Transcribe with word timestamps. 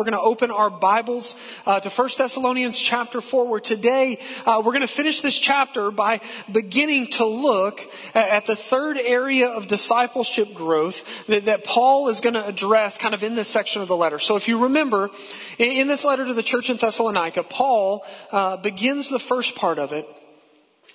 We're 0.00 0.04
going 0.04 0.12
to 0.12 0.20
open 0.20 0.50
our 0.50 0.70
Bibles 0.70 1.36
uh, 1.66 1.78
to 1.78 1.90
1 1.90 2.08
Thessalonians 2.16 2.78
chapter 2.78 3.20
4, 3.20 3.46
where 3.46 3.60
today 3.60 4.18
uh, 4.46 4.62
we're 4.64 4.72
going 4.72 4.80
to 4.80 4.86
finish 4.86 5.20
this 5.20 5.36
chapter 5.36 5.90
by 5.90 6.22
beginning 6.50 7.08
to 7.08 7.26
look 7.26 7.86
at 8.14 8.46
the 8.46 8.56
third 8.56 8.96
area 8.96 9.48
of 9.48 9.68
discipleship 9.68 10.54
growth 10.54 11.26
that, 11.26 11.44
that 11.44 11.64
Paul 11.64 12.08
is 12.08 12.22
going 12.22 12.32
to 12.32 12.46
address 12.46 12.96
kind 12.96 13.12
of 13.12 13.22
in 13.22 13.34
this 13.34 13.48
section 13.48 13.82
of 13.82 13.88
the 13.88 13.96
letter. 13.96 14.18
So 14.18 14.36
if 14.36 14.48
you 14.48 14.62
remember, 14.62 15.10
in, 15.58 15.72
in 15.72 15.86
this 15.86 16.02
letter 16.02 16.24
to 16.24 16.32
the 16.32 16.42
church 16.42 16.70
in 16.70 16.78
Thessalonica, 16.78 17.42
Paul 17.42 18.02
uh, 18.32 18.56
begins 18.56 19.10
the 19.10 19.18
first 19.18 19.54
part 19.54 19.78
of 19.78 19.92
it 19.92 20.08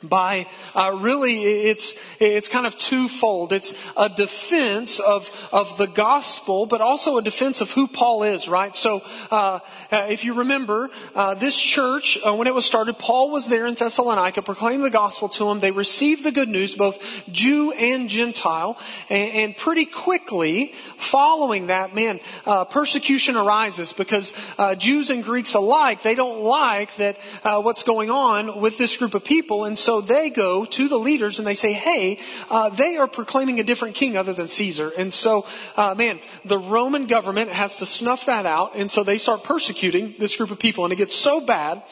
by 0.03 0.47
uh, 0.75 0.95
really 0.99 1.41
it's 1.43 1.95
it's 2.19 2.47
kind 2.47 2.65
of 2.65 2.77
twofold. 2.77 3.53
It's 3.53 3.73
a 3.97 4.09
defense 4.09 4.99
of 4.99 5.29
of 5.51 5.77
the 5.77 5.87
gospel 5.87 6.65
but 6.65 6.81
also 6.81 7.17
a 7.17 7.21
defense 7.21 7.61
of 7.61 7.71
who 7.71 7.87
paul 7.87 8.23
is 8.23 8.47
right? 8.47 8.75
So 8.75 9.01
uh, 9.31 9.59
uh 9.91 10.07
if 10.09 10.23
you 10.23 10.33
remember 10.33 10.89
uh, 11.13 11.35
this 11.35 11.59
church 11.59 12.17
uh, 12.25 12.33
when 12.33 12.47
it 12.47 12.53
was 12.53 12.65
started 12.65 12.97
paul 12.99 13.29
was 13.31 13.49
there 13.49 13.65
in 13.65 13.75
thessalonica 13.75 14.41
proclaimed 14.41 14.83
the 14.83 14.89
gospel 14.89 15.29
to 15.29 15.45
them 15.45 15.59
they 15.59 15.71
received 15.71 16.23
the 16.23 16.31
good 16.31 16.49
news 16.49 16.75
both 16.75 17.01
jew 17.31 17.71
and 17.73 18.09
gentile 18.09 18.77
and, 19.09 19.31
and 19.33 19.57
pretty 19.57 19.85
quickly 19.85 20.73
following 20.97 21.67
that 21.67 21.95
man 21.95 22.19
uh, 22.45 22.65
persecution 22.65 23.35
arises 23.35 23.93
because 23.93 24.33
jews 24.77 25.09
and 25.09 25.23
greeks 25.23 25.53
alike 25.53 26.01
they 26.03 26.15
don't 26.15 26.41
like 26.41 26.95
that 26.95 27.17
what's 27.43 27.83
going 27.83 28.09
on 28.09 28.59
with 28.59 28.77
this 28.77 28.97
group 28.97 29.13
of 29.13 29.23
people 29.23 29.65
and 29.65 29.77
so 29.85 30.01
they 30.01 30.31
go 30.31 30.65
to 30.65 30.87
the 30.87 30.97
leaders 30.97 31.37
and 31.37 31.47
they 31.47 31.53
say, 31.53 31.71
hey, 31.71 32.19
uh, 32.49 32.69
they 32.69 32.97
are 32.97 33.07
proclaiming 33.07 33.59
a 33.59 33.63
different 33.63 33.93
king 33.93 34.17
other 34.17 34.33
than 34.33 34.47
Caesar. 34.47 34.91
And 34.97 35.13
so, 35.13 35.45
uh, 35.77 35.93
man, 35.93 36.19
the 36.43 36.57
Roman 36.57 37.05
government 37.05 37.51
has 37.51 37.77
to 37.77 37.85
snuff 37.85 38.25
that 38.25 38.47
out. 38.47 38.75
And 38.75 38.89
so 38.89 39.03
they 39.03 39.19
start 39.19 39.43
persecuting 39.43 40.15
this 40.17 40.35
group 40.35 40.49
of 40.49 40.57
people. 40.57 40.85
And 40.85 40.91
it 40.91 40.95
gets 40.95 41.15
so 41.15 41.39
bad 41.39 41.83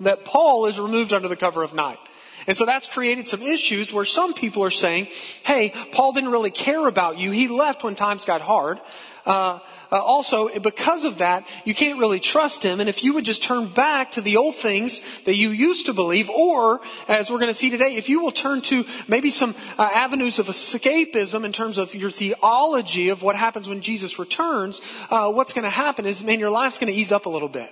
that 0.00 0.24
Paul 0.24 0.64
is 0.64 0.80
removed 0.80 1.12
under 1.12 1.28
the 1.28 1.36
cover 1.36 1.62
of 1.62 1.74
night. 1.74 1.98
And 2.46 2.56
so 2.56 2.64
that's 2.64 2.86
created 2.86 3.28
some 3.28 3.42
issues 3.42 3.92
where 3.92 4.06
some 4.06 4.32
people 4.32 4.64
are 4.64 4.70
saying, 4.70 5.08
hey, 5.44 5.74
Paul 5.92 6.14
didn't 6.14 6.30
really 6.30 6.50
care 6.50 6.86
about 6.86 7.18
you. 7.18 7.32
He 7.32 7.48
left 7.48 7.84
when 7.84 7.94
times 7.94 8.24
got 8.24 8.40
hard. 8.40 8.80
Uh, 9.26 9.58
uh, 9.92 9.98
also, 9.98 10.48
because 10.58 11.04
of 11.04 11.18
that, 11.18 11.46
you 11.64 11.74
can't 11.74 11.98
really 11.98 12.20
trust 12.20 12.62
him. 12.62 12.80
And 12.80 12.88
if 12.88 13.02
you 13.02 13.14
would 13.14 13.24
just 13.24 13.42
turn 13.42 13.66
back 13.68 14.12
to 14.12 14.20
the 14.20 14.36
old 14.36 14.54
things 14.54 15.00
that 15.24 15.34
you 15.34 15.50
used 15.50 15.86
to 15.86 15.92
believe, 15.92 16.30
or 16.30 16.80
as 17.08 17.30
we're 17.30 17.38
going 17.38 17.50
to 17.50 17.54
see 17.54 17.70
today, 17.70 17.96
if 17.96 18.08
you 18.08 18.22
will 18.22 18.32
turn 18.32 18.62
to 18.62 18.84
maybe 19.08 19.30
some 19.30 19.54
uh, 19.78 19.90
avenues 19.94 20.38
of 20.38 20.46
escapism 20.46 21.44
in 21.44 21.52
terms 21.52 21.78
of 21.78 21.94
your 21.94 22.10
theology 22.10 23.08
of 23.08 23.22
what 23.22 23.36
happens 23.36 23.68
when 23.68 23.80
Jesus 23.80 24.18
returns, 24.18 24.80
uh, 25.10 25.30
what's 25.30 25.52
going 25.52 25.64
to 25.64 25.70
happen 25.70 26.06
is, 26.06 26.22
man, 26.22 26.38
your 26.38 26.50
life's 26.50 26.78
going 26.78 26.92
to 26.92 26.98
ease 26.98 27.12
up 27.12 27.26
a 27.26 27.30
little 27.30 27.48
bit. 27.48 27.70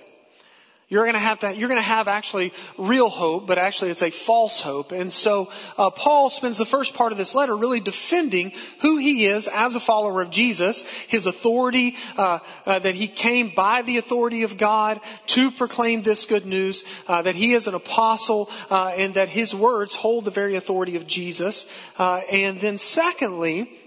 You're 0.89 1.03
going 1.03 1.13
to 1.13 1.19
have 1.19 1.39
to, 1.41 1.55
you're 1.55 1.69
going 1.69 1.79
to 1.79 1.83
have 1.83 2.07
actually 2.07 2.51
real 2.75 3.09
hope, 3.09 3.45
but 3.45 3.59
actually 3.59 3.91
it's 3.91 4.01
a 4.01 4.09
false 4.09 4.59
hope. 4.59 4.91
And 4.91 5.13
so, 5.13 5.51
uh, 5.77 5.91
Paul 5.91 6.31
spends 6.31 6.57
the 6.57 6.65
first 6.65 6.95
part 6.95 7.11
of 7.11 7.17
this 7.19 7.35
letter 7.35 7.55
really 7.55 7.79
defending 7.79 8.53
who 8.81 8.97
he 8.97 9.27
is 9.27 9.47
as 9.47 9.75
a 9.75 9.79
follower 9.79 10.19
of 10.19 10.31
Jesus, 10.31 10.81
his 11.07 11.27
authority, 11.27 11.95
uh, 12.17 12.39
uh, 12.65 12.79
that 12.79 12.95
he 12.95 13.07
came 13.07 13.53
by 13.55 13.83
the 13.83 13.97
authority 13.97 14.41
of 14.41 14.57
God 14.57 14.99
to 15.27 15.51
proclaim 15.51 16.01
this 16.01 16.25
good 16.25 16.47
news, 16.47 16.83
uh, 17.07 17.21
that 17.21 17.35
he 17.35 17.53
is 17.53 17.67
an 17.67 17.75
apostle, 17.75 18.49
uh, 18.71 18.87
and 18.97 19.13
that 19.13 19.29
his 19.29 19.53
words 19.53 19.93
hold 19.93 20.25
the 20.25 20.31
very 20.31 20.55
authority 20.55 20.95
of 20.95 21.05
Jesus. 21.05 21.67
Uh, 21.99 22.21
and 22.31 22.59
then 22.61 22.79
secondly, 22.79 23.77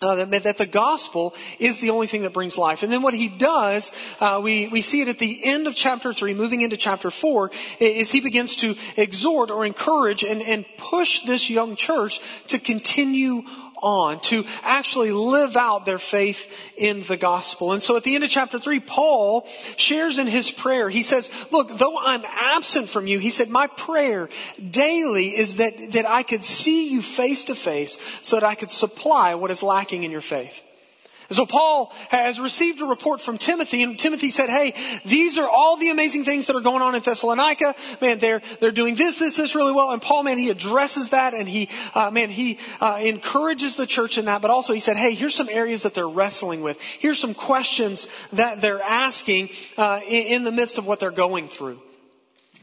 uh, 0.00 0.24
that, 0.26 0.42
that, 0.44 0.58
the 0.58 0.66
gospel 0.66 1.34
is 1.58 1.80
the 1.80 1.90
only 1.90 2.06
thing 2.06 2.22
that 2.22 2.32
brings 2.32 2.56
life. 2.56 2.82
And 2.82 2.92
then 2.92 3.02
what 3.02 3.14
he 3.14 3.28
does, 3.28 3.92
uh, 4.20 4.40
we, 4.42 4.68
we 4.68 4.82
see 4.82 5.00
it 5.00 5.08
at 5.08 5.18
the 5.18 5.40
end 5.44 5.66
of 5.66 5.74
chapter 5.74 6.12
3, 6.12 6.34
moving 6.34 6.62
into 6.62 6.76
chapter 6.76 7.10
4, 7.10 7.50
is 7.80 8.10
he 8.10 8.20
begins 8.20 8.56
to 8.56 8.76
exhort 8.96 9.50
or 9.50 9.66
encourage 9.66 10.22
and, 10.22 10.42
and 10.42 10.64
push 10.76 11.22
this 11.22 11.50
young 11.50 11.76
church 11.76 12.20
to 12.48 12.58
continue 12.58 13.42
on, 13.82 14.20
to 14.20 14.44
actually 14.62 15.12
live 15.12 15.56
out 15.56 15.84
their 15.84 15.98
faith 15.98 16.50
in 16.76 17.02
the 17.02 17.16
gospel. 17.16 17.72
And 17.72 17.82
so 17.82 17.96
at 17.96 18.04
the 18.04 18.14
end 18.14 18.24
of 18.24 18.30
chapter 18.30 18.58
three, 18.58 18.80
Paul 18.80 19.46
shares 19.76 20.18
in 20.18 20.26
his 20.26 20.50
prayer, 20.50 20.88
he 20.88 21.02
says, 21.02 21.30
look, 21.50 21.76
though 21.78 21.98
I'm 21.98 22.24
absent 22.24 22.88
from 22.88 23.06
you, 23.06 23.18
he 23.18 23.30
said, 23.30 23.48
my 23.48 23.66
prayer 23.66 24.28
daily 24.70 25.36
is 25.36 25.56
that, 25.56 25.92
that 25.92 26.08
I 26.08 26.22
could 26.22 26.44
see 26.44 26.90
you 26.90 27.02
face 27.02 27.44
to 27.46 27.54
face 27.54 27.98
so 28.22 28.36
that 28.36 28.44
I 28.44 28.54
could 28.54 28.70
supply 28.70 29.34
what 29.34 29.50
is 29.50 29.62
lacking 29.62 30.02
in 30.02 30.10
your 30.10 30.20
faith. 30.20 30.62
So 31.30 31.44
Paul 31.44 31.92
has 32.08 32.40
received 32.40 32.80
a 32.80 32.86
report 32.86 33.20
from 33.20 33.36
Timothy, 33.36 33.82
and 33.82 33.98
Timothy 33.98 34.30
said, 34.30 34.48
hey, 34.48 34.74
these 35.04 35.36
are 35.36 35.48
all 35.48 35.76
the 35.76 35.90
amazing 35.90 36.24
things 36.24 36.46
that 36.46 36.56
are 36.56 36.62
going 36.62 36.80
on 36.80 36.94
in 36.94 37.02
Thessalonica. 37.02 37.74
Man, 38.00 38.18
they're, 38.18 38.40
they're 38.60 38.70
doing 38.70 38.94
this, 38.94 39.18
this, 39.18 39.36
this 39.36 39.54
really 39.54 39.72
well. 39.72 39.90
And 39.90 40.00
Paul, 40.00 40.22
man, 40.22 40.38
he 40.38 40.48
addresses 40.48 41.10
that 41.10 41.34
and 41.34 41.46
he, 41.46 41.68
uh, 41.94 42.10
man, 42.10 42.30
he 42.30 42.58
uh, 42.80 42.98
encourages 43.02 43.76
the 43.76 43.86
church 43.86 44.16
in 44.16 44.24
that, 44.24 44.40
but 44.40 44.50
also 44.50 44.72
he 44.72 44.80
said, 44.80 44.96
hey, 44.96 45.14
here's 45.14 45.34
some 45.34 45.50
areas 45.50 45.82
that 45.82 45.92
they're 45.92 46.08
wrestling 46.08 46.62
with. 46.62 46.80
Here's 46.80 47.18
some 47.18 47.34
questions 47.34 48.08
that 48.32 48.62
they're 48.62 48.82
asking 48.82 49.50
uh, 49.76 50.00
in, 50.08 50.26
in 50.26 50.44
the 50.44 50.52
midst 50.52 50.78
of 50.78 50.86
what 50.86 50.98
they're 50.98 51.10
going 51.10 51.48
through. 51.48 51.80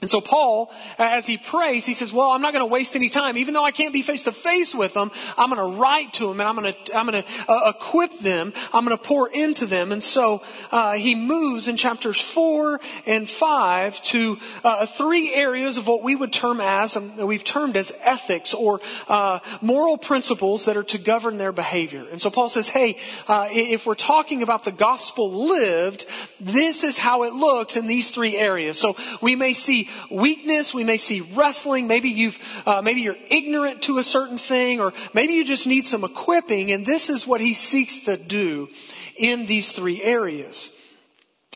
And 0.01 0.09
so 0.11 0.19
Paul, 0.19 0.72
as 1.00 1.25
he 1.25 1.38
prays, 1.38 1.85
he 1.85 1.94
says, 1.94 2.11
well, 2.11 2.31
I'm 2.31 2.41
not 2.41 2.53
going 2.53 2.61
to 2.67 2.72
waste 2.72 2.95
any 2.95 3.09
time. 3.09 3.38
Even 3.38 3.53
though 3.53 3.63
I 3.63 3.72
can't 3.72 3.94
be 3.94 4.01
face 4.01 4.25
to 4.25 4.33
face 4.33 4.75
with 4.75 4.94
them, 4.94 5.09
I'm 5.38 5.50
going 5.50 5.72
to 5.72 5.79
write 5.79 6.13
to 6.13 6.28
them 6.28 6.41
and 6.41 6.50
I'm 6.50 6.56
going 6.56 6.73
to, 6.73 6.95
I'm 6.95 7.07
going 7.07 7.23
to 7.23 7.29
uh, 7.51 7.69
equip 7.69 8.19
them. 8.19 8.53
I'm 8.73 8.85
going 8.85 8.95
to 8.95 9.03
pour 9.03 9.29
into 9.29 9.66
them. 9.66 9.94
And 9.94 10.03
so, 10.03 10.44
uh, 10.69 10.94
he 10.94 11.16
moves 11.16 11.69
in 11.69 11.78
chapters 11.78 12.19
four 12.19 12.81
and 13.05 13.28
five 13.28 14.01
to, 14.03 14.38
uh, 14.63 14.85
three 14.85 15.34
areas 15.34 15.78
of 15.78 15.88
what 15.88 16.03
we 16.03 16.16
would 16.16 16.34
term 16.34 16.59
as, 16.59 16.97
um, 16.97 17.16
we've 17.17 17.45
termed 17.45 17.78
as 17.78 17.94
ethics 18.01 18.53
or, 18.53 18.81
uh, 19.07 19.39
moral 19.61 19.97
principles 19.97 20.66
that 20.66 20.75
are 20.75 20.84
to 20.84 20.97
govern 20.97 21.38
their 21.38 21.53
behavior. 21.53 22.05
And 22.11 22.22
so 22.22 22.29
Paul 22.29 22.50
says, 22.50 22.67
hey, 22.67 22.97
uh, 23.28 23.47
if 23.50 23.85
we're 23.85 23.95
talking 23.95 24.44
about 24.44 24.66
the 24.66 24.72
gospel 24.72 25.47
lived, 25.47 26.05
this 26.39 26.84
is 26.84 27.00
how 27.00 27.23
it 27.23 27.34
looks 27.34 27.78
in 27.78 27.88
these 27.88 28.11
three 28.11 28.35
areas. 28.38 28.78
So 28.78 28.97
we 29.22 29.35
may 29.35 29.53
see 29.53 29.89
weakness. 30.09 30.73
We 30.73 30.83
may 30.83 30.97
see 30.97 31.22
wrestling. 31.22 31.88
Maybe 31.88 32.09
you've, 32.09 32.39
uh, 32.66 32.81
maybe 32.81 33.01
you're 33.01 33.17
ignorant 33.29 33.81
to 33.83 33.97
a 33.97 34.03
certain 34.03 34.38
thing, 34.38 34.79
or 34.79 34.94
maybe 35.13 35.33
you 35.33 35.45
just 35.45 35.67
need 35.67 35.88
some 35.88 36.03
equipping. 36.03 36.72
And 36.72 36.85
this 36.85 37.09
is 37.09 37.28
what 37.28 37.41
he 37.41 37.53
seeks 37.53 38.01
to 38.01 38.17
do 38.17 38.69
in 39.17 39.45
these 39.45 39.72
three 39.72 40.01
areas. 40.01 40.72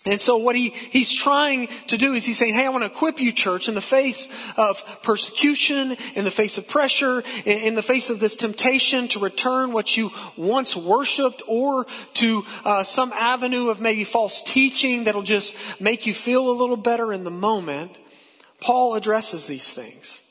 And 0.05 0.21
so 0.21 0.37
what 0.37 0.55
he, 0.55 0.69
he's 0.69 1.11
trying 1.11 1.67
to 1.87 1.97
do 1.97 2.13
is 2.13 2.25
he's 2.25 2.37
saying, 2.37 2.53
hey, 2.53 2.65
I 2.65 2.69
want 2.69 2.83
to 2.83 2.89
equip 2.89 3.19
you, 3.19 3.33
church, 3.33 3.67
in 3.67 3.75
the 3.75 3.81
face 3.81 4.29
of 4.55 4.81
persecution, 5.03 5.97
in 6.15 6.23
the 6.23 6.31
face 6.31 6.57
of 6.57 6.69
pressure, 6.69 7.21
in, 7.43 7.59
in 7.59 7.75
the 7.75 7.83
face 7.83 8.09
of 8.09 8.21
this 8.21 8.37
temptation 8.37 9.09
to 9.09 9.19
return 9.19 9.73
what 9.73 9.97
you 9.97 10.11
once 10.37 10.75
worshiped 10.75 11.41
or 11.47 11.85
to 12.13 12.45
uh, 12.63 12.83
some 12.83 13.11
avenue 13.11 13.69
of 13.69 13.81
maybe 13.81 14.05
false 14.05 14.41
teaching 14.41 15.03
that'll 15.03 15.21
just 15.21 15.53
make 15.81 16.05
you 16.05 16.13
feel 16.13 16.49
a 16.49 16.55
little 16.55 16.77
better 16.77 17.11
in 17.11 17.25
the 17.25 17.31
moment. 17.31 17.97
Paul 18.61 18.95
addresses 18.95 19.47
these 19.47 19.71
things. 19.71 20.21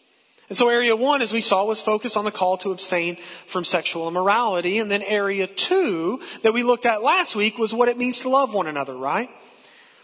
And 0.48 0.56
so 0.56 0.68
area 0.70 0.96
one, 0.96 1.20
as 1.20 1.32
we 1.32 1.42
saw, 1.42 1.64
was 1.64 1.80
focused 1.80 2.16
on 2.16 2.24
the 2.24 2.30
call 2.30 2.56
to 2.58 2.72
abstain 2.72 3.18
from 3.46 3.64
sexual 3.64 4.08
immorality. 4.08 4.78
And 4.78 4.90
then 4.90 5.02
area 5.02 5.46
two 5.46 6.20
that 6.42 6.54
we 6.54 6.62
looked 6.62 6.86
at 6.86 7.02
last 7.02 7.36
week 7.36 7.58
was 7.58 7.74
what 7.74 7.88
it 7.88 7.98
means 7.98 8.20
to 8.20 8.30
love 8.30 8.54
one 8.54 8.66
another, 8.66 8.96
right? 8.96 9.28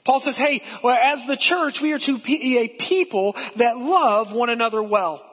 Paul 0.05 0.21
says, 0.21 0.37
hey, 0.37 0.63
well, 0.83 0.99
as 1.03 1.25
the 1.25 1.37
church, 1.37 1.81
we 1.81 1.93
are 1.95 1.99
to 2.01 2.19
be 2.19 2.59
a 2.59 2.69
people 2.69 3.37
that 3.57 3.79
love 3.79 4.33
one 4.33 4.51
another 4.51 4.83
well. 4.83 5.25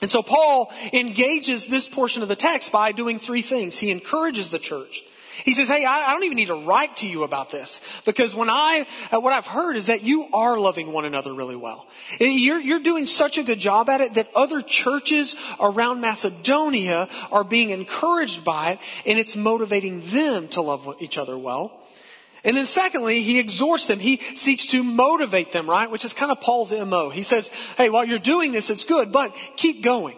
And 0.00 0.10
so 0.10 0.22
Paul 0.22 0.72
engages 0.92 1.66
this 1.66 1.88
portion 1.88 2.22
of 2.22 2.28
the 2.28 2.36
text 2.36 2.70
by 2.70 2.92
doing 2.92 3.18
three 3.18 3.42
things. 3.42 3.78
He 3.78 3.90
encourages 3.90 4.50
the 4.50 4.60
church. 4.60 5.02
He 5.44 5.54
says, 5.54 5.68
hey, 5.68 5.84
I, 5.84 6.12
don't 6.12 6.24
even 6.24 6.36
need 6.36 6.46
to 6.46 6.64
write 6.66 6.96
to 6.98 7.08
you 7.08 7.22
about 7.22 7.50
this 7.50 7.80
because 8.04 8.34
when 8.34 8.50
I, 8.50 8.86
uh, 9.12 9.20
what 9.20 9.32
I've 9.32 9.46
heard 9.46 9.76
is 9.76 9.86
that 9.86 10.02
you 10.02 10.26
are 10.32 10.58
loving 10.58 10.92
one 10.92 11.04
another 11.04 11.32
really 11.32 11.56
well. 11.56 11.86
You're, 12.18 12.60
you're 12.60 12.80
doing 12.80 13.06
such 13.06 13.38
a 13.38 13.42
good 13.42 13.58
job 13.58 13.88
at 13.88 14.00
it 14.00 14.14
that 14.14 14.28
other 14.34 14.60
churches 14.60 15.36
around 15.58 16.00
Macedonia 16.00 17.08
are 17.30 17.44
being 17.44 17.70
encouraged 17.70 18.44
by 18.44 18.72
it 18.72 18.78
and 19.06 19.18
it's 19.18 19.36
motivating 19.36 20.02
them 20.06 20.48
to 20.48 20.62
love 20.62 20.96
each 21.00 21.16
other 21.16 21.38
well. 21.38 21.80
And 22.42 22.56
then 22.56 22.66
secondly, 22.66 23.22
he 23.22 23.38
exhorts 23.38 23.86
them. 23.86 24.00
He 24.00 24.20
seeks 24.34 24.66
to 24.68 24.82
motivate 24.82 25.52
them, 25.52 25.68
right? 25.68 25.90
Which 25.90 26.04
is 26.04 26.12
kind 26.12 26.32
of 26.32 26.40
Paul's 26.40 26.72
MO. 26.72 27.10
He 27.10 27.22
says, 27.22 27.48
hey, 27.76 27.90
while 27.90 28.04
you're 28.04 28.18
doing 28.18 28.52
this, 28.52 28.70
it's 28.70 28.84
good, 28.84 29.12
but 29.12 29.36
keep 29.56 29.82
going. 29.82 30.16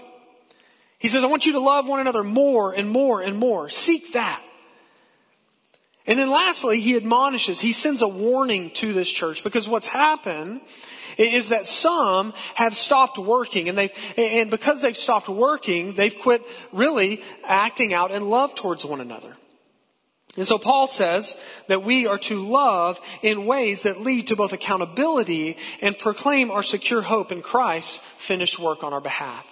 He 0.99 1.09
says, 1.09 1.25
I 1.25 1.27
want 1.27 1.47
you 1.47 1.53
to 1.53 1.61
love 1.61 1.89
one 1.89 1.99
another 1.99 2.23
more 2.23 2.73
and 2.73 2.89
more 2.89 3.21
and 3.21 3.37
more. 3.37 3.69
Seek 3.71 4.13
that. 4.13 4.41
And 6.07 6.19
then 6.19 6.31
lastly, 6.31 6.81
he 6.81 6.97
admonishes, 6.97 7.61
he 7.61 7.73
sends 7.73 8.03
a 8.03 8.09
warning 8.09 8.71
to 8.71 8.93
this 8.93 9.11
church 9.11 9.45
because 9.45 9.69
what's 9.69 9.89
happened 9.89 10.61
is 11.17 11.51
that 11.51 11.67
some 11.67 12.33
have 12.55 12.75
stopped 12.75 13.19
working 13.19 13.69
and 13.69 13.79
they've, 13.79 13.93
and 14.17 14.51
because 14.51 14.83
they've 14.83 14.97
stopped 14.97 15.29
working, 15.29 15.95
they've 15.95 16.19
quit 16.19 16.43
really 16.73 17.23
acting 17.45 17.95
out 17.95 18.11
in 18.11 18.29
love 18.29 18.55
towards 18.55 18.85
one 18.85 19.01
another. 19.01 19.37
And 20.37 20.47
so 20.47 20.59
Paul 20.59 20.87
says 20.87 21.37
that 21.69 21.85
we 21.85 22.07
are 22.07 22.19
to 22.19 22.41
love 22.41 22.99
in 23.21 23.45
ways 23.45 23.83
that 23.83 24.01
lead 24.01 24.29
to 24.29 24.37
both 24.37 24.55
accountability 24.55 25.59
and 25.83 25.99
proclaim 25.99 26.51
our 26.51 26.63
secure 26.63 27.03
hope 27.03 27.31
in 27.31 27.43
Christ's 27.43 28.01
finished 28.17 28.59
work 28.59 28.83
on 28.83 28.95
our 28.95 29.01
behalf. 29.01 29.47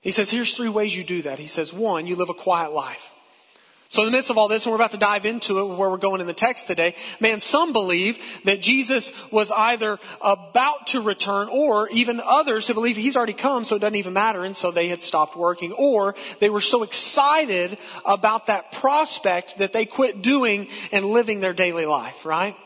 He 0.00 0.12
says, 0.12 0.30
here's 0.30 0.56
three 0.56 0.68
ways 0.68 0.96
you 0.96 1.04
do 1.04 1.22
that. 1.22 1.40
He 1.40 1.46
says, 1.46 1.72
one, 1.72 2.06
you 2.06 2.14
live 2.16 2.28
a 2.28 2.34
quiet 2.34 2.72
life. 2.72 3.10
So 3.92 4.00
in 4.00 4.06
the 4.06 4.12
midst 4.12 4.30
of 4.30 4.38
all 4.38 4.48
this, 4.48 4.64
and 4.64 4.70
we're 4.70 4.76
about 4.76 4.92
to 4.92 4.96
dive 4.96 5.26
into 5.26 5.58
it 5.58 5.64
where 5.64 5.90
we're 5.90 5.98
going 5.98 6.22
in 6.22 6.26
the 6.26 6.32
text 6.32 6.66
today, 6.66 6.94
man, 7.20 7.40
some 7.40 7.74
believe 7.74 8.18
that 8.44 8.62
Jesus 8.62 9.12
was 9.30 9.50
either 9.50 9.98
about 10.22 10.86
to 10.88 11.02
return 11.02 11.50
or 11.50 11.90
even 11.90 12.18
others 12.18 12.66
who 12.66 12.72
believe 12.72 12.96
he's 12.96 13.18
already 13.18 13.34
come 13.34 13.64
so 13.64 13.76
it 13.76 13.80
doesn't 13.80 13.96
even 13.96 14.14
matter 14.14 14.44
and 14.44 14.56
so 14.56 14.70
they 14.70 14.88
had 14.88 15.02
stopped 15.02 15.36
working 15.36 15.72
or 15.72 16.14
they 16.40 16.48
were 16.48 16.62
so 16.62 16.84
excited 16.84 17.76
about 18.06 18.46
that 18.46 18.72
prospect 18.72 19.58
that 19.58 19.74
they 19.74 19.84
quit 19.84 20.22
doing 20.22 20.68
and 20.90 21.04
living 21.04 21.40
their 21.40 21.52
daily 21.52 21.84
life, 21.84 22.24
right? 22.24 22.56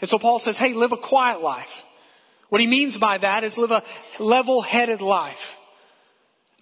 And 0.00 0.08
so 0.08 0.18
Paul 0.18 0.38
says, 0.38 0.56
hey, 0.56 0.72
live 0.72 0.92
a 0.92 0.96
quiet 0.96 1.42
life. 1.42 1.84
What 2.48 2.62
he 2.62 2.66
means 2.66 2.96
by 2.96 3.18
that 3.18 3.44
is 3.44 3.58
live 3.58 3.70
a 3.70 3.82
level-headed 4.18 5.02
life. 5.02 5.58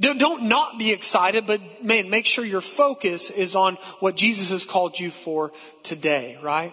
Don't 0.00 0.44
not 0.44 0.78
be 0.78 0.92
excited, 0.92 1.46
but 1.46 1.84
man, 1.84 2.08
make 2.08 2.26
sure 2.26 2.44
your 2.44 2.60
focus 2.60 3.30
is 3.30 3.56
on 3.56 3.76
what 3.98 4.14
Jesus 4.14 4.50
has 4.50 4.64
called 4.64 4.98
you 4.98 5.10
for 5.10 5.52
today, 5.82 6.38
right? 6.40 6.72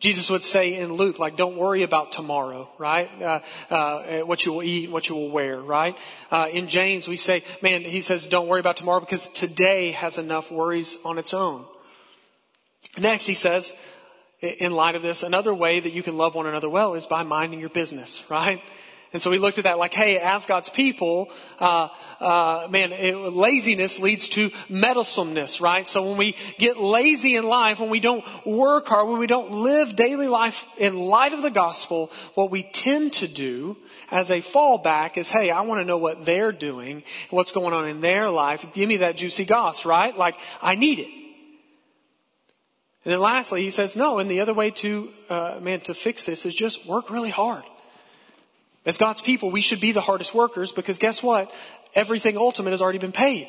Jesus 0.00 0.30
would 0.30 0.44
say 0.44 0.76
in 0.76 0.94
Luke, 0.94 1.18
like, 1.18 1.36
don't 1.36 1.56
worry 1.56 1.82
about 1.82 2.12
tomorrow, 2.12 2.70
right? 2.78 3.10
Uh, 3.22 3.40
uh, 3.68 4.20
what 4.20 4.46
you 4.46 4.52
will 4.52 4.62
eat, 4.62 4.90
what 4.90 5.08
you 5.10 5.14
will 5.14 5.30
wear, 5.30 5.60
right? 5.60 5.94
Uh, 6.30 6.48
in 6.50 6.68
James, 6.68 7.06
we 7.06 7.18
say, 7.18 7.44
man, 7.60 7.82
he 7.82 8.00
says, 8.00 8.26
don't 8.26 8.48
worry 8.48 8.60
about 8.60 8.78
tomorrow 8.78 9.00
because 9.00 9.28
today 9.28 9.90
has 9.90 10.16
enough 10.16 10.50
worries 10.50 10.96
on 11.04 11.18
its 11.18 11.34
own. 11.34 11.66
Next, 12.96 13.26
he 13.26 13.34
says, 13.34 13.74
in 14.40 14.72
light 14.72 14.94
of 14.94 15.02
this, 15.02 15.22
another 15.22 15.52
way 15.52 15.80
that 15.80 15.92
you 15.92 16.02
can 16.02 16.16
love 16.16 16.34
one 16.34 16.46
another 16.46 16.70
well 16.70 16.94
is 16.94 17.06
by 17.06 17.22
minding 17.22 17.60
your 17.60 17.68
business, 17.68 18.22
right? 18.30 18.62
And 19.12 19.20
so 19.20 19.28
we 19.28 19.38
looked 19.38 19.58
at 19.58 19.64
that 19.64 19.78
like, 19.78 19.92
hey, 19.92 20.18
as 20.18 20.46
God's 20.46 20.70
people, 20.70 21.30
uh, 21.58 21.88
uh, 22.20 22.68
man, 22.70 22.92
it, 22.92 23.16
laziness 23.16 23.98
leads 23.98 24.28
to 24.30 24.52
meddlesomeness, 24.68 25.60
right? 25.60 25.84
So 25.84 26.06
when 26.06 26.16
we 26.16 26.36
get 26.58 26.76
lazy 26.76 27.34
in 27.34 27.44
life, 27.44 27.80
when 27.80 27.90
we 27.90 27.98
don't 27.98 28.24
work 28.46 28.86
hard, 28.86 29.08
when 29.08 29.18
we 29.18 29.26
don't 29.26 29.50
live 29.50 29.96
daily 29.96 30.28
life 30.28 30.64
in 30.78 30.96
light 30.96 31.32
of 31.32 31.42
the 31.42 31.50
gospel, 31.50 32.12
what 32.34 32.52
we 32.52 32.62
tend 32.62 33.14
to 33.14 33.26
do 33.26 33.76
as 34.12 34.30
a 34.30 34.40
fallback 34.40 35.16
is, 35.16 35.28
hey, 35.28 35.50
I 35.50 35.62
want 35.62 35.80
to 35.80 35.84
know 35.84 35.98
what 35.98 36.24
they're 36.24 36.52
doing, 36.52 37.02
what's 37.30 37.50
going 37.50 37.74
on 37.74 37.88
in 37.88 38.00
their 38.00 38.30
life. 38.30 38.64
Give 38.74 38.88
me 38.88 38.98
that 38.98 39.16
juicy 39.16 39.44
goss, 39.44 39.84
right? 39.84 40.16
Like, 40.16 40.36
I 40.62 40.76
need 40.76 41.00
it. 41.00 41.10
And 43.04 43.12
then 43.12 43.20
lastly, 43.20 43.62
he 43.62 43.70
says, 43.70 43.96
no, 43.96 44.20
and 44.20 44.30
the 44.30 44.40
other 44.40 44.54
way 44.54 44.70
to, 44.70 45.10
uh, 45.28 45.58
man, 45.60 45.80
to 45.80 45.94
fix 45.94 46.26
this 46.26 46.46
is 46.46 46.54
just 46.54 46.86
work 46.86 47.10
really 47.10 47.30
hard. 47.30 47.64
As 48.86 48.98
God's 48.98 49.20
people, 49.20 49.50
we 49.50 49.60
should 49.60 49.80
be 49.80 49.92
the 49.92 50.00
hardest 50.00 50.34
workers 50.34 50.72
because 50.72 50.98
guess 50.98 51.22
what? 51.22 51.52
Everything 51.94 52.36
ultimate 52.36 52.70
has 52.70 52.80
already 52.80 52.98
been 52.98 53.12
paid. 53.12 53.48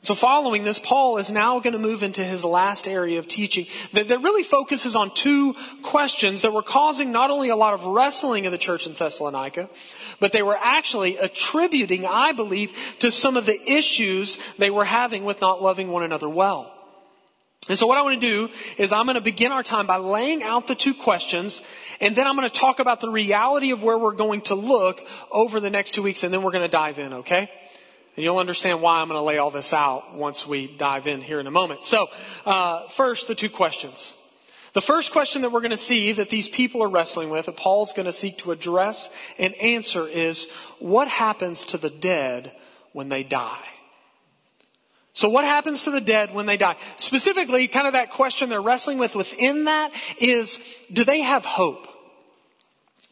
So 0.00 0.14
following 0.14 0.62
this, 0.62 0.78
Paul 0.78 1.18
is 1.18 1.28
now 1.28 1.58
going 1.58 1.72
to 1.72 1.78
move 1.78 2.04
into 2.04 2.22
his 2.22 2.44
last 2.44 2.86
area 2.86 3.18
of 3.18 3.26
teaching 3.26 3.66
that, 3.92 4.08
that, 4.08 4.22
really 4.22 4.44
focuses 4.44 4.94
on 4.94 5.12
two 5.12 5.56
questions 5.82 6.42
that 6.42 6.52
were 6.52 6.62
causing 6.62 7.10
not 7.10 7.32
only 7.32 7.48
a 7.48 7.56
lot 7.56 7.74
of 7.74 7.84
wrestling 7.84 8.44
in 8.44 8.52
the 8.52 8.58
church 8.58 8.86
in 8.86 8.92
Thessalonica, 8.92 9.68
but 10.20 10.30
they 10.30 10.42
were 10.42 10.56
actually 10.56 11.16
attributing, 11.16 12.06
I 12.06 12.30
believe, 12.30 12.72
to 13.00 13.10
some 13.10 13.36
of 13.36 13.44
the 13.44 13.60
issues 13.68 14.38
they 14.56 14.70
were 14.70 14.84
having 14.84 15.24
with 15.24 15.40
not 15.40 15.62
loving 15.62 15.88
one 15.88 16.04
another 16.04 16.28
well. 16.28 16.77
And 17.68 17.78
so 17.78 17.86
what 17.86 17.98
I 17.98 18.02
want 18.02 18.20
to 18.20 18.26
do 18.26 18.48
is 18.78 18.92
I'm 18.92 19.04
going 19.04 19.16
to 19.16 19.20
begin 19.20 19.52
our 19.52 19.62
time 19.62 19.86
by 19.86 19.96
laying 19.96 20.42
out 20.42 20.68
the 20.68 20.74
two 20.74 20.94
questions, 20.94 21.60
and 22.00 22.14
then 22.14 22.26
I'm 22.26 22.36
going 22.36 22.48
to 22.48 22.54
talk 22.54 22.78
about 22.78 23.00
the 23.00 23.10
reality 23.10 23.72
of 23.72 23.82
where 23.82 23.98
we're 23.98 24.12
going 24.12 24.42
to 24.42 24.54
look 24.54 25.06
over 25.30 25.60
the 25.60 25.68
next 25.68 25.92
two 25.92 26.02
weeks, 26.02 26.22
and 26.22 26.32
then 26.32 26.42
we're 26.42 26.52
going 26.52 26.62
to 26.62 26.68
dive 26.68 26.98
in, 26.98 27.12
okay? 27.14 27.50
And 28.16 28.24
you'll 28.24 28.38
understand 28.38 28.80
why 28.80 29.00
I'm 29.00 29.08
going 29.08 29.20
to 29.20 29.24
lay 29.24 29.38
all 29.38 29.50
this 29.50 29.74
out 29.74 30.14
once 30.14 30.46
we 30.46 30.66
dive 30.66 31.06
in 31.06 31.20
here 31.20 31.40
in 31.40 31.46
a 31.46 31.50
moment. 31.50 31.84
So, 31.84 32.08
uh, 32.46 32.88
first, 32.88 33.28
the 33.28 33.34
two 33.34 33.50
questions. 33.50 34.14
The 34.72 34.80
first 34.80 35.12
question 35.12 35.42
that 35.42 35.50
we're 35.50 35.60
going 35.60 35.70
to 35.72 35.76
see 35.76 36.12
that 36.12 36.30
these 36.30 36.48
people 36.48 36.82
are 36.82 36.88
wrestling 36.88 37.30
with, 37.30 37.46
that 37.46 37.56
Paul's 37.56 37.92
going 37.92 38.06
to 38.06 38.12
seek 38.12 38.38
to 38.38 38.52
address 38.52 39.10
and 39.38 39.54
answer 39.56 40.06
is, 40.06 40.48
what 40.78 41.08
happens 41.08 41.64
to 41.66 41.78
the 41.78 41.90
dead 41.90 42.52
when 42.92 43.08
they 43.08 43.24
die? 43.24 43.66
So 45.18 45.28
what 45.28 45.44
happens 45.44 45.82
to 45.82 45.90
the 45.90 46.00
dead 46.00 46.32
when 46.32 46.46
they 46.46 46.56
die? 46.56 46.76
Specifically, 46.94 47.66
kind 47.66 47.88
of 47.88 47.94
that 47.94 48.10
question 48.10 48.48
they're 48.48 48.62
wrestling 48.62 48.98
with 48.98 49.16
within 49.16 49.64
that 49.64 49.90
is, 50.20 50.60
do 50.92 51.02
they 51.02 51.22
have 51.22 51.44
hope? 51.44 51.88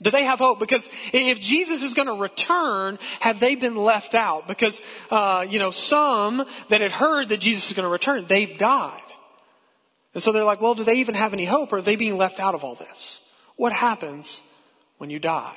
Do 0.00 0.12
they 0.12 0.22
have 0.22 0.38
hope? 0.38 0.60
Because 0.60 0.88
if 1.12 1.40
Jesus 1.40 1.82
is 1.82 1.94
going 1.94 2.06
to 2.06 2.14
return, 2.14 3.00
have 3.18 3.40
they 3.40 3.56
been 3.56 3.74
left 3.74 4.14
out? 4.14 4.46
Because, 4.46 4.82
uh, 5.10 5.48
you 5.50 5.58
know, 5.58 5.72
some 5.72 6.46
that 6.68 6.80
had 6.80 6.92
heard 6.92 7.30
that 7.30 7.40
Jesus 7.40 7.70
is 7.70 7.74
going 7.74 7.82
to 7.82 7.90
return, 7.90 8.24
they've 8.28 8.56
died. 8.56 9.02
And 10.14 10.22
so 10.22 10.30
they're 10.30 10.44
like, 10.44 10.60
well, 10.60 10.76
do 10.76 10.84
they 10.84 11.00
even 11.00 11.16
have 11.16 11.32
any 11.32 11.44
hope 11.44 11.72
or 11.72 11.78
are 11.78 11.82
they 11.82 11.96
being 11.96 12.16
left 12.16 12.38
out 12.38 12.54
of 12.54 12.62
all 12.62 12.76
this? 12.76 13.20
What 13.56 13.72
happens 13.72 14.44
when 14.98 15.10
you 15.10 15.18
die? 15.18 15.56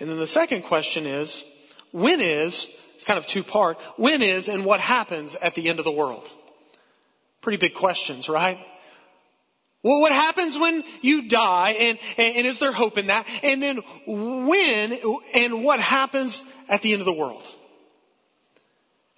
And 0.00 0.08
then 0.08 0.16
the 0.16 0.26
second 0.26 0.62
question 0.62 1.04
is, 1.04 1.44
when 1.92 2.22
is 2.22 2.70
it's 2.98 3.04
kind 3.04 3.16
of 3.16 3.28
two 3.28 3.44
part. 3.44 3.78
When 3.96 4.22
is 4.22 4.48
and 4.48 4.64
what 4.64 4.80
happens 4.80 5.36
at 5.36 5.54
the 5.54 5.68
end 5.68 5.78
of 5.78 5.84
the 5.84 5.92
world? 5.92 6.28
Pretty 7.42 7.56
big 7.56 7.72
questions, 7.72 8.28
right? 8.28 8.58
Well, 9.84 10.00
what 10.00 10.10
happens 10.10 10.58
when 10.58 10.82
you 11.00 11.28
die 11.28 11.76
and, 11.78 11.98
and, 12.16 12.44
is 12.44 12.58
there 12.58 12.72
hope 12.72 12.98
in 12.98 13.06
that? 13.06 13.28
And 13.44 13.62
then 13.62 13.82
when 14.04 14.98
and 15.32 15.62
what 15.62 15.78
happens 15.78 16.44
at 16.68 16.82
the 16.82 16.92
end 16.92 17.00
of 17.00 17.06
the 17.06 17.12
world? 17.12 17.44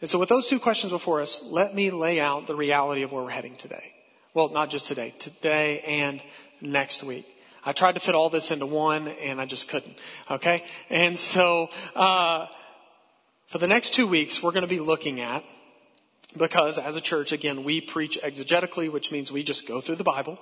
And 0.02 0.10
so 0.10 0.18
with 0.18 0.28
those 0.28 0.46
two 0.46 0.60
questions 0.60 0.92
before 0.92 1.22
us, 1.22 1.40
let 1.42 1.74
me 1.74 1.90
lay 1.90 2.20
out 2.20 2.46
the 2.46 2.54
reality 2.54 3.00
of 3.00 3.12
where 3.12 3.22
we're 3.22 3.30
heading 3.30 3.56
today. 3.56 3.94
Well, 4.34 4.50
not 4.50 4.68
just 4.68 4.88
today, 4.88 5.14
today 5.18 5.80
and 5.86 6.20
next 6.60 7.02
week. 7.02 7.26
I 7.64 7.72
tried 7.72 7.92
to 7.92 8.00
fit 8.00 8.14
all 8.14 8.28
this 8.28 8.50
into 8.50 8.66
one 8.66 9.08
and 9.08 9.40
I 9.40 9.46
just 9.46 9.70
couldn't. 9.70 9.96
Okay? 10.30 10.66
And 10.90 11.18
so, 11.18 11.70
uh, 11.96 12.44
for 13.50 13.58
the 13.58 13.66
next 13.66 13.94
two 13.94 14.06
weeks, 14.06 14.40
we're 14.40 14.52
going 14.52 14.62
to 14.62 14.68
be 14.68 14.78
looking 14.78 15.20
at, 15.20 15.44
because 16.36 16.78
as 16.78 16.94
a 16.94 17.00
church, 17.00 17.32
again, 17.32 17.64
we 17.64 17.80
preach 17.80 18.16
exegetically, 18.22 18.90
which 18.90 19.10
means 19.10 19.32
we 19.32 19.42
just 19.42 19.66
go 19.66 19.80
through 19.80 19.96
the 19.96 20.04
Bible. 20.04 20.38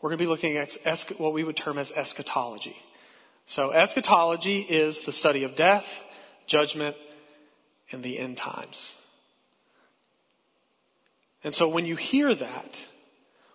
We're 0.00 0.10
going 0.10 0.18
to 0.18 0.24
be 0.24 0.28
looking 0.28 0.56
at 0.56 0.76
what 1.18 1.32
we 1.32 1.44
would 1.44 1.56
term 1.56 1.78
as 1.78 1.92
eschatology. 1.92 2.76
So 3.46 3.70
eschatology 3.70 4.58
is 4.58 5.02
the 5.02 5.12
study 5.12 5.44
of 5.44 5.54
death, 5.54 6.02
judgment, 6.48 6.96
and 7.92 8.02
the 8.02 8.18
end 8.18 8.38
times. 8.38 8.92
And 11.44 11.54
so 11.54 11.68
when 11.68 11.86
you 11.86 11.94
hear 11.94 12.34
that, 12.34 12.76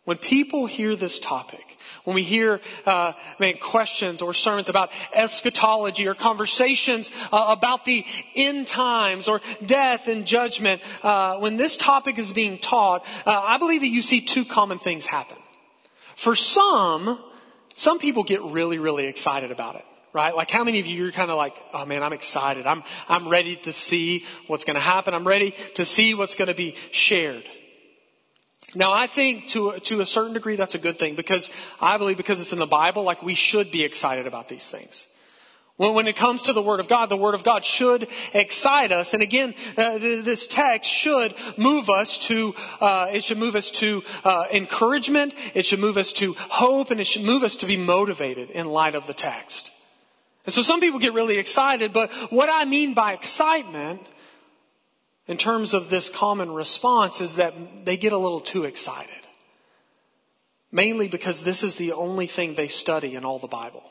when 0.08 0.16
people 0.16 0.68
hear 0.68 0.96
this 0.96 1.20
topic, 1.20 1.78
when 2.06 2.16
we 2.16 2.24
hear 2.24 2.62
uh, 2.86 3.12
questions 3.60 4.22
or 4.22 4.34
sermons 4.34 4.70
about 4.70 4.90
eschatology 5.14 6.08
or 6.08 6.14
conversations 6.14 7.12
uh, 7.34 7.48
about 7.50 7.84
the 7.84 8.06
end 8.34 8.68
times 8.68 9.28
or 9.28 9.42
death 9.66 10.08
and 10.08 10.26
judgment, 10.26 10.82
uh, 11.04 11.36
when 11.40 11.58
this 11.58 11.76
topic 11.76 12.18
is 12.18 12.32
being 12.32 12.58
taught, 12.58 13.06
uh, 13.26 13.32
I 13.38 13.58
believe 13.58 13.82
that 13.82 13.90
you 13.90 14.02
see 14.02 14.22
two 14.22 14.46
common 14.46 14.80
things 14.80 15.06
happen. 15.06 15.36
For 16.16 16.36
some, 16.36 17.22
some 17.76 18.00
people 18.00 18.24
get 18.24 18.42
really, 18.44 18.80
really 18.80 19.08
excited 19.08 19.52
about 19.52 19.76
it 19.76 19.84
right? 20.14 20.34
Like 20.34 20.50
how 20.50 20.64
many 20.64 20.80
of 20.80 20.88
you 20.88 20.96
you 20.96 21.08
are 21.10 21.12
kind 21.12 21.30
of 21.30 21.38
like, 21.38 21.54
oh 21.74 21.86
man, 21.86 22.02
I'm 22.02 22.14
excited. 22.14 22.66
I'm, 22.66 22.82
I'm 23.10 23.28
ready 23.28 23.58
to 23.58 23.74
see 23.74 24.26
what's 24.48 24.64
going 24.64 24.76
to 24.76 24.80
happen. 24.80 25.14
I'm 25.14 25.28
ready 25.28 25.54
to 25.76 25.84
see 25.84 26.14
what's 26.14 26.34
going 26.34 26.48
to 26.48 26.56
be 26.56 26.76
shared. 26.92 27.44
Now 28.76 28.92
I 28.92 29.08
think 29.08 29.48
to, 29.50 29.80
to 29.80 30.02
a 30.02 30.06
certain 30.06 30.34
degree 30.34 30.56
that's 30.56 30.76
a 30.76 30.80
good 30.80 31.00
thing 31.00 31.16
because 31.16 31.50
I 31.80 31.98
believe 31.98 32.18
because 32.18 32.40
it's 32.40 32.54
in 32.54 32.60
the 32.60 32.68
Bible, 32.68 33.04
like 33.04 33.24
we 33.24 33.34
should 33.34 33.72
be 33.72 33.84
excited 33.84 34.28
about 34.28 34.50
these 34.50 34.70
things. 34.70 35.08
When, 35.78 35.94
when 35.94 36.08
it 36.08 36.16
comes 36.16 36.44
to 36.44 36.54
the 36.54 36.62
Word 36.62 36.80
of 36.80 36.88
God, 36.88 37.08
the 37.08 37.16
Word 37.16 37.34
of 37.34 37.44
God 37.44 37.64
should 37.64 38.08
excite 38.34 38.92
us. 38.92 39.14
And 39.14 39.24
again, 39.24 39.54
uh, 39.78 39.98
this 40.00 40.48
text 40.48 40.92
should 40.92 41.34
move 41.56 41.90
us 41.90 42.18
to, 42.28 42.56
uh, 42.82 43.10
it 43.14 43.24
should 43.24 43.38
move 43.38 43.56
us 43.56 43.72
to 43.72 44.04
uh, 44.24 44.46
encouragement, 44.52 45.34
it 45.54 45.66
should 45.66 45.80
move 45.80 45.98
us 45.98 46.12
to 46.14 46.34
hope, 46.38 46.92
and 46.92 47.00
it 47.00 47.06
should 47.06 47.24
move 47.24 47.44
us 47.44 47.56
to 47.58 47.66
be 47.66 47.78
motivated 47.78 48.50
in 48.50 48.66
light 48.66 48.96
of 48.96 49.08
the 49.08 49.14
text. 49.14 49.72
And 50.46 50.54
so 50.54 50.62
some 50.62 50.80
people 50.80 51.00
get 51.00 51.14
really 51.14 51.38
excited, 51.38 51.94
but 51.94 52.12
what 52.32 52.50
I 52.52 52.66
mean 52.66 52.94
by 52.94 53.14
excitement 53.14 54.02
in 55.28 55.38
terms 55.38 55.74
of 55.74 55.90
this 55.90 56.10
common 56.10 56.52
response 56.52 57.22
is 57.22 57.36
that 57.36 57.54
they 57.86 57.98
get 57.98 58.14
a 58.14 58.18
little 58.18 58.40
too 58.40 58.64
excited. 58.64 59.14
Mainly 60.72 61.08
because 61.08 61.44
this 61.44 61.64
is 61.64 61.76
the 61.76 61.92
only 61.92 62.28
thing 62.28 62.56
they 62.56 62.68
study 62.68 63.16
in 63.16 63.26
all 63.26 63.40
the 63.40 63.48
Bible. 63.48 63.84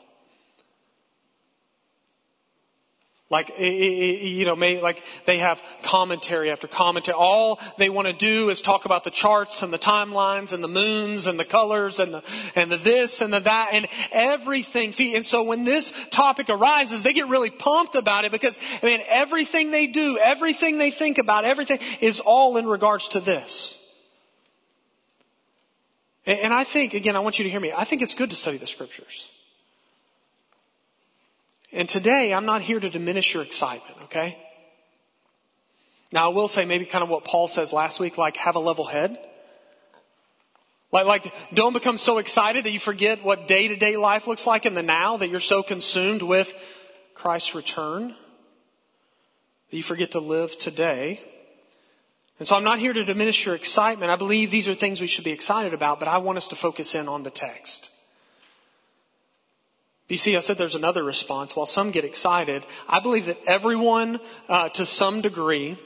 Like, 3.29 3.51
you 3.59 4.45
know, 4.45 4.55
may, 4.55 4.79
like 4.79 5.03
they 5.25 5.39
have 5.39 5.61
commentary 5.83 6.49
after 6.49 6.65
commentary. 6.65 7.13
All 7.13 7.59
they 7.77 7.89
want 7.89 8.07
to 8.07 8.13
do 8.13 8.49
is 8.49 8.61
talk 8.61 8.85
about 8.85 9.03
the 9.03 9.11
charts 9.11 9.63
and 9.63 9.73
the 9.73 9.77
timelines 9.77 10.53
and 10.53 10.63
the 10.63 10.69
moons 10.69 11.27
and 11.27 11.37
the 11.37 11.43
colors 11.43 11.99
and 11.99 12.13
the, 12.13 12.23
and 12.55 12.71
the 12.71 12.77
this 12.77 13.19
and 13.19 13.33
the 13.33 13.41
that 13.41 13.71
and 13.73 13.89
everything. 14.13 14.93
And 15.13 15.25
so 15.25 15.43
when 15.43 15.65
this 15.65 15.91
topic 16.09 16.49
arises, 16.49 17.03
they 17.03 17.11
get 17.11 17.27
really 17.27 17.49
pumped 17.49 17.95
about 17.95 18.23
it 18.23 18.31
because, 18.31 18.57
I 18.81 18.85
mean, 18.85 19.01
everything 19.09 19.71
they 19.71 19.87
do, 19.87 20.17
everything 20.23 20.77
they 20.77 20.91
think 20.91 21.17
about, 21.17 21.43
everything 21.43 21.79
is 21.99 22.21
all 22.21 22.55
in 22.55 22.65
regards 22.65 23.09
to 23.09 23.19
this. 23.19 23.77
And 26.25 26.53
I 26.53 26.63
think, 26.63 26.93
again, 26.93 27.17
I 27.17 27.19
want 27.19 27.39
you 27.39 27.43
to 27.43 27.49
hear 27.49 27.59
me. 27.59 27.73
I 27.75 27.83
think 27.83 28.01
it's 28.01 28.15
good 28.15 28.29
to 28.29 28.37
study 28.37 28.57
the 28.57 28.67
scriptures. 28.67 29.29
And 31.71 31.89
today, 31.89 32.33
I'm 32.33 32.45
not 32.45 32.61
here 32.61 32.79
to 32.79 32.89
diminish 32.89 33.33
your 33.33 33.43
excitement, 33.43 33.97
okay? 34.03 34.37
Now, 36.11 36.31
I 36.31 36.33
will 36.33 36.47
say 36.47 36.65
maybe 36.65 36.85
kind 36.85 37.03
of 37.03 37.09
what 37.09 37.25
Paul 37.25 37.47
says 37.47 37.73
last 37.73 37.99
week, 37.99 38.17
like 38.17 38.37
have 38.37 38.55
a 38.55 38.59
level 38.59 38.85
head. 38.85 39.17
Like, 40.91 41.05
like, 41.05 41.33
don't 41.53 41.73
become 41.73 41.97
so 41.97 42.17
excited 42.17 42.63
that 42.63 42.71
you 42.71 42.79
forget 42.79 43.23
what 43.23 43.47
day 43.47 43.67
to 43.67 43.75
day 43.75 43.97
life 43.97 44.25
looks 44.25 44.47
like 44.47 44.65
in 44.65 44.73
the 44.73 44.83
now, 44.83 45.17
that 45.17 45.29
you're 45.29 45.41
so 45.41 45.61
consumed 45.61 46.21
with 46.21 46.53
Christ's 47.13 47.53
return, 47.53 48.15
that 49.69 49.77
you 49.77 49.83
forget 49.83 50.11
to 50.11 50.21
live 50.21 50.57
today. 50.57 51.21
And 52.39 52.47
so 52.47 52.55
I'm 52.55 52.63
not 52.63 52.79
here 52.79 52.93
to 52.93 53.03
diminish 53.03 53.45
your 53.45 53.55
excitement. 53.55 54.11
I 54.11 54.15
believe 54.15 54.49
these 54.49 54.69
are 54.69 54.73
things 54.73 55.01
we 55.01 55.07
should 55.07 55.25
be 55.25 55.31
excited 55.31 55.73
about, 55.73 55.99
but 55.99 56.07
I 56.07 56.19
want 56.19 56.37
us 56.37 56.47
to 56.49 56.55
focus 56.55 56.95
in 56.95 57.09
on 57.09 57.23
the 57.23 57.31
text. 57.31 57.89
You 60.07 60.17
see, 60.17 60.37
I 60.37 60.39
said 60.39 60.57
there's 60.57 60.75
another 60.75 61.03
response. 61.03 61.53
While 61.53 61.65
some 61.65 61.91
get 61.91 62.05
excited, 62.05 62.65
I 62.87 62.99
believe 62.99 63.25
that 63.25 63.39
everyone, 63.45 64.19
uh, 64.47 64.69
to 64.69 64.85
some 64.85 65.21
degree, 65.21 65.77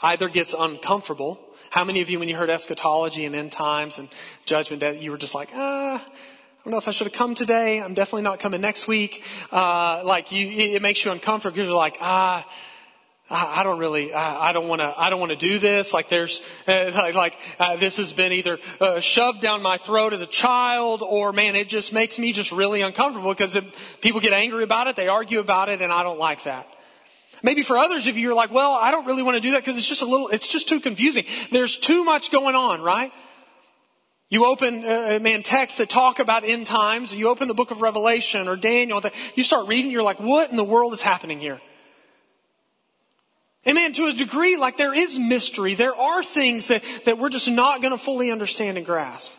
either 0.00 0.28
gets 0.28 0.54
uncomfortable. 0.58 1.38
How 1.68 1.84
many 1.84 2.00
of 2.00 2.08
you, 2.08 2.18
when 2.18 2.28
you 2.28 2.36
heard 2.36 2.48
eschatology 2.48 3.26
and 3.26 3.34
end 3.34 3.52
times 3.52 3.98
and 3.98 4.08
judgment, 4.46 4.80
that 4.80 5.02
you 5.02 5.10
were 5.10 5.18
just 5.18 5.34
like, 5.34 5.50
ah, 5.54 6.02
I 6.02 6.64
don't 6.64 6.70
know 6.70 6.78
if 6.78 6.88
I 6.88 6.90
should 6.90 7.06
have 7.06 7.14
come 7.14 7.34
today. 7.34 7.82
I'm 7.82 7.92
definitely 7.92 8.22
not 8.22 8.40
coming 8.40 8.62
next 8.62 8.88
week. 8.88 9.22
Uh, 9.52 10.02
like 10.02 10.32
you, 10.32 10.48
it 10.48 10.80
makes 10.80 11.04
you 11.04 11.12
uncomfortable 11.12 11.54
because 11.54 11.68
you're 11.68 11.76
like, 11.76 11.98
ah, 12.00 12.48
I 13.28 13.64
don't 13.64 13.80
really, 13.80 14.14
I 14.14 14.52
don't 14.52 14.68
want 14.68 14.80
to, 14.80 14.94
I 14.96 15.10
don't 15.10 15.18
want 15.18 15.30
to 15.30 15.36
do 15.36 15.58
this. 15.58 15.92
Like 15.92 16.08
there's, 16.08 16.42
uh, 16.68 16.92
like, 16.94 17.14
like 17.16 17.38
uh, 17.58 17.76
this 17.76 17.96
has 17.96 18.12
been 18.12 18.32
either 18.32 18.58
uh, 18.80 19.00
shoved 19.00 19.40
down 19.40 19.62
my 19.62 19.78
throat 19.78 20.12
as 20.12 20.20
a 20.20 20.26
child, 20.26 21.02
or 21.02 21.32
man, 21.32 21.56
it 21.56 21.68
just 21.68 21.92
makes 21.92 22.20
me 22.20 22.32
just 22.32 22.52
really 22.52 22.82
uncomfortable 22.82 23.32
because 23.32 23.56
it, 23.56 23.64
people 24.00 24.20
get 24.20 24.32
angry 24.32 24.62
about 24.62 24.86
it, 24.86 24.94
they 24.94 25.08
argue 25.08 25.40
about 25.40 25.68
it, 25.68 25.82
and 25.82 25.92
I 25.92 26.04
don't 26.04 26.20
like 26.20 26.44
that. 26.44 26.68
Maybe 27.42 27.62
for 27.62 27.76
others 27.76 28.06
of 28.06 28.16
you, 28.16 28.22
you're 28.22 28.34
like, 28.34 28.52
well, 28.52 28.72
I 28.72 28.92
don't 28.92 29.06
really 29.06 29.24
want 29.24 29.34
to 29.34 29.40
do 29.40 29.50
that 29.52 29.62
because 29.62 29.76
it's 29.76 29.88
just 29.88 30.02
a 30.02 30.06
little, 30.06 30.28
it's 30.28 30.46
just 30.46 30.68
too 30.68 30.80
confusing. 30.80 31.24
There's 31.50 31.76
too 31.76 32.04
much 32.04 32.30
going 32.30 32.54
on, 32.54 32.80
right? 32.80 33.12
You 34.28 34.46
open, 34.46 34.84
uh, 34.84 35.18
man, 35.20 35.42
texts 35.42 35.78
that 35.78 35.88
talk 35.88 36.18
about 36.20 36.44
end 36.44 36.66
times. 36.66 37.12
You 37.12 37.28
open 37.28 37.48
the 37.48 37.54
book 37.54 37.70
of 37.72 37.82
Revelation 37.82 38.48
or 38.48 38.56
Daniel. 38.56 39.02
You 39.34 39.42
start 39.42 39.68
reading, 39.68 39.90
you're 39.90 40.02
like, 40.02 40.20
what 40.20 40.50
in 40.50 40.56
the 40.56 40.64
world 40.64 40.92
is 40.92 41.02
happening 41.02 41.40
here? 41.40 41.60
To 43.96 44.06
a 44.06 44.12
degree, 44.12 44.56
like 44.56 44.76
there 44.76 44.94
is 44.94 45.18
mystery. 45.18 45.74
There 45.74 45.94
are 45.96 46.22
things 46.22 46.68
that, 46.68 46.84
that 47.06 47.18
we're 47.18 47.30
just 47.30 47.48
not 47.48 47.80
going 47.80 47.92
to 47.92 47.98
fully 47.98 48.30
understand 48.30 48.76
and 48.76 48.86
grasp. 48.86 49.32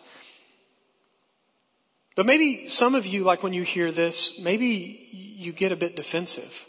But 2.16 2.26
maybe 2.26 2.68
some 2.68 2.96
of 2.96 3.06
you, 3.06 3.24
like 3.24 3.44
when 3.44 3.54
you 3.54 3.62
hear 3.62 3.92
this, 3.92 4.34
maybe 4.40 5.08
you 5.12 5.52
get 5.52 5.72
a 5.72 5.76
bit 5.76 5.96
defensive. 5.96 6.66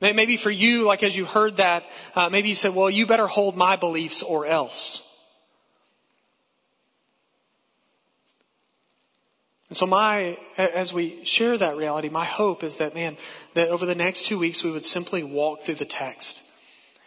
Maybe 0.00 0.36
for 0.36 0.50
you, 0.50 0.84
like 0.84 1.02
as 1.02 1.16
you 1.16 1.24
heard 1.24 1.58
that, 1.58 1.84
uh, 2.16 2.28
maybe 2.30 2.48
you 2.48 2.54
said, 2.54 2.74
well, 2.74 2.90
you 2.90 3.06
better 3.06 3.26
hold 3.26 3.56
my 3.56 3.76
beliefs 3.76 4.22
or 4.22 4.46
else. 4.46 5.02
And 9.70 9.76
so 9.76 9.86
my, 9.86 10.36
as 10.58 10.92
we 10.92 11.24
share 11.24 11.56
that 11.56 11.76
reality, 11.76 12.08
my 12.08 12.24
hope 12.24 12.64
is 12.64 12.76
that, 12.76 12.94
man, 12.94 13.16
that 13.54 13.68
over 13.68 13.86
the 13.86 13.94
next 13.94 14.26
two 14.26 14.36
weeks 14.36 14.64
we 14.64 14.72
would 14.72 14.84
simply 14.84 15.22
walk 15.22 15.62
through 15.62 15.76
the 15.76 15.84
text. 15.84 16.42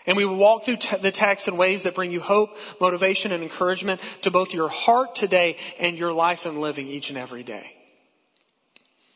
And 0.06 0.16
we 0.16 0.26
would 0.26 0.38
walk 0.38 0.64
through 0.64 0.78
the 1.02 1.12
text 1.12 1.50
in 1.50 1.58
ways 1.58 1.84
that 1.84 1.94
bring 1.94 2.12
you 2.12 2.22
hope, 2.22 2.58
motivation, 2.80 3.34
and 3.34 3.44
encouragement 3.44 4.00
to 4.22 4.32
both 4.32 4.54
your 4.54 4.70
heart 4.70 5.14
today 5.14 5.58
and 5.78 5.98
your 5.98 6.14
life 6.14 6.46
and 6.46 6.62
living 6.62 6.88
each 6.88 7.10
and 7.10 7.18
every 7.18 7.44
day. 7.44 7.76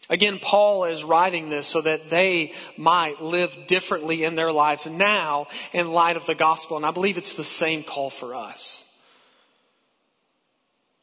Again, 0.10 0.40
Paul 0.42 0.84
is 0.84 1.06
writing 1.06 1.50
this 1.50 1.68
so 1.68 1.82
that 1.82 2.10
they 2.10 2.54
might 2.78 3.22
live 3.22 3.56
differently 3.68 4.26
in 4.26 4.36
their 4.36 4.52
lives 4.52 4.88
now 4.88 5.48
in 5.72 5.92
light 5.92 6.18
of 6.18 6.26
the 6.26 6.36
gospel. 6.36 6.76
And 6.76 6.86
I 6.86 6.92
believe 6.92 7.18
it's 7.18 7.34
the 7.34 7.44
same 7.44 7.84
call 7.84 8.10
for 8.10 8.36
us. 8.36 8.84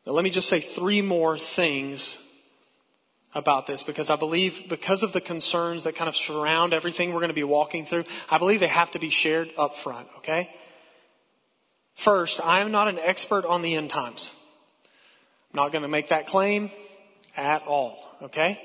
Now, 0.07 0.13
let 0.13 0.25
me 0.25 0.31
just 0.31 0.49
say 0.49 0.61
three 0.61 1.01
more 1.01 1.39
things 1.39 2.19
about 3.35 3.67
this 3.67 3.83
because 3.83 4.11
I 4.11 4.17
believe 4.17 4.69
because 4.69 5.03
of 5.03 5.13
the 5.13 5.21
concerns 5.21 5.85
that 5.85 5.97
kind 5.97 6.09
of 6.09 6.17
surround 6.17 6.73
everything 6.73 7.13
we're 7.13 7.21
going 7.21 7.29
to 7.29 7.35
be 7.35 7.45
walking 7.45 7.85
through, 7.85 8.05
I 8.31 8.39
believe 8.39 8.61
they 8.61 8.69
have 8.69 8.93
to 8.93 8.99
be 8.99 9.11
shared 9.11 9.51
up 9.59 9.77
front, 9.77 10.09
okay? 10.19 10.51
First, 11.95 12.41
I 12.43 12.61
am 12.61 12.71
not 12.71 12.89
an 12.89 12.99
expert 12.99 13.45
on 13.45 13.63
the 13.63 13.75
end 13.75 13.91
times. 13.91 14.33
I'm 15.53 15.57
not 15.57 15.73
going 15.73 15.83
to 15.83 15.89
make 15.89 16.09
that 16.09 16.27
claim 16.27 16.71
at 17.37 17.67
all, 17.67 17.99
okay? 18.23 18.61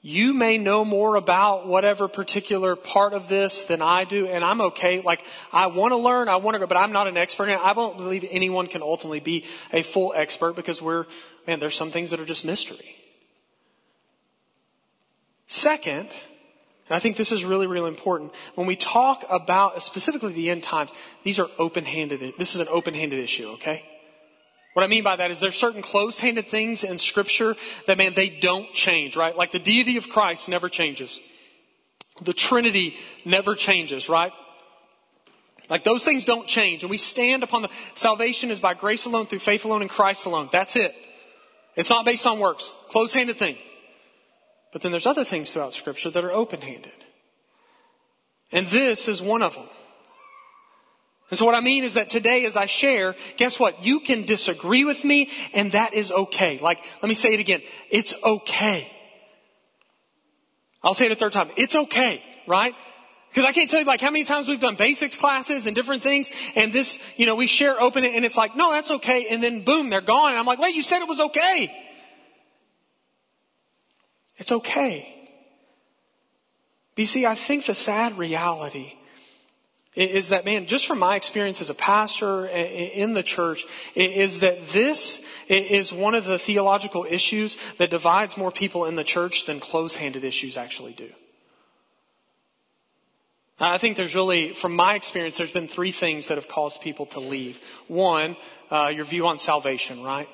You 0.00 0.32
may 0.32 0.58
know 0.58 0.84
more 0.84 1.16
about 1.16 1.66
whatever 1.66 2.06
particular 2.06 2.76
part 2.76 3.14
of 3.14 3.28
this 3.28 3.64
than 3.64 3.82
I 3.82 4.04
do, 4.04 4.28
and 4.28 4.44
I'm 4.44 4.60
okay. 4.60 5.00
Like, 5.00 5.24
I 5.52 5.66
want 5.66 5.92
to 5.92 5.96
learn, 5.96 6.28
I 6.28 6.36
want 6.36 6.54
to 6.54 6.60
go, 6.60 6.66
but 6.66 6.76
I'm 6.76 6.92
not 6.92 7.08
an 7.08 7.16
expert. 7.16 7.48
I 7.48 7.74
don't 7.74 7.96
believe 7.96 8.24
anyone 8.30 8.68
can 8.68 8.80
ultimately 8.80 9.20
be 9.20 9.44
a 9.72 9.82
full 9.82 10.12
expert 10.14 10.54
because 10.54 10.80
we're, 10.80 11.06
man, 11.46 11.58
there's 11.58 11.74
some 11.74 11.90
things 11.90 12.10
that 12.10 12.20
are 12.20 12.24
just 12.24 12.44
mystery. 12.44 12.97
Second, 15.48 16.08
and 16.88 16.96
I 16.96 16.98
think 16.98 17.16
this 17.16 17.32
is 17.32 17.44
really, 17.44 17.66
really 17.66 17.88
important, 17.88 18.32
when 18.54 18.66
we 18.66 18.76
talk 18.76 19.24
about 19.30 19.82
specifically 19.82 20.32
the 20.32 20.50
end 20.50 20.62
times, 20.62 20.92
these 21.24 21.38
are 21.38 21.48
open-handed, 21.58 22.34
this 22.38 22.54
is 22.54 22.60
an 22.60 22.68
open-handed 22.68 23.18
issue, 23.18 23.48
okay? 23.54 23.84
What 24.74 24.84
I 24.84 24.86
mean 24.86 25.02
by 25.02 25.16
that 25.16 25.30
is 25.30 25.40
there's 25.40 25.56
certain 25.56 25.82
close-handed 25.82 26.48
things 26.48 26.84
in 26.84 26.98
scripture 26.98 27.56
that, 27.86 27.98
man, 27.98 28.12
they 28.14 28.28
don't 28.28 28.72
change, 28.72 29.16
right? 29.16 29.36
Like 29.36 29.50
the 29.50 29.58
deity 29.58 29.96
of 29.96 30.08
Christ 30.08 30.48
never 30.48 30.68
changes. 30.68 31.18
The 32.20 32.34
Trinity 32.34 32.96
never 33.24 33.54
changes, 33.54 34.08
right? 34.08 34.32
Like 35.70 35.82
those 35.82 36.04
things 36.04 36.24
don't 36.24 36.46
change. 36.46 36.82
And 36.82 36.90
we 36.90 36.98
stand 36.98 37.42
upon 37.42 37.62
the 37.62 37.70
salvation 37.94 38.50
is 38.50 38.60
by 38.60 38.74
grace 38.74 39.04
alone, 39.06 39.26
through 39.26 39.40
faith 39.40 39.64
alone, 39.64 39.82
in 39.82 39.88
Christ 39.88 40.26
alone. 40.26 40.48
That's 40.52 40.76
it. 40.76 40.94
It's 41.74 41.90
not 41.90 42.04
based 42.04 42.26
on 42.26 42.38
works. 42.38 42.74
Close-handed 42.88 43.38
thing. 43.38 43.56
But 44.72 44.82
then 44.82 44.92
there's 44.92 45.06
other 45.06 45.24
things 45.24 45.50
throughout 45.50 45.72
Scripture 45.72 46.10
that 46.10 46.24
are 46.24 46.32
open 46.32 46.60
handed. 46.60 46.92
And 48.52 48.66
this 48.68 49.08
is 49.08 49.22
one 49.22 49.42
of 49.42 49.54
them. 49.54 49.68
And 51.30 51.38
so 51.38 51.44
what 51.44 51.54
I 51.54 51.60
mean 51.60 51.84
is 51.84 51.94
that 51.94 52.08
today 52.08 52.46
as 52.46 52.56
I 52.56 52.66
share, 52.66 53.14
guess 53.36 53.60
what? 53.60 53.84
You 53.84 54.00
can 54.00 54.24
disagree 54.24 54.84
with 54.84 55.04
me 55.04 55.30
and 55.52 55.72
that 55.72 55.92
is 55.92 56.10
okay. 56.10 56.58
Like, 56.58 56.82
let 57.02 57.08
me 57.08 57.14
say 57.14 57.34
it 57.34 57.40
again. 57.40 57.60
It's 57.90 58.14
okay. 58.24 58.90
I'll 60.82 60.94
say 60.94 61.06
it 61.06 61.12
a 61.12 61.16
third 61.16 61.32
time. 61.32 61.50
It's 61.56 61.74
okay, 61.74 62.22
right? 62.46 62.74
Because 63.28 63.44
I 63.44 63.52
can't 63.52 63.68
tell 63.68 63.80
you 63.80 63.84
like 63.84 64.00
how 64.00 64.10
many 64.10 64.24
times 64.24 64.48
we've 64.48 64.60
done 64.60 64.76
basics 64.76 65.16
classes 65.16 65.66
and 65.66 65.76
different 65.76 66.02
things 66.02 66.30
and 66.54 66.72
this, 66.72 66.98
you 67.16 67.26
know, 67.26 67.34
we 67.34 67.46
share 67.46 67.78
open 67.78 68.04
it 68.04 68.14
and 68.14 68.24
it's 68.24 68.38
like, 68.38 68.56
no, 68.56 68.72
that's 68.72 68.90
okay. 68.90 69.26
And 69.30 69.42
then 69.42 69.64
boom, 69.64 69.90
they're 69.90 70.00
gone. 70.00 70.30
And 70.30 70.38
I'm 70.38 70.46
like, 70.46 70.58
wait, 70.58 70.74
you 70.74 70.82
said 70.82 71.02
it 71.02 71.08
was 71.08 71.20
okay. 71.20 71.70
It's 74.38 74.52
okay. 74.52 75.14
But 76.94 77.02
you 77.02 77.06
see, 77.06 77.26
I 77.26 77.34
think 77.34 77.66
the 77.66 77.74
sad 77.74 78.16
reality 78.16 78.94
is 79.94 80.28
that, 80.28 80.44
man, 80.44 80.66
just 80.66 80.86
from 80.86 81.00
my 81.00 81.16
experience 81.16 81.60
as 81.60 81.70
a 81.70 81.74
pastor 81.74 82.46
in 82.46 83.14
the 83.14 83.22
church, 83.22 83.64
is 83.96 84.38
that 84.40 84.68
this 84.68 85.20
is 85.48 85.92
one 85.92 86.14
of 86.14 86.24
the 86.24 86.38
theological 86.38 87.04
issues 87.08 87.58
that 87.78 87.90
divides 87.90 88.36
more 88.36 88.52
people 88.52 88.84
in 88.84 88.94
the 88.94 89.02
church 89.02 89.46
than 89.46 89.58
close-handed 89.58 90.22
issues 90.22 90.56
actually 90.56 90.92
do. 90.92 91.10
I 93.60 93.78
think 93.78 93.96
there's 93.96 94.14
really, 94.14 94.54
from 94.54 94.76
my 94.76 94.94
experience, 94.94 95.36
there's 95.36 95.50
been 95.50 95.66
three 95.66 95.90
things 95.90 96.28
that 96.28 96.36
have 96.36 96.46
caused 96.46 96.80
people 96.80 97.06
to 97.06 97.18
leave. 97.18 97.58
One, 97.88 98.36
uh, 98.70 98.92
your 98.94 99.04
view 99.04 99.26
on 99.26 99.38
salvation, 99.38 100.04
right? 100.04 100.28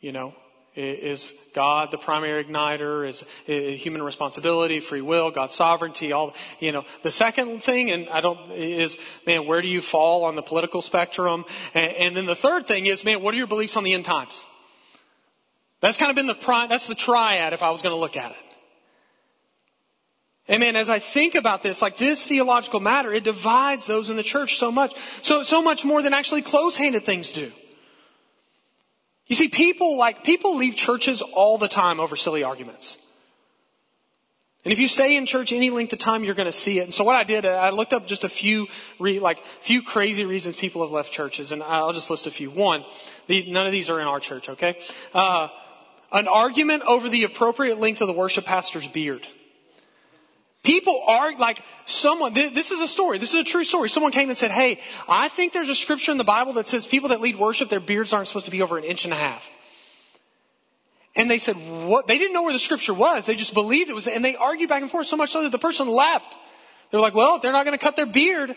You 0.00 0.10
know, 0.10 0.34
is 0.76 1.32
God 1.54 1.90
the 1.90 1.98
primary 1.98 2.44
igniter? 2.44 3.08
Is, 3.08 3.24
human 3.46 4.02
responsibility, 4.02 4.80
free 4.80 5.00
will, 5.00 5.30
God's 5.30 5.54
sovereignty? 5.54 6.12
All 6.12 6.34
you 6.60 6.70
know. 6.70 6.84
The 7.02 7.10
second 7.10 7.62
thing, 7.62 7.90
and 7.90 8.08
I 8.10 8.20
don't, 8.20 8.52
is 8.52 8.98
man, 9.26 9.46
where 9.46 9.62
do 9.62 9.68
you 9.68 9.80
fall 9.80 10.24
on 10.24 10.36
the 10.36 10.42
political 10.42 10.82
spectrum? 10.82 11.44
And, 11.74 11.92
and 11.92 12.16
then 12.16 12.26
the 12.26 12.36
third 12.36 12.66
thing 12.66 12.86
is, 12.86 13.04
man, 13.04 13.22
what 13.22 13.34
are 13.34 13.38
your 13.38 13.46
beliefs 13.46 13.76
on 13.76 13.84
the 13.84 13.94
end 13.94 14.04
times? 14.04 14.44
That's 15.80 15.96
kind 15.96 16.10
of 16.10 16.16
been 16.16 16.26
the 16.26 16.34
pri- 16.34 16.66
that's 16.66 16.86
the 16.86 16.94
triad 16.94 17.52
if 17.52 17.62
I 17.62 17.70
was 17.70 17.82
going 17.82 17.94
to 17.94 18.00
look 18.00 18.16
at 18.16 18.32
it. 18.32 18.36
And 20.48 20.62
Amen. 20.62 20.76
As 20.76 20.88
I 20.88 21.00
think 21.00 21.34
about 21.34 21.62
this, 21.62 21.82
like 21.82 21.96
this 21.96 22.24
theological 22.24 22.80
matter, 22.80 23.12
it 23.12 23.24
divides 23.24 23.86
those 23.86 24.10
in 24.10 24.16
the 24.16 24.22
church 24.22 24.58
so 24.58 24.70
much. 24.70 24.94
So, 25.22 25.42
so 25.42 25.60
much 25.60 25.84
more 25.84 26.02
than 26.02 26.14
actually 26.14 26.42
close-handed 26.42 27.04
things 27.04 27.32
do. 27.32 27.50
You 29.26 29.34
see, 29.36 29.48
people 29.48 29.98
like, 29.98 30.24
people 30.24 30.56
leave 30.56 30.76
churches 30.76 31.22
all 31.22 31.58
the 31.58 31.68
time 31.68 32.00
over 32.00 32.16
silly 32.16 32.42
arguments. 32.42 32.96
And 34.64 34.72
if 34.72 34.80
you 34.80 34.88
stay 34.88 35.16
in 35.16 35.26
church 35.26 35.52
any 35.52 35.70
length 35.70 35.92
of 35.92 36.00
time, 36.00 36.24
you're 36.24 36.34
going 36.34 36.46
to 36.46 36.52
see 36.52 36.80
it. 36.80 36.82
And 36.82 36.92
so 36.92 37.04
what 37.04 37.14
I 37.14 37.22
did, 37.22 37.46
uh, 37.46 37.50
I 37.50 37.70
looked 37.70 37.92
up 37.92 38.08
just 38.08 38.24
a 38.24 38.28
few, 38.28 38.66
re, 38.98 39.20
like, 39.20 39.38
few 39.60 39.80
crazy 39.80 40.24
reasons 40.24 40.56
people 40.56 40.82
have 40.82 40.90
left 40.90 41.12
churches, 41.12 41.52
and 41.52 41.62
I'll 41.62 41.92
just 41.92 42.10
list 42.10 42.26
a 42.26 42.32
few. 42.32 42.50
One, 42.50 42.84
the, 43.28 43.48
none 43.48 43.66
of 43.66 43.70
these 43.70 43.88
are 43.90 44.00
in 44.00 44.08
our 44.08 44.18
church, 44.18 44.48
okay? 44.48 44.78
Uh, 45.14 45.48
an 46.10 46.26
argument 46.26 46.82
over 46.82 47.08
the 47.08 47.22
appropriate 47.22 47.78
length 47.78 48.00
of 48.00 48.08
the 48.08 48.12
worship 48.12 48.44
pastor's 48.44 48.88
beard. 48.88 49.26
People 50.66 51.00
are 51.06 51.32
like 51.38 51.62
someone, 51.84 52.34
this 52.34 52.72
is 52.72 52.80
a 52.80 52.88
story. 52.88 53.18
This 53.18 53.32
is 53.32 53.40
a 53.40 53.44
true 53.44 53.62
story. 53.62 53.88
Someone 53.88 54.10
came 54.10 54.30
and 54.30 54.36
said, 54.36 54.50
Hey, 54.50 54.80
I 55.08 55.28
think 55.28 55.52
there's 55.52 55.68
a 55.68 55.76
scripture 55.76 56.10
in 56.10 56.18
the 56.18 56.24
Bible 56.24 56.54
that 56.54 56.66
says 56.66 56.84
people 56.84 57.10
that 57.10 57.20
lead 57.20 57.38
worship, 57.38 57.68
their 57.68 57.78
beards 57.78 58.12
aren't 58.12 58.26
supposed 58.26 58.46
to 58.46 58.50
be 58.50 58.62
over 58.62 58.76
an 58.76 58.82
inch 58.82 59.04
and 59.04 59.14
a 59.14 59.16
half. 59.16 59.48
And 61.14 61.30
they 61.30 61.38
said, 61.38 61.54
what? 61.56 62.08
They 62.08 62.18
didn't 62.18 62.34
know 62.34 62.42
where 62.42 62.52
the 62.52 62.58
scripture 62.58 62.92
was. 62.92 63.26
They 63.26 63.36
just 63.36 63.54
believed 63.54 63.90
it 63.90 63.94
was, 63.94 64.08
and 64.08 64.24
they 64.24 64.34
argued 64.34 64.68
back 64.68 64.82
and 64.82 64.90
forth 64.90 65.06
so 65.06 65.16
much 65.16 65.30
so 65.30 65.44
that 65.44 65.52
the 65.52 65.58
person 65.58 65.86
left. 65.86 66.36
They 66.90 66.98
were 66.98 67.02
like, 67.02 67.14
well, 67.14 67.36
if 67.36 67.42
they're 67.42 67.52
not 67.52 67.64
going 67.64 67.78
to 67.78 67.82
cut 67.82 67.94
their 67.94 68.04
beard, 68.04 68.52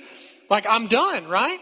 like, 0.49 0.65
I'm 0.67 0.87
done, 0.87 1.27
right? 1.27 1.59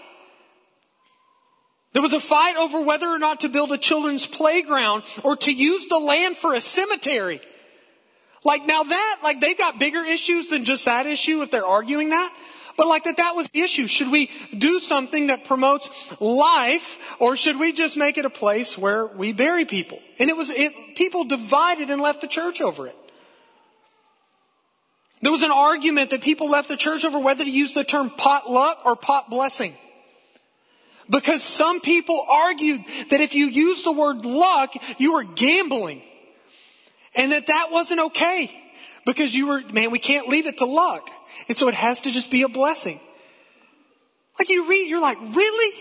There 1.91 2.01
was 2.01 2.13
a 2.13 2.21
fight 2.21 2.55
over 2.55 2.81
whether 2.81 3.07
or 3.07 3.19
not 3.19 3.41
to 3.41 3.49
build 3.49 3.73
a 3.73 3.77
children's 3.77 4.25
playground 4.25 5.03
or 5.23 5.35
to 5.35 5.51
use 5.51 5.87
the 5.87 5.99
land 5.99 6.37
for 6.37 6.53
a 6.53 6.61
cemetery. 6.61 7.41
Like 8.47 8.65
now 8.65 8.83
that, 8.83 9.19
like 9.23 9.41
they've 9.41 9.57
got 9.57 9.77
bigger 9.77 10.05
issues 10.05 10.47
than 10.47 10.63
just 10.63 10.85
that 10.85 11.05
issue 11.05 11.41
if 11.41 11.51
they're 11.51 11.65
arguing 11.65 12.11
that. 12.11 12.33
But 12.77 12.87
like 12.87 13.03
that, 13.03 13.17
that 13.17 13.35
was 13.35 13.49
the 13.49 13.59
issue. 13.59 13.87
Should 13.87 14.09
we 14.09 14.31
do 14.57 14.79
something 14.79 15.27
that 15.27 15.43
promotes 15.43 15.89
life 16.21 16.97
or 17.19 17.35
should 17.35 17.59
we 17.59 17.73
just 17.73 17.97
make 17.97 18.17
it 18.17 18.23
a 18.23 18.29
place 18.29 18.77
where 18.77 19.05
we 19.05 19.33
bury 19.33 19.65
people? 19.65 19.99
And 20.17 20.29
it 20.29 20.37
was, 20.37 20.49
it, 20.49 20.95
people 20.95 21.25
divided 21.25 21.89
and 21.89 22.01
left 22.01 22.21
the 22.21 22.27
church 22.27 22.61
over 22.61 22.87
it. 22.87 22.95
There 25.21 25.31
was 25.31 25.43
an 25.43 25.51
argument 25.51 26.11
that 26.11 26.21
people 26.21 26.49
left 26.49 26.69
the 26.69 26.77
church 26.77 27.03
over 27.03 27.19
whether 27.19 27.43
to 27.43 27.51
use 27.51 27.73
the 27.73 27.83
term 27.83 28.09
potluck 28.11 28.85
or 28.85 28.95
pot 28.95 29.29
blessing. 29.29 29.75
Because 31.09 31.43
some 31.43 31.81
people 31.81 32.25
argued 32.29 32.85
that 33.09 33.19
if 33.19 33.35
you 33.35 33.47
use 33.47 33.83
the 33.83 33.91
word 33.91 34.23
luck, 34.23 34.73
you 34.97 35.15
were 35.15 35.25
gambling. 35.25 36.01
And 37.17 37.31
that 37.33 37.47
that 37.47 37.69
wasn't 37.71 37.99
okay. 37.99 38.63
Because 39.05 39.33
you 39.35 39.47
were, 39.47 39.61
man, 39.71 39.91
we 39.91 39.99
can't 39.99 40.27
leave 40.27 40.47
it 40.47 40.59
to 40.59 40.65
luck. 40.65 41.09
And 41.47 41.57
so 41.57 41.67
it 41.67 41.73
has 41.73 42.01
to 42.01 42.11
just 42.11 42.29
be 42.29 42.43
a 42.43 42.49
blessing. 42.49 42.99
Like 44.37 44.49
you 44.49 44.69
read, 44.69 44.87
you're 44.87 45.01
like, 45.01 45.17
really? 45.19 45.75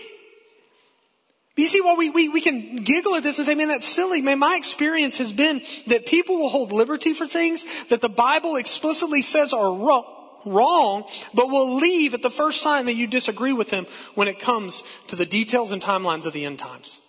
You 1.55 1.67
see, 1.67 1.81
while 1.81 1.97
we, 1.97 2.09
we, 2.09 2.29
we 2.29 2.41
can 2.41 2.77
giggle 2.83 3.15
at 3.15 3.23
this 3.23 3.37
and 3.37 3.45
say, 3.45 3.55
man, 3.55 3.67
that's 3.67 3.87
silly. 3.87 4.21
Man, 4.21 4.39
my 4.39 4.55
experience 4.55 5.17
has 5.17 5.33
been 5.33 5.61
that 5.87 6.05
people 6.05 6.37
will 6.37 6.49
hold 6.49 6.71
liberty 6.71 7.13
for 7.13 7.27
things 7.27 7.65
that 7.89 8.01
the 8.01 8.09
Bible 8.09 8.55
explicitly 8.55 9.21
says 9.21 9.53
are 9.53 9.73
wrong, 9.73 11.03
but 11.33 11.49
will 11.49 11.75
leave 11.75 12.13
at 12.13 12.21
the 12.21 12.29
first 12.29 12.61
sign 12.61 12.85
that 12.85 12.93
you 12.95 13.07
disagree 13.07 13.53
with 13.53 13.69
them 13.69 13.87
when 14.15 14.27
it 14.27 14.39
comes 14.39 14.83
to 15.07 15.15
the 15.15 15.25
details 15.25 15.71
and 15.71 15.81
timelines 15.81 16.25
of 16.25 16.33
the 16.33 16.45
end 16.45 16.59
times. 16.59 16.99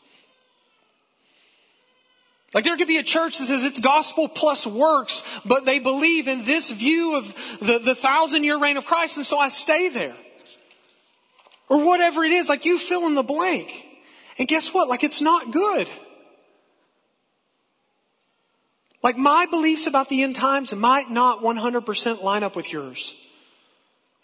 Like 2.55 2.65
there 2.65 2.77
could 2.77 2.89
be 2.89 2.97
a 2.97 3.03
church 3.03 3.39
that 3.39 3.47
says 3.47 3.65
it's 3.65 3.79
gospel 3.79 4.29
plus 4.29 4.67
works, 4.67 5.23
but 5.45 5.65
they 5.65 5.79
believe 5.79 6.29
in 6.29 6.45
this 6.45 6.71
view 6.71 7.17
of 7.17 7.35
the, 7.61 7.79
the 7.79 7.95
thousand 7.95 8.45
year 8.45 8.59
reign 8.59 8.79
of 8.79 8.87
Christ, 8.87 9.19
and 9.19 9.27
so 9.27 9.39
I 9.39 9.51
stay 9.51 9.89
there. 9.89 10.17
Or 11.69 11.85
whatever 11.85 12.25
it 12.25 12.33
is, 12.33 12.49
like 12.49 12.65
you 12.65 12.79
fill 12.79 13.07
in 13.07 13.15
the 13.15 13.23
blank. 13.23 13.85
And 14.39 14.49
guess 14.49 14.73
what? 14.73 14.89
Like 14.89 15.05
it's 15.05 15.21
not 15.21 15.53
good. 15.53 15.89
Like 19.03 19.19
my 19.19 19.47
beliefs 19.47 19.87
about 19.87 20.09
the 20.09 20.23
end 20.23 20.35
times 20.35 20.75
might 20.75 21.11
not 21.11 21.43
100% 21.43 22.23
line 22.23 22.43
up 22.43 22.57
with 22.57 22.73
yours, 22.73 23.15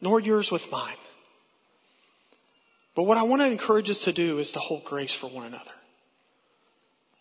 nor 0.00 0.18
yours 0.18 0.50
with 0.50 0.70
mine. 0.72 0.96
But 2.96 3.02
what 3.02 3.18
I 3.18 3.22
want 3.22 3.42
to 3.42 3.46
encourage 3.46 3.90
us 3.90 4.00
to 4.00 4.12
do 4.12 4.38
is 4.38 4.52
to 4.52 4.60
hold 4.60 4.84
grace 4.84 5.12
for 5.12 5.28
one 5.28 5.44
another 5.44 5.72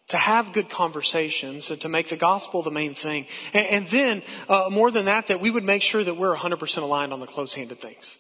to 0.09 0.17
have 0.17 0.53
good 0.53 0.69
conversations 0.69 1.71
and 1.71 1.79
to 1.81 1.89
make 1.89 2.09
the 2.09 2.15
gospel 2.15 2.61
the 2.61 2.71
main 2.71 2.93
thing. 2.93 3.25
And, 3.53 3.67
and 3.67 3.87
then, 3.87 4.23
uh, 4.49 4.69
more 4.71 4.91
than 4.91 5.05
that, 5.05 5.27
that 5.27 5.39
we 5.39 5.49
would 5.49 5.63
make 5.63 5.81
sure 5.81 6.03
that 6.03 6.17
we're 6.17 6.35
100% 6.35 6.77
aligned 6.77 7.13
on 7.13 7.19
the 7.19 7.27
close-handed 7.27 7.79
things. 7.79 8.17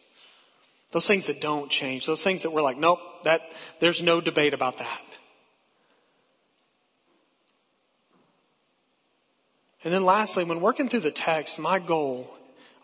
Those 0.91 1.07
things 1.07 1.27
that 1.27 1.41
don't 1.41 1.69
change. 1.69 2.05
Those 2.05 2.23
things 2.23 2.43
that 2.43 2.51
we're 2.51 2.61
like, 2.61 2.77
nope, 2.77 2.99
that, 3.23 3.41
there's 3.79 4.01
no 4.01 4.21
debate 4.21 4.53
about 4.53 4.77
that. 4.77 5.01
And 9.83 9.93
then 9.93 10.05
lastly, 10.05 10.45
when 10.45 10.61
working 10.61 10.87
through 10.87 11.01
the 11.01 11.11
text, 11.11 11.59
my 11.59 11.79
goal 11.79 12.33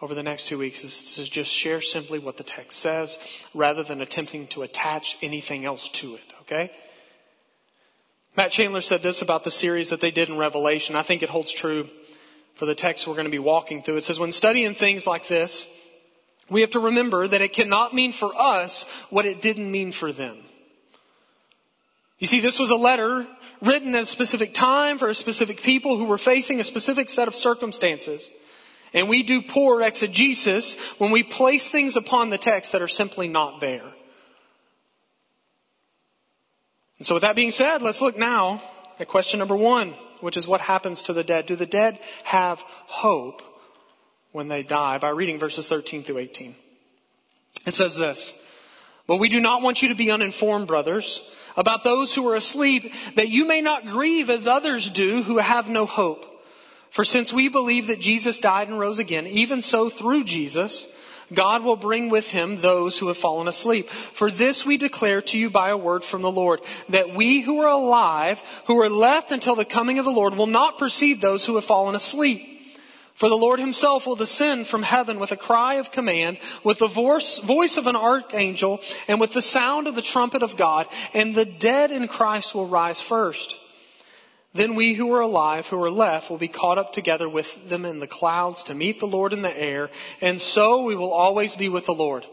over 0.02 0.14
the 0.14 0.24
next 0.24 0.48
two 0.48 0.58
weeks 0.58 0.84
is 0.84 1.16
to 1.16 1.24
just 1.24 1.52
share 1.52 1.82
simply 1.82 2.20
what 2.20 2.38
the 2.38 2.44
text 2.44 2.80
says 2.80 3.20
rather 3.54 3.84
than 3.84 4.02
attempting 4.02 4.48
to 4.48 4.64
attach 4.64 5.18
anything 5.22 5.66
else 5.66 5.90
to 5.90 6.16
it, 6.16 6.34
okay? 6.42 6.72
Matt 8.38 8.52
Chandler 8.52 8.82
said 8.82 9.02
this 9.02 9.22
about 9.22 9.44
the 9.44 9.52
series 9.52 9.90
that 9.90 10.02
they 10.02 10.12
did 10.12 10.30
in 10.30 10.38
Revelation. 10.38 10.96
I 10.96 11.04
think 11.04 11.24
it 11.24 11.30
holds 11.30 11.52
true 11.52 11.90
for 12.56 12.66
the 12.66 12.76
text 12.76 13.08
we're 13.08 13.16
going 13.16 13.26
to 13.26 13.32
be 13.32 13.40
walking 13.40 13.82
through. 13.82 13.98
It 13.98 14.04
says, 14.04 14.20
when 14.20 14.32
studying 14.32 14.76
things 14.76 15.08
like 15.08 15.28
this, 15.28 15.68
we 16.50 16.62
have 16.62 16.72
to 16.72 16.80
remember 16.80 17.28
that 17.28 17.42
it 17.42 17.54
cannot 17.54 17.94
mean 17.94 18.12
for 18.12 18.34
us 18.36 18.86
what 19.10 19.26
it 19.26 19.42
didn't 19.42 19.72
mean 19.72 19.92
for 19.92 20.12
them. 20.12 20.38
You 22.18 22.28
see, 22.28 22.40
this 22.40 22.60
was 22.60 22.70
a 22.70 22.76
letter 22.76 23.26
written 23.62 23.96
at 23.96 24.04
a 24.04 24.06
specific 24.06 24.54
time 24.54 24.98
for 24.98 25.08
a 25.10 25.16
specific 25.16 25.62
people 25.62 25.98
who 25.98 26.06
were 26.06 26.18
facing 26.18 26.60
a 26.60 26.64
specific 26.64 27.10
set 27.10 27.28
of 27.28 27.36
circumstances. 27.36 28.32
And 28.94 29.08
we 29.08 29.24
do 29.24 29.42
poor 29.42 29.82
exegesis 29.82 30.76
when 30.98 31.12
we 31.12 31.24
place 31.24 31.70
things 31.72 31.96
upon 31.96 32.30
the 32.30 32.38
text 32.38 32.72
that 32.72 32.82
are 32.82 32.88
simply 32.88 33.28
not 33.28 33.62
there. 33.62 33.89
And 37.00 37.08
so 37.08 37.16
with 37.16 37.22
that 37.22 37.36
being 37.36 37.52
said, 37.52 37.82
let's 37.82 38.02
look 38.02 38.18
now 38.18 38.62
at 39.00 39.08
question 39.08 39.40
number 39.40 39.56
one, 39.56 39.96
which 40.20 40.38
is 40.38 40.48
what 40.48 40.62
happens 40.62 41.04
to 41.04 41.14
the 41.14 41.24
dead. 41.24 41.46
Do 41.46 41.56
the 41.56 41.66
dead 41.66 41.98
have 42.26 42.60
hope 42.62 43.42
when 44.32 44.50
they 44.50 44.64
die? 44.64 44.98
By 44.98 45.10
reading 45.10 45.40
verses 45.40 45.68
13 45.68 46.04
through 46.04 46.20
18. 46.20 46.56
It 47.66 47.76
says 47.76 47.96
this, 47.96 48.34
but 49.08 49.18
we 49.18 49.30
do 49.30 49.40
not 49.40 49.62
want 49.62 49.82
you 49.82 49.90
to 49.90 49.96
be 49.96 50.12
uninformed, 50.12 50.68
brothers, 50.68 51.24
about 51.58 51.84
those 51.84 52.14
who 52.14 52.28
are 52.30 52.36
asleep, 52.36 52.94
that 53.16 53.30
you 53.30 53.46
may 53.46 53.62
not 53.62 53.88
grieve 53.88 54.30
as 54.30 54.46
others 54.46 54.90
do 54.90 55.24
who 55.24 55.40
have 55.40 55.70
no 55.70 55.86
hope. 55.86 56.26
For 56.90 57.04
since 57.04 57.34
we 57.34 57.50
believe 57.50 57.88
that 57.88 58.00
Jesus 58.00 58.40
died 58.40 58.68
and 58.68 58.80
rose 58.80 59.00
again, 59.00 59.28
even 59.28 59.62
so 59.62 59.90
through 59.90 60.24
Jesus, 60.26 60.88
God 61.34 61.64
will 61.64 61.76
bring 61.76 62.10
with 62.10 62.30
him 62.30 62.62
those 62.62 62.98
who 62.98 63.08
have 63.08 63.18
fallen 63.18 63.48
asleep. 63.48 63.90
For 63.90 64.32
this 64.32 64.66
we 64.66 64.78
declare 64.78 65.22
to 65.24 65.38
you 65.38 65.50
by 65.50 65.70
a 65.70 65.78
word 65.78 66.04
from 66.04 66.22
the 66.22 66.32
Lord, 66.32 66.62
that 66.90 67.16
we 67.16 67.42
who 67.42 67.60
are 67.62 67.70
alive, 67.70 68.42
who 68.66 68.80
are 68.82 68.90
left 68.90 69.32
until 69.32 69.56
the 69.56 69.66
coming 69.66 70.00
of 70.00 70.06
the 70.06 70.12
Lord, 70.12 70.36
will 70.36 70.48
not 70.48 70.78
precede 70.78 71.22
those 71.22 71.46
who 71.46 71.56
have 71.56 71.66
fallen 71.66 71.96
asleep. 71.96 72.46
For 73.14 73.28
the 73.28 73.36
Lord 73.36 73.60
himself 73.60 74.08
will 74.08 74.16
descend 74.16 74.68
from 74.68 74.82
heaven 74.82 75.20
with 75.20 75.34
a 75.34 75.38
cry 75.38 75.74
of 75.74 75.92
command, 75.92 76.38
with 76.64 76.80
the 76.80 76.88
voice 76.88 77.78
of 77.78 77.86
an 77.86 77.98
archangel, 77.98 78.80
and 79.10 79.20
with 79.20 79.34
the 79.34 79.42
sound 79.42 79.88
of 79.88 79.96
the 79.96 80.02
trumpet 80.02 80.42
of 80.42 80.56
God, 80.56 80.88
and 81.14 81.36
the 81.36 81.44
dead 81.44 81.92
in 81.92 82.08
Christ 82.08 82.56
will 82.56 82.68
rise 82.68 83.02
first. 83.02 83.60
Then 84.54 84.76
we 84.76 84.96
who 84.96 85.12
are 85.14 85.22
alive, 85.22 85.68
who 85.68 85.82
are 85.84 85.92
left, 85.92 86.30
will 86.30 86.38
be 86.38 86.48
caught 86.48 86.80
up 86.80 86.92
together 86.92 87.30
with 87.30 87.70
them 87.70 87.86
in 87.86 88.00
the 88.00 88.08
clouds 88.08 88.64
to 88.64 88.74
meet 88.74 89.00
the 89.00 89.08
Lord 89.08 89.32
in 89.32 89.44
the 89.44 89.58
air, 89.58 89.90
and 90.22 90.42
so 90.42 90.82
we 90.82 90.96
will 90.96 91.14
always 91.14 91.56
be 91.56 91.70
with 91.70 91.86
the 91.86 91.94
Lord. 91.94 92.26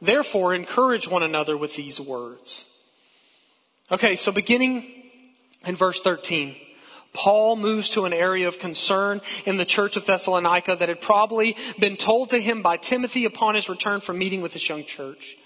Therefore, 0.00 0.54
encourage 0.54 1.08
one 1.08 1.22
another 1.22 1.56
with 1.56 1.74
these 1.74 2.00
words. 2.00 2.64
Okay, 3.90 4.14
so 4.14 4.30
beginning 4.30 4.92
in 5.64 5.74
verse 5.74 6.00
13, 6.00 6.54
Paul 7.12 7.56
moves 7.56 7.90
to 7.90 8.04
an 8.04 8.12
area 8.12 8.46
of 8.46 8.58
concern 8.58 9.20
in 9.44 9.56
the 9.56 9.64
church 9.64 9.96
of 9.96 10.04
Thessalonica 10.04 10.76
that 10.76 10.88
had 10.88 11.00
probably 11.00 11.56
been 11.80 11.96
told 11.96 12.30
to 12.30 12.38
him 12.38 12.62
by 12.62 12.76
Timothy 12.76 13.24
upon 13.24 13.54
his 13.54 13.68
return 13.68 14.00
from 14.00 14.18
meeting 14.18 14.42
with 14.42 14.52
this 14.52 14.68
young 14.68 14.84
church. 14.84 15.36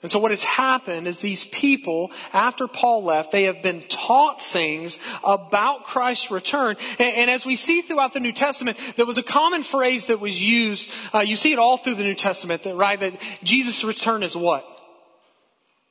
And 0.00 0.12
so 0.12 0.20
what 0.20 0.30
has 0.30 0.44
happened 0.44 1.08
is 1.08 1.18
these 1.18 1.44
people, 1.46 2.12
after 2.32 2.68
Paul 2.68 3.02
left, 3.02 3.32
they 3.32 3.44
have 3.44 3.62
been 3.62 3.82
taught 3.88 4.40
things 4.40 5.00
about 5.24 5.84
Christ's 5.84 6.30
return. 6.30 6.76
And, 7.00 7.16
and 7.16 7.30
as 7.30 7.44
we 7.44 7.56
see 7.56 7.80
throughout 7.80 8.12
the 8.12 8.20
New 8.20 8.32
Testament, 8.32 8.78
there 8.96 9.06
was 9.06 9.18
a 9.18 9.24
common 9.24 9.64
phrase 9.64 10.06
that 10.06 10.20
was 10.20 10.40
used. 10.40 10.88
Uh, 11.12 11.20
you 11.20 11.34
see 11.34 11.52
it 11.52 11.58
all 11.58 11.78
through 11.78 11.96
the 11.96 12.04
New 12.04 12.14
Testament, 12.14 12.62
that, 12.62 12.76
right? 12.76 13.00
That 13.00 13.20
Jesus' 13.42 13.82
return 13.82 14.22
is 14.22 14.36
what? 14.36 14.64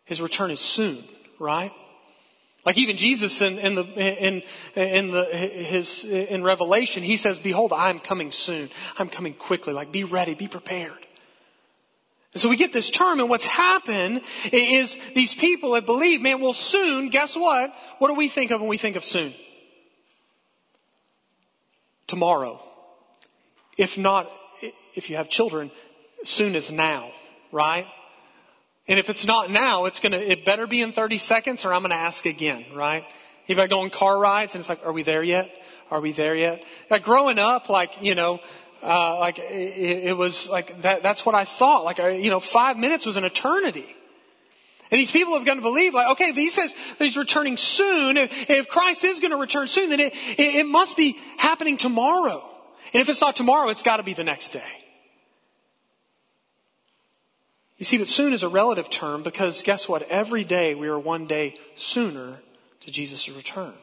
His 0.05 0.21
return 0.21 0.51
is 0.51 0.61
soon, 0.61 1.03
right? 1.37 1.73
Like 2.65 2.77
even 2.77 2.95
Jesus 2.95 3.41
in, 3.41 3.59
in 3.59 3.75
the, 3.75 3.83
in, 3.83 4.43
in 4.75 5.11
the, 5.11 5.25
his, 5.25 6.05
in 6.05 6.43
Revelation, 6.43 7.03
he 7.03 7.17
says, 7.17 7.39
behold, 7.39 7.73
I'm 7.73 7.99
coming 7.99 8.31
soon. 8.31 8.69
I'm 8.97 9.09
coming 9.09 9.33
quickly. 9.33 9.73
Like 9.73 9.91
be 9.91 10.05
ready, 10.05 10.33
be 10.33 10.47
prepared. 10.47 11.06
And 12.37 12.41
so 12.43 12.49
we 12.49 12.55
get 12.55 12.71
this 12.71 12.91
term 12.91 13.19
and 13.19 13.29
what's 13.29 13.47
happened 13.47 14.21
is 14.51 14.99
these 15.15 15.33
people 15.33 15.71
that 15.71 15.87
believe, 15.87 16.21
man, 16.21 16.39
well 16.39 16.53
soon, 16.53 17.09
guess 17.09 17.35
what? 17.35 17.73
What 17.97 18.09
do 18.09 18.13
we 18.13 18.27
think 18.27 18.51
of 18.51 18.61
when 18.61 18.69
we 18.69 18.77
think 18.77 18.95
of 18.95 19.03
soon? 19.03 19.33
Tomorrow. 22.05 22.61
If 23.75 23.97
not, 23.97 24.31
if 24.93 25.09
you 25.09 25.15
have 25.15 25.29
children, 25.29 25.71
soon 26.23 26.53
is 26.53 26.71
now, 26.71 27.09
right? 27.51 27.87
And 28.87 28.99
if 28.99 29.09
it's 29.09 29.25
not 29.25 29.49
now, 29.49 29.85
it's 29.85 29.99
gonna, 29.99 30.17
it 30.17 30.45
better 30.45 30.67
be 30.67 30.83
in 30.83 30.91
30 30.91 31.17
seconds 31.17 31.65
or 31.65 31.73
I'm 31.73 31.81
gonna 31.81 31.95
ask 31.95 32.27
again, 32.27 32.65
right? 32.75 33.03
I 33.49 33.65
go 33.65 33.79
on 33.79 33.89
car 33.89 34.15
rides 34.15 34.53
and 34.53 34.59
it's 34.59 34.69
like, 34.69 34.85
are 34.85 34.93
we 34.93 35.01
there 35.01 35.23
yet? 35.23 35.49
Are 35.89 36.01
we 36.01 36.11
there 36.11 36.35
yet? 36.35 36.63
Like 36.91 37.01
growing 37.01 37.39
up, 37.39 37.67
like, 37.67 37.99
you 37.99 38.13
know, 38.13 38.41
uh, 38.83 39.19
like 39.19 39.39
it, 39.39 40.05
it, 40.05 40.17
was 40.17 40.49
like 40.49 40.81
that, 40.81 41.03
that's 41.03 41.25
what 41.25 41.35
I 41.35 41.45
thought. 41.45 41.83
Like, 41.83 41.97
you 41.97 42.29
know, 42.29 42.39
five 42.39 42.77
minutes 42.77 43.05
was 43.05 43.17
an 43.17 43.25
eternity. 43.25 43.85
And 44.89 44.99
these 44.99 45.11
people 45.11 45.33
have 45.33 45.45
got 45.45 45.55
to 45.55 45.61
believe, 45.61 45.93
like, 45.93 46.07
okay, 46.11 46.29
if 46.29 46.35
he 46.35 46.49
says 46.49 46.73
that 46.73 47.03
he's 47.03 47.17
returning 47.17 47.57
soon, 47.57 48.15
if, 48.15 48.49
if 48.49 48.69
Christ 48.69 49.03
is 49.03 49.19
going 49.19 49.31
to 49.31 49.37
return 49.37 49.67
soon, 49.67 49.89
then 49.89 49.99
it, 49.99 50.13
it, 50.13 50.55
it 50.55 50.65
must 50.65 50.95
be 50.95 51.17
happening 51.37 51.77
tomorrow. 51.77 52.47
And 52.93 53.01
if 53.01 53.09
it's 53.09 53.19
not 53.19 53.35
tomorrow, 53.35 53.69
it's 53.69 53.83
got 53.83 53.97
to 53.97 54.03
be 54.03 54.13
the 54.13 54.23
next 54.23 54.51
day. 54.51 54.85
You 57.77 57.85
see, 57.85 57.97
but 57.97 58.07
soon 58.07 58.33
is 58.33 58.43
a 58.43 58.49
relative 58.49 58.89
term 58.89 59.23
because 59.23 59.61
guess 59.61 59.89
what? 59.89 60.03
Every 60.03 60.43
day 60.43 60.73
we 60.73 60.87
are 60.87 60.97
one 60.97 61.25
day 61.27 61.59
sooner 61.75 62.39
to 62.81 62.91
Jesus' 62.91 63.29
return. 63.29 63.73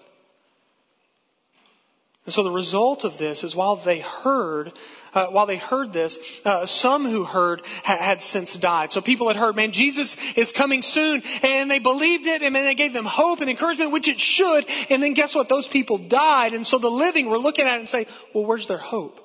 And 2.27 2.33
so 2.33 2.43
the 2.43 2.51
result 2.51 3.05
of 3.05 3.19
this 3.19 3.45
is 3.45 3.55
while 3.55 3.77
they 3.77 3.99
heard, 3.99 4.73
uh, 5.13 5.27
while 5.27 5.45
they 5.45 5.59
heard 5.59 5.93
this, 5.93 6.19
uh, 6.47 6.65
some 6.65 7.05
who 7.05 7.25
heard 7.25 7.61
ha- 7.85 7.99
had 7.99 8.23
since 8.23 8.57
died. 8.57 8.93
So 8.93 9.03
people 9.03 9.29
had 9.29 9.37
heard, 9.37 9.57
man, 9.57 9.73
Jesus 9.73 10.17
is 10.35 10.51
coming 10.51 10.81
soon, 10.81 11.23
and 11.43 11.71
they 11.71 11.81
believed 11.81 12.27
it, 12.27 12.43
and 12.43 12.57
then 12.57 12.65
they 12.65 12.75
gave 12.75 12.95
them 12.95 13.05
hope 13.05 13.43
and 13.43 13.51
encouragement, 13.51 13.93
which 13.93 14.09
it 14.09 14.21
should. 14.21 14.65
And 14.89 15.03
then 15.03 15.13
guess 15.13 15.35
what? 15.35 15.51
Those 15.51 15.69
people 15.69 15.99
died, 15.99 16.55
and 16.55 16.67
so 16.67 16.79
the 16.79 16.91
living 16.91 17.27
were 17.27 17.39
looking 17.39 17.67
at 17.67 17.75
it 17.75 17.81
and 17.81 17.89
say, 17.89 18.07
well, 18.33 18.47
where's 18.47 18.69
their 18.69 18.79
hope? 18.79 19.21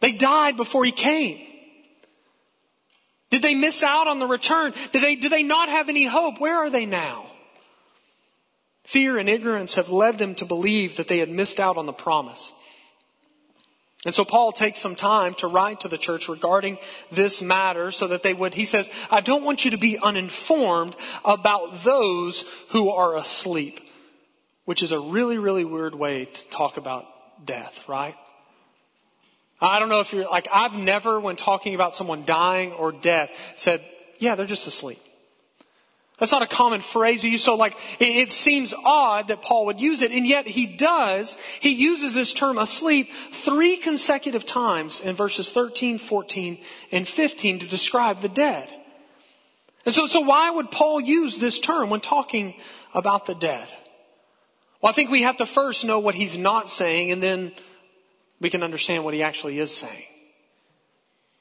They 0.00 0.12
died 0.12 0.58
before 0.58 0.84
he 0.84 0.92
came. 0.92 1.40
Did 3.30 3.40
they 3.40 3.54
miss 3.54 3.82
out 3.82 4.06
on 4.06 4.18
the 4.18 4.26
return? 4.26 4.74
Did 4.92 5.02
they, 5.02 5.16
do 5.16 5.30
they 5.30 5.42
not 5.42 5.70
have 5.70 5.88
any 5.88 6.04
hope? 6.04 6.38
Where 6.40 6.58
are 6.58 6.70
they 6.70 6.84
now? 6.84 7.30
Fear 8.84 9.18
and 9.18 9.28
ignorance 9.28 9.74
have 9.74 9.88
led 9.88 10.18
them 10.18 10.34
to 10.36 10.44
believe 10.44 10.96
that 10.96 11.08
they 11.08 11.18
had 11.18 11.30
missed 11.30 11.58
out 11.58 11.76
on 11.76 11.86
the 11.86 11.92
promise. 11.92 12.52
And 14.04 14.14
so 14.14 14.24
Paul 14.24 14.52
takes 14.52 14.78
some 14.78 14.94
time 14.96 15.32
to 15.34 15.46
write 15.46 15.80
to 15.80 15.88
the 15.88 15.96
church 15.96 16.28
regarding 16.28 16.76
this 17.10 17.40
matter 17.40 17.90
so 17.90 18.06
that 18.08 18.22
they 18.22 18.34
would, 18.34 18.52
he 18.52 18.66
says, 18.66 18.90
I 19.10 19.22
don't 19.22 19.44
want 19.44 19.64
you 19.64 19.70
to 19.70 19.78
be 19.78 19.98
uninformed 19.98 20.94
about 21.24 21.82
those 21.82 22.44
who 22.68 22.90
are 22.90 23.16
asleep, 23.16 23.80
which 24.66 24.82
is 24.82 24.92
a 24.92 25.00
really, 25.00 25.38
really 25.38 25.64
weird 25.64 25.94
way 25.94 26.26
to 26.26 26.46
talk 26.48 26.76
about 26.76 27.06
death, 27.46 27.80
right? 27.88 28.14
I 29.60 29.78
don't 29.78 29.88
know 29.88 30.00
if 30.00 30.12
you're 30.12 30.28
like, 30.28 30.48
I've 30.52 30.74
never, 30.74 31.18
when 31.18 31.36
talking 31.36 31.74
about 31.74 31.94
someone 31.94 32.24
dying 32.26 32.72
or 32.72 32.92
death, 32.92 33.30
said, 33.56 33.82
yeah, 34.18 34.34
they're 34.34 34.44
just 34.44 34.66
asleep. 34.66 35.00
That's 36.18 36.30
not 36.30 36.42
a 36.42 36.46
common 36.46 36.80
phrase 36.80 37.24
we 37.24 37.30
use. 37.30 37.42
So 37.42 37.56
like, 37.56 37.76
it, 37.98 38.30
seems 38.30 38.72
odd 38.84 39.28
that 39.28 39.42
Paul 39.42 39.66
would 39.66 39.80
use 39.80 40.00
it, 40.00 40.12
and 40.12 40.26
yet 40.26 40.46
he 40.46 40.66
does. 40.66 41.36
He 41.58 41.70
uses 41.70 42.14
this 42.14 42.32
term 42.32 42.56
asleep 42.56 43.10
three 43.32 43.76
consecutive 43.76 44.46
times 44.46 45.00
in 45.00 45.16
verses 45.16 45.50
13, 45.50 45.98
14, 45.98 46.58
and 46.92 47.08
15 47.08 47.60
to 47.60 47.66
describe 47.66 48.20
the 48.20 48.28
dead. 48.28 48.68
And 49.84 49.94
so, 49.94 50.06
so 50.06 50.20
why 50.20 50.50
would 50.50 50.70
Paul 50.70 51.00
use 51.00 51.38
this 51.38 51.58
term 51.58 51.90
when 51.90 52.00
talking 52.00 52.54
about 52.94 53.26
the 53.26 53.34
dead? 53.34 53.68
Well, 54.80 54.90
I 54.90 54.94
think 54.94 55.10
we 55.10 55.22
have 55.22 55.38
to 55.38 55.46
first 55.46 55.84
know 55.84 55.98
what 55.98 56.14
he's 56.14 56.38
not 56.38 56.70
saying, 56.70 57.10
and 57.10 57.22
then 57.22 57.52
we 58.40 58.50
can 58.50 58.62
understand 58.62 59.02
what 59.02 59.14
he 59.14 59.22
actually 59.22 59.58
is 59.58 59.76
saying. 59.76 60.04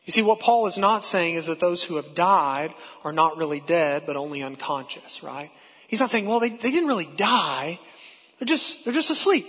You 0.06 0.12
see, 0.12 0.22
what 0.22 0.39
Paul 0.39 0.68
is 0.68 0.78
not 0.78 1.06
saying 1.06 1.36
is 1.36 1.46
that 1.46 1.60
those 1.60 1.84
who 1.84 1.96
have 1.96 2.13
died 2.13 2.74
are 3.04 3.13
not 3.13 3.38
really 3.38 3.62
dead, 3.62 4.04
but 4.06 4.18
only 4.18 4.44
unconscious, 4.44 5.24
right? 5.24 5.50
He's 5.88 6.00
not 6.00 6.10
saying, 6.10 6.26
well, 6.26 6.39
they, 6.39 6.50
they 6.50 6.72
didn't 6.72 6.88
really 6.88 7.10
die. 7.16 7.80
They're 8.38 8.46
just, 8.46 8.84
they're 8.84 8.94
just 8.94 9.12
asleep. 9.12 9.48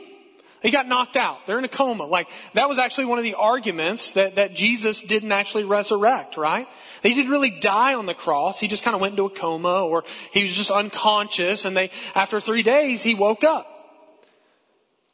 They 0.62 0.70
got 0.70 0.88
knocked 0.88 1.16
out. 1.16 1.46
They're 1.46 1.58
in 1.58 1.64
a 1.64 1.68
coma. 1.68 2.04
Like, 2.06 2.28
that 2.54 2.70
was 2.70 2.78
actually 2.78 3.04
one 3.06 3.18
of 3.18 3.24
the 3.24 3.34
arguments 3.34 4.12
that, 4.12 4.36
that 4.36 4.54
Jesus 4.54 5.02
didn't 5.02 5.32
actually 5.32 5.64
resurrect, 5.64 6.38
right? 6.38 6.66
They 7.02 7.12
didn't 7.12 7.30
really 7.30 7.50
die 7.50 7.94
on 7.94 8.06
the 8.06 8.14
cross. 8.14 8.60
He 8.60 8.68
just 8.68 8.82
kind 8.82 8.94
of 8.94 9.00
went 9.00 9.12
into 9.12 9.26
a 9.26 9.30
coma 9.30 9.82
or 9.82 10.04
he 10.32 10.42
was 10.42 10.54
just 10.54 10.70
unconscious 10.70 11.66
and 11.66 11.76
they, 11.76 11.90
after 12.14 12.40
three 12.40 12.62
days, 12.62 13.02
he 13.02 13.14
woke 13.14 13.44
up. 13.44 13.66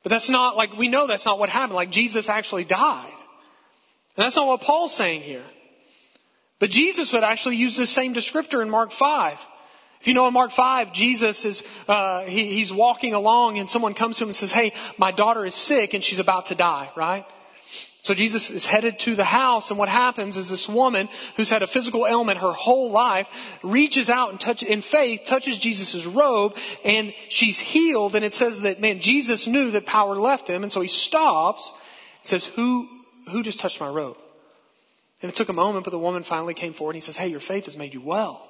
But 0.02 0.10
that's 0.10 0.30
not 0.30 0.56
like, 0.56 0.76
we 0.76 0.88
know 0.88 1.06
that's 1.06 1.26
not 1.26 1.38
what 1.38 1.48
happened. 1.48 1.74
Like 1.74 1.90
Jesus 1.90 2.28
actually 2.28 2.64
died. 2.64 3.12
And 4.20 4.26
that's 4.26 4.36
not 4.36 4.48
what 4.48 4.60
Paul's 4.60 4.94
saying 4.94 5.22
here. 5.22 5.46
But 6.58 6.68
Jesus 6.68 7.10
would 7.14 7.24
actually 7.24 7.56
use 7.56 7.74
this 7.78 7.88
same 7.88 8.12
descriptor 8.12 8.60
in 8.60 8.68
Mark 8.68 8.92
5. 8.92 9.38
If 9.98 10.06
you 10.06 10.12
know 10.12 10.28
in 10.28 10.34
Mark 10.34 10.50
5, 10.50 10.92
Jesus 10.92 11.46
is, 11.46 11.64
uh, 11.88 12.24
he, 12.24 12.52
he's 12.52 12.70
walking 12.70 13.14
along 13.14 13.56
and 13.56 13.70
someone 13.70 13.94
comes 13.94 14.18
to 14.18 14.24
him 14.24 14.28
and 14.28 14.36
says, 14.36 14.52
hey, 14.52 14.74
my 14.98 15.10
daughter 15.10 15.46
is 15.46 15.54
sick 15.54 15.94
and 15.94 16.04
she's 16.04 16.18
about 16.18 16.46
to 16.46 16.54
die, 16.54 16.90
right? 16.94 17.24
So 18.02 18.12
Jesus 18.12 18.50
is 18.50 18.66
headed 18.66 18.98
to 18.98 19.16
the 19.16 19.24
house 19.24 19.70
and 19.70 19.78
what 19.78 19.88
happens 19.88 20.36
is 20.36 20.50
this 20.50 20.68
woman 20.68 21.08
who's 21.36 21.48
had 21.48 21.62
a 21.62 21.66
physical 21.66 22.06
ailment 22.06 22.40
her 22.40 22.52
whole 22.52 22.90
life 22.90 23.26
reaches 23.62 24.10
out 24.10 24.28
and 24.28 24.38
touch, 24.38 24.62
in 24.62 24.82
faith, 24.82 25.22
touches 25.24 25.56
Jesus' 25.56 26.04
robe 26.04 26.58
and 26.84 27.14
she's 27.30 27.58
healed 27.58 28.14
and 28.14 28.22
it 28.22 28.34
says 28.34 28.60
that, 28.60 28.82
man, 28.82 29.00
Jesus 29.00 29.46
knew 29.46 29.70
that 29.70 29.86
power 29.86 30.14
left 30.14 30.46
him 30.46 30.62
and 30.62 30.70
so 30.70 30.82
he 30.82 30.88
stops 30.88 31.72
and 32.18 32.26
says, 32.26 32.44
who, 32.44 32.86
who 33.28 33.42
just 33.42 33.60
touched 33.60 33.80
my 33.80 33.88
robe? 33.88 34.16
And 35.22 35.30
it 35.30 35.36
took 35.36 35.48
a 35.48 35.52
moment, 35.52 35.84
but 35.84 35.90
the 35.90 35.98
woman 35.98 36.22
finally 36.22 36.54
came 36.54 36.72
forward 36.72 36.92
and 36.92 37.02
he 37.02 37.04
says, 37.04 37.16
hey, 37.16 37.28
your 37.28 37.40
faith 37.40 37.66
has 37.66 37.76
made 37.76 37.92
you 37.92 38.00
well. 38.00 38.46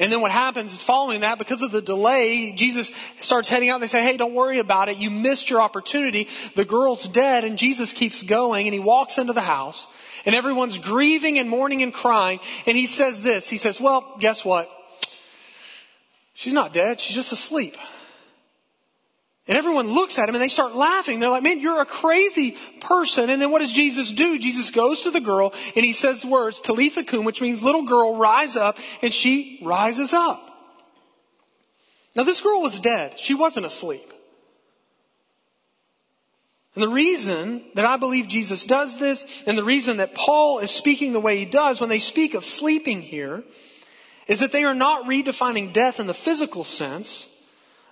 And 0.00 0.12
then 0.12 0.20
what 0.20 0.30
happens 0.30 0.72
is 0.72 0.80
following 0.80 1.22
that, 1.22 1.38
because 1.38 1.60
of 1.60 1.72
the 1.72 1.82
delay, 1.82 2.52
Jesus 2.52 2.92
starts 3.20 3.48
heading 3.48 3.68
out. 3.68 3.80
They 3.80 3.88
say, 3.88 4.02
hey, 4.02 4.16
don't 4.16 4.32
worry 4.32 4.60
about 4.60 4.88
it. 4.88 4.96
You 4.96 5.10
missed 5.10 5.50
your 5.50 5.60
opportunity. 5.60 6.28
The 6.54 6.64
girl's 6.64 7.08
dead 7.08 7.42
and 7.42 7.58
Jesus 7.58 7.92
keeps 7.92 8.22
going 8.22 8.68
and 8.68 8.74
he 8.74 8.78
walks 8.78 9.18
into 9.18 9.32
the 9.32 9.40
house 9.40 9.88
and 10.24 10.36
everyone's 10.36 10.78
grieving 10.78 11.38
and 11.38 11.50
mourning 11.50 11.82
and 11.82 11.92
crying. 11.92 12.38
And 12.64 12.76
he 12.76 12.86
says 12.86 13.22
this, 13.22 13.48
he 13.48 13.56
says, 13.56 13.80
well, 13.80 14.16
guess 14.20 14.44
what? 14.44 14.70
She's 16.32 16.52
not 16.52 16.72
dead. 16.72 17.00
She's 17.00 17.16
just 17.16 17.32
asleep. 17.32 17.76
And 19.48 19.56
everyone 19.56 19.92
looks 19.92 20.18
at 20.18 20.28
him 20.28 20.34
and 20.34 20.42
they 20.42 20.50
start 20.50 20.74
laughing. 20.74 21.20
They're 21.20 21.30
like, 21.30 21.42
man, 21.42 21.58
you're 21.58 21.80
a 21.80 21.86
crazy 21.86 22.54
person. 22.80 23.30
And 23.30 23.40
then 23.40 23.50
what 23.50 23.60
does 23.60 23.72
Jesus 23.72 24.12
do? 24.12 24.38
Jesus 24.38 24.70
goes 24.70 25.02
to 25.02 25.10
the 25.10 25.20
girl 25.20 25.54
and 25.74 25.86
he 25.86 25.94
says 25.94 26.24
words, 26.24 26.60
Talitha 26.60 27.02
kum, 27.02 27.24
which 27.24 27.40
means 27.40 27.62
little 27.62 27.84
girl, 27.84 28.16
rise 28.16 28.56
up. 28.56 28.76
And 29.00 29.12
she 29.12 29.58
rises 29.64 30.12
up. 30.12 30.44
Now 32.14 32.24
this 32.24 32.42
girl 32.42 32.60
was 32.60 32.78
dead. 32.78 33.18
She 33.18 33.32
wasn't 33.32 33.64
asleep. 33.64 34.12
And 36.74 36.82
the 36.82 36.90
reason 36.90 37.64
that 37.74 37.86
I 37.86 37.96
believe 37.96 38.28
Jesus 38.28 38.66
does 38.66 38.98
this 38.98 39.24
and 39.46 39.56
the 39.56 39.64
reason 39.64 39.96
that 39.96 40.14
Paul 40.14 40.58
is 40.58 40.70
speaking 40.70 41.12
the 41.12 41.20
way 41.20 41.38
he 41.38 41.46
does 41.46 41.80
when 41.80 41.88
they 41.88 42.00
speak 42.00 42.34
of 42.34 42.44
sleeping 42.44 43.00
here 43.00 43.44
is 44.26 44.40
that 44.40 44.52
they 44.52 44.64
are 44.64 44.74
not 44.74 45.06
redefining 45.06 45.72
death 45.72 45.98
in 45.98 46.06
the 46.06 46.12
physical 46.12 46.64
sense 46.64 47.27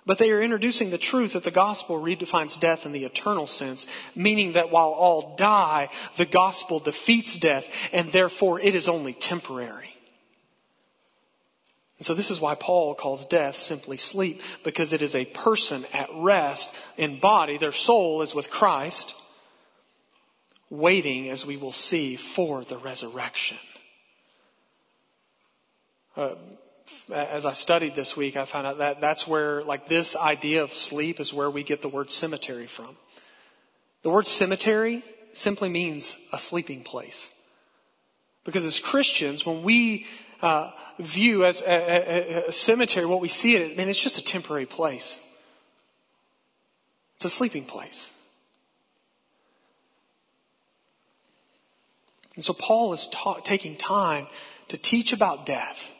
but 0.07 0.17
they 0.17 0.31
are 0.31 0.41
introducing 0.41 0.89
the 0.89 0.97
truth 0.97 1.33
that 1.33 1.43
the 1.43 1.51
gospel 1.51 2.01
redefines 2.01 2.57
death 2.57 2.85
in 2.85 2.93
the 2.93 3.03
eternal 3.03 3.45
sense, 3.45 3.85
meaning 4.15 4.53
that 4.53 4.71
while 4.71 4.89
all 4.89 5.35
die, 5.35 5.89
the 6.15 6.25
gospel 6.25 6.79
defeats 6.79 7.37
death, 7.37 7.67
and 7.91 8.11
therefore 8.11 8.59
it 8.61 8.73
is 8.73 8.87
only 8.87 9.13
temporary. 9.13 9.93
And 11.99 12.05
so 12.05 12.13
this 12.13 12.31
is 12.31 12.39
why 12.39 12.55
Paul 12.55 12.95
calls 12.95 13.25
death 13.25 13.59
simply 13.59 13.97
sleep, 13.97 14.41
because 14.63 14.93
it 14.93 15.01
is 15.01 15.13
a 15.13 15.25
person 15.25 15.85
at 15.93 16.09
rest 16.13 16.71
in 16.95 17.19
body. 17.19 17.57
Their 17.57 17.73
soul 17.73 18.21
is 18.21 18.33
with 18.33 18.49
Christ, 18.49 19.13
waiting, 20.69 21.27
as 21.29 21.45
we 21.45 21.57
will 21.57 21.73
see, 21.73 22.15
for 22.15 22.63
the 22.63 22.77
resurrection. 22.77 23.57
Uh, 26.15 26.35
as 27.11 27.45
I 27.45 27.53
studied 27.53 27.95
this 27.95 28.15
week, 28.17 28.37
I 28.37 28.45
found 28.45 28.67
out 28.67 28.77
that 28.79 29.01
that's 29.01 29.27
where, 29.27 29.63
like, 29.63 29.87
this 29.87 30.15
idea 30.15 30.63
of 30.63 30.73
sleep 30.73 31.19
is 31.19 31.33
where 31.33 31.49
we 31.49 31.63
get 31.63 31.81
the 31.81 31.89
word 31.89 32.11
cemetery 32.11 32.67
from. 32.67 32.95
The 34.03 34.09
word 34.09 34.27
cemetery 34.27 35.03
simply 35.33 35.69
means 35.69 36.17
a 36.31 36.39
sleeping 36.39 36.83
place. 36.83 37.29
Because 38.43 38.65
as 38.65 38.79
Christians, 38.79 39.45
when 39.45 39.63
we 39.63 40.05
uh, 40.41 40.71
view 40.99 41.45
as 41.45 41.61
a, 41.61 41.65
a, 41.65 42.47
a 42.49 42.51
cemetery, 42.51 43.05
what 43.05 43.21
we 43.21 43.27
see 43.27 43.55
it, 43.55 43.75
man, 43.75 43.89
it's 43.89 43.99
just 43.99 44.17
a 44.17 44.23
temporary 44.23 44.65
place. 44.65 45.19
It's 47.15 47.25
a 47.25 47.29
sleeping 47.29 47.65
place. 47.65 48.11
And 52.35 52.45
so 52.45 52.53
Paul 52.53 52.93
is 52.93 53.07
ta- 53.11 53.39
taking 53.39 53.75
time 53.75 54.27
to 54.67 54.77
teach 54.77 55.11
about 55.11 55.45
death 55.45 55.91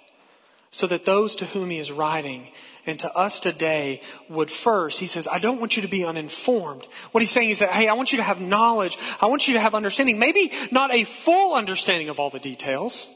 so 0.77 0.85
that 0.85 1.05
those 1.05 1.33
to 1.33 1.45
whom 1.47 1.71
he 1.71 1.79
is 1.79 1.91
writing 1.91 2.49
and 2.85 2.99
to 2.99 3.11
us 3.17 3.39
today 3.39 3.99
would 4.29 4.51
first, 4.51 4.99
he 4.99 5.07
says, 5.07 5.27
I 5.27 5.39
don't 5.39 5.59
want 5.59 5.75
you 5.75 5.81
to 5.81 5.87
be 5.87 6.05
uninformed. 6.05 6.85
What 7.11 7.23
he's 7.23 7.31
saying 7.31 7.49
is 7.49 7.59
that, 7.59 7.71
hey, 7.71 7.87
I 7.87 7.93
want 7.93 8.11
you 8.11 8.17
to 8.17 8.23
have 8.23 8.39
knowledge. 8.39 8.99
I 9.19 9.25
want 9.25 9.47
you 9.47 9.55
to 9.55 9.59
have 9.59 9.73
understanding. 9.73 10.19
Maybe 10.19 10.51
not 10.69 10.93
a 10.93 11.03
full 11.03 11.55
understanding 11.55 12.09
of 12.09 12.19
all 12.19 12.29
the 12.29 12.37
details. 12.37 13.07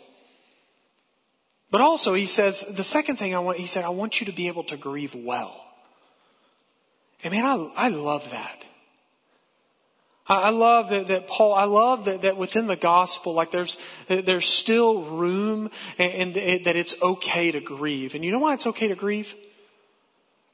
But 1.69 1.81
also, 1.81 2.15
he 2.15 2.25
says, 2.25 2.65
the 2.67 2.83
second 2.83 3.17
thing 3.17 3.35
I 3.35 3.39
want, 3.39 3.59
he 3.59 3.67
said, 3.67 3.85
I 3.85 3.89
want 3.89 4.19
you 4.19 4.25
to 4.25 4.33
be 4.33 4.47
able 4.47 4.63
to 4.63 4.75
grieve 4.75 5.13
well. 5.13 5.63
And 7.23 7.31
man, 7.31 7.45
I, 7.45 7.71
I 7.75 7.89
love 7.89 8.31
that. 8.31 8.65
I, 10.27 10.51
love 10.51 10.89
that, 10.89 11.07
that 11.07 11.27
Paul, 11.27 11.53
I 11.53 11.63
love 11.65 12.05
that, 12.05 12.21
that 12.21 12.37
within 12.37 12.67
the 12.67 12.75
gospel, 12.75 13.33
like 13.33 13.51
there's, 13.51 13.77
there's 14.07 14.45
still 14.45 15.03
room 15.03 15.69
and, 15.97 16.37
and 16.37 16.65
that 16.65 16.75
it's 16.75 16.95
okay 17.01 17.51
to 17.51 17.59
grieve. 17.59 18.15
And 18.15 18.23
you 18.23 18.31
know 18.31 18.39
why 18.39 18.53
it's 18.53 18.67
okay 18.67 18.87
to 18.87 18.95
grieve? 18.95 19.35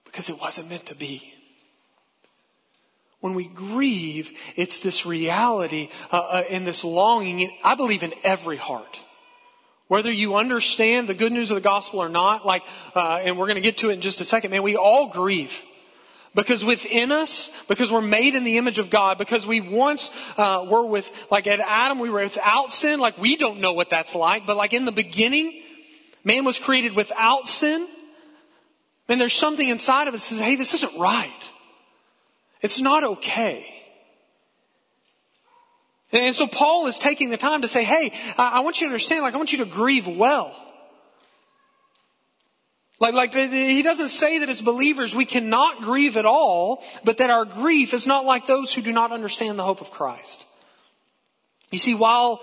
Because 0.06 0.30
it 0.30 0.39
wasn't 0.39 0.69
meant 0.69 0.88
to 0.88 0.95
be. 0.95 1.34
When 3.19 3.34
we 3.34 3.45
grieve, 3.47 4.32
it's 4.56 4.80
this 4.80 5.06
reality 5.06 5.89
uh, 6.12 6.17
uh, 6.17 6.43
and 6.49 6.65
this 6.65 6.84
longing, 6.84 7.51
I 7.63 7.75
believe, 7.75 8.03
in 8.03 8.13
every 8.23 8.58
heart. 8.58 9.01
Whether 9.88 10.12
you 10.12 10.36
understand 10.36 11.08
the 11.08 11.13
good 11.13 11.32
news 11.32 11.49
of 11.49 11.56
the 11.56 11.62
gospel 11.62 12.01
or 12.01 12.10
not, 12.10 12.45
like, 12.45 12.62
uh, 12.95 13.19
and 13.23 13.38
we're 13.38 13.47
going 13.47 13.56
to 13.56 13.62
get 13.62 13.77
to 13.80 13.89
it 13.89 13.93
in 13.93 14.01
just 14.01 14.21
a 14.21 14.25
second, 14.25 14.51
man, 14.51 14.63
we 14.63 14.75
all 14.75 15.08
grieve. 15.08 15.62
Because 16.38 16.63
within 16.63 17.12
us, 17.12 17.50
because 17.67 17.91
we're 17.91 18.00
made 18.00 18.36
in 18.36 18.43
the 18.43 18.60
image 18.60 18.78
of 18.78 18.91
God, 18.91 19.17
because 19.17 19.47
we 19.47 19.60
once 19.60 20.12
uh, 20.38 20.63
were 20.69 20.86
with, 20.86 21.12
like 21.32 21.47
at 21.47 21.60
Adam, 21.60 21.97
we 21.97 22.12
were 22.12 22.21
without 22.21 22.71
sin, 22.71 23.00
like 23.00 23.17
we 23.17 23.38
don't 23.38 23.60
know 23.60 23.73
what 23.73 23.89
that's 23.89 24.13
like, 24.13 24.45
but 24.45 24.56
like 24.56 24.71
in 24.71 24.86
the 24.86 24.91
beginning, 24.91 25.63
man 26.23 26.45
was 26.45 26.60
created 26.60 26.95
without 26.95 27.47
sin. 27.47 27.88
And 29.10 29.19
there's 29.19 29.34
something 29.34 29.67
inside 29.67 30.08
of 30.08 30.13
us 30.13 30.30
that 30.30 30.36
says, 30.36 30.45
hey, 30.45 30.56
this 30.56 30.76
isn't 30.76 31.00
right. 31.00 31.52
It's 32.62 32.80
not 32.80 33.04
okay. 33.04 33.65
And 36.12 36.36
so 36.36 36.45
Paul 36.45 36.86
is 36.86 37.00
taking 37.00 37.32
the 37.32 37.38
time 37.38 37.63
to 37.63 37.67
say, 37.67 37.84
hey, 37.84 38.13
I 38.38 38.60
want 38.60 38.80
you 38.80 38.86
to 38.86 38.91
understand, 38.91 39.23
like, 39.23 39.34
I 39.34 39.38
want 39.38 39.54
you 39.54 39.58
to 39.58 39.65
grieve 39.65 40.08
well. 40.08 40.56
Like, 42.99 43.13
like 43.13 43.33
he 43.33 43.83
doesn't 43.83 44.10
say 44.10 44.39
that 44.39 44.49
as 44.49 44.62
believers 44.62 45.15
we 45.15 45.25
cannot 45.25 45.81
grieve 45.81 46.17
at 46.17 46.25
all, 46.25 46.83
but 47.03 47.17
that 47.17 47.29
our 47.29 47.45
grief 47.45 47.93
is 47.93 48.07
not 48.07 48.25
like 48.25 48.47
those 48.47 48.73
who 48.73 48.81
do 48.81 48.91
not 48.91 49.12
understand 49.12 49.60
the 49.60 49.63
hope 49.63 49.81
of 49.81 49.91
Christ. 49.91 50.45
You 51.71 51.77
see, 51.77 51.93
while 51.93 52.41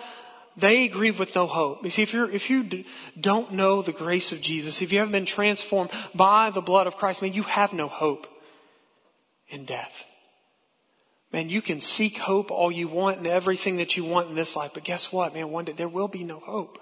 they 0.56 0.88
grieve 0.88 1.18
with 1.18 1.34
no 1.34 1.46
hope. 1.46 1.82
You 1.82 1.90
see, 1.90 2.02
if 2.02 2.12
you 2.12 2.26
if 2.26 2.50
you 2.50 2.84
don't 3.20 3.52
know 3.52 3.82
the 3.82 3.92
grace 3.92 4.32
of 4.32 4.40
Jesus, 4.40 4.82
if 4.82 4.92
you 4.92 4.98
haven't 4.98 5.12
been 5.12 5.26
transformed 5.26 5.90
by 6.14 6.50
the 6.50 6.60
blood 6.60 6.86
of 6.86 6.96
Christ, 6.96 7.22
man, 7.22 7.32
you 7.32 7.42
have 7.42 7.72
no 7.72 7.88
hope 7.88 8.28
in 9.48 9.64
death. 9.64 10.06
Man, 11.32 11.48
you 11.48 11.62
can 11.62 11.80
seek 11.80 12.18
hope 12.18 12.52
all 12.52 12.70
you 12.70 12.86
want 12.86 13.18
and 13.18 13.26
everything 13.26 13.78
that 13.78 13.96
you 13.96 14.04
want 14.04 14.28
in 14.28 14.36
this 14.36 14.54
life, 14.54 14.70
but 14.72 14.84
guess 14.84 15.10
what, 15.10 15.34
man? 15.34 15.50
One 15.50 15.64
day 15.64 15.72
there 15.72 15.88
will 15.88 16.06
be 16.06 16.22
no 16.22 16.38
hope. 16.38 16.78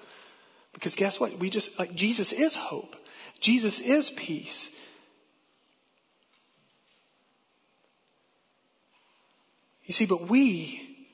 Because 0.75 0.95
guess 0.95 1.19
what? 1.19 1.39
We 1.39 1.49
just, 1.49 1.79
like, 1.79 1.95
Jesus 1.95 2.33
is 2.33 2.57
hope. 2.57 2.97
Jesus 3.43 3.81
is 3.81 4.11
peace. 4.11 4.71
You 9.85 9.93
see, 9.93 10.07
but 10.07 10.29
we, 10.29 11.07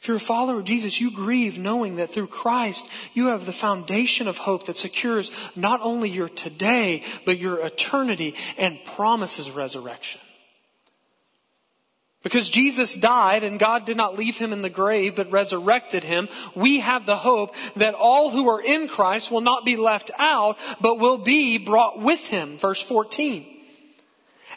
if 0.00 0.08
you're 0.08 0.16
a 0.16 0.20
follower 0.20 0.58
of 0.58 0.64
Jesus, 0.64 1.00
you 1.00 1.10
grieve 1.10 1.58
knowing 1.58 1.96
that 1.96 2.10
through 2.10 2.28
Christ, 2.28 2.86
you 3.12 3.26
have 3.26 3.46
the 3.46 3.52
foundation 3.52 4.26
of 4.26 4.38
hope 4.38 4.66
that 4.66 4.76
secures 4.76 5.30
not 5.54 5.80
only 5.82 6.08
your 6.08 6.28
today, 6.28 7.04
but 7.24 7.38
your 7.38 7.64
eternity 7.64 8.34
and 8.56 8.78
promises 8.84 9.50
resurrection. 9.50 10.20
Because 12.26 12.50
Jesus 12.50 12.96
died 12.96 13.44
and 13.44 13.56
God 13.56 13.84
did 13.84 13.96
not 13.96 14.18
leave 14.18 14.36
him 14.36 14.52
in 14.52 14.60
the 14.60 14.68
grave 14.68 15.14
but 15.14 15.30
resurrected 15.30 16.02
him, 16.02 16.28
we 16.56 16.80
have 16.80 17.06
the 17.06 17.14
hope 17.14 17.54
that 17.76 17.94
all 17.94 18.30
who 18.30 18.48
are 18.48 18.60
in 18.60 18.88
Christ 18.88 19.30
will 19.30 19.42
not 19.42 19.64
be 19.64 19.76
left 19.76 20.10
out 20.18 20.58
but 20.80 20.98
will 20.98 21.18
be 21.18 21.56
brought 21.56 22.00
with 22.00 22.26
him. 22.26 22.58
Verse 22.58 22.82
14. 22.82 23.46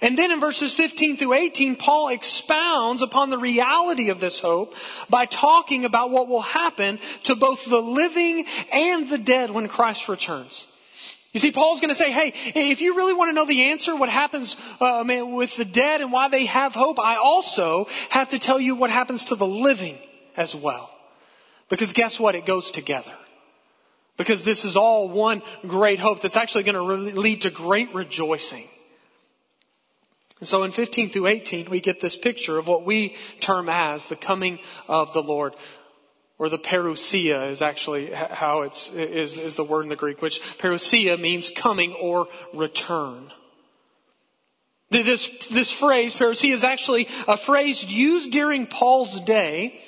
And 0.02 0.18
then 0.18 0.32
in 0.32 0.40
verses 0.40 0.74
15 0.74 1.18
through 1.18 1.34
18, 1.34 1.76
Paul 1.76 2.08
expounds 2.08 3.04
upon 3.04 3.30
the 3.30 3.38
reality 3.38 4.10
of 4.10 4.20
this 4.20 4.40
hope 4.40 4.74
by 5.08 5.28
talking 5.28 5.86
about 5.86 6.10
what 6.10 6.28
will 6.28 6.42
happen 6.42 6.98
to 7.26 7.36
both 7.36 7.70
the 7.70 7.84
living 7.84 8.48
and 8.74 9.12
the 9.12 9.20
dead 9.20 9.52
when 9.52 9.68
Christ 9.68 10.10
returns. 10.10 10.66
You 11.32 11.40
see, 11.40 11.52
Paul's 11.52 11.80
going 11.80 11.90
to 11.90 11.96
say, 11.96 12.12
hey, 12.12 12.34
if 12.56 12.82
you 12.82 12.96
really 12.96 13.14
want 13.14 13.30
to 13.30 13.34
know 13.34 13.46
the 13.46 13.66
answer, 13.66 13.96
what 13.96 14.10
happens 14.10 14.56
uh, 14.82 15.04
with 15.06 15.56
the 15.58 15.66
dead 15.66 16.02
and 16.02 16.12
why 16.12 16.28
they 16.28 16.46
have 16.46 16.74
hope, 16.74 17.00
I 17.00 17.18
also 17.18 17.88
have 18.10 18.30
to 18.30 18.40
tell 18.40 18.60
you 18.60 18.74
what 18.74 18.90
happens 18.90 19.26
to 19.26 19.36
the 19.36 19.46
living 19.46 20.00
as 20.36 20.56
well. 20.56 20.90
Because 21.70 21.94
guess 21.94 22.20
what? 22.20 22.34
It 22.34 22.48
goes 22.48 22.72
together. 22.72 23.14
Because 24.18 24.44
this 24.44 24.66
is 24.66 24.76
all 24.76 25.08
one 25.08 25.44
great 25.68 26.00
hope 26.00 26.22
that's 26.22 26.36
actually 26.36 26.64
going 26.64 26.76
to 26.76 27.20
lead 27.20 27.44
to 27.44 27.52
great 27.52 27.94
rejoicing. 27.94 28.68
And 30.40 30.48
so 30.48 30.64
in 30.64 30.72
15 30.72 31.12
through 31.12 31.28
18, 31.28 31.70
we 31.70 31.80
get 31.80 32.02
this 32.02 32.16
picture 32.16 32.58
of 32.58 32.68
what 32.68 32.86
we 32.86 33.16
term 33.40 33.70
as 33.70 34.08
the 34.08 34.16
coming 34.16 34.60
of 34.88 35.14
the 35.14 35.22
Lord 35.22 35.54
or 36.40 36.48
the 36.48 36.58
parousia 36.58 37.52
is 37.52 37.62
actually 37.62 38.12
how 38.12 38.62
it's, 38.62 38.90
is, 38.92 39.36
is 39.38 39.56
the 39.56 39.64
word 39.64 39.84
in 39.84 39.90
the 39.90 39.96
Greek, 39.98 40.22
which 40.22 40.42
parousia 40.58 41.20
means 41.20 41.52
coming 41.54 41.94
or 41.94 42.28
return. 42.54 43.32
This, 44.90 45.30
this 45.52 45.70
phrase, 45.70 46.16
parousia, 46.16 46.54
is 46.54 46.64
actually 46.64 47.08
a 47.28 47.38
phrase 47.38 47.84
used 47.84 48.32
during 48.32 48.66
Paul's 48.66 49.20
day 49.22 49.82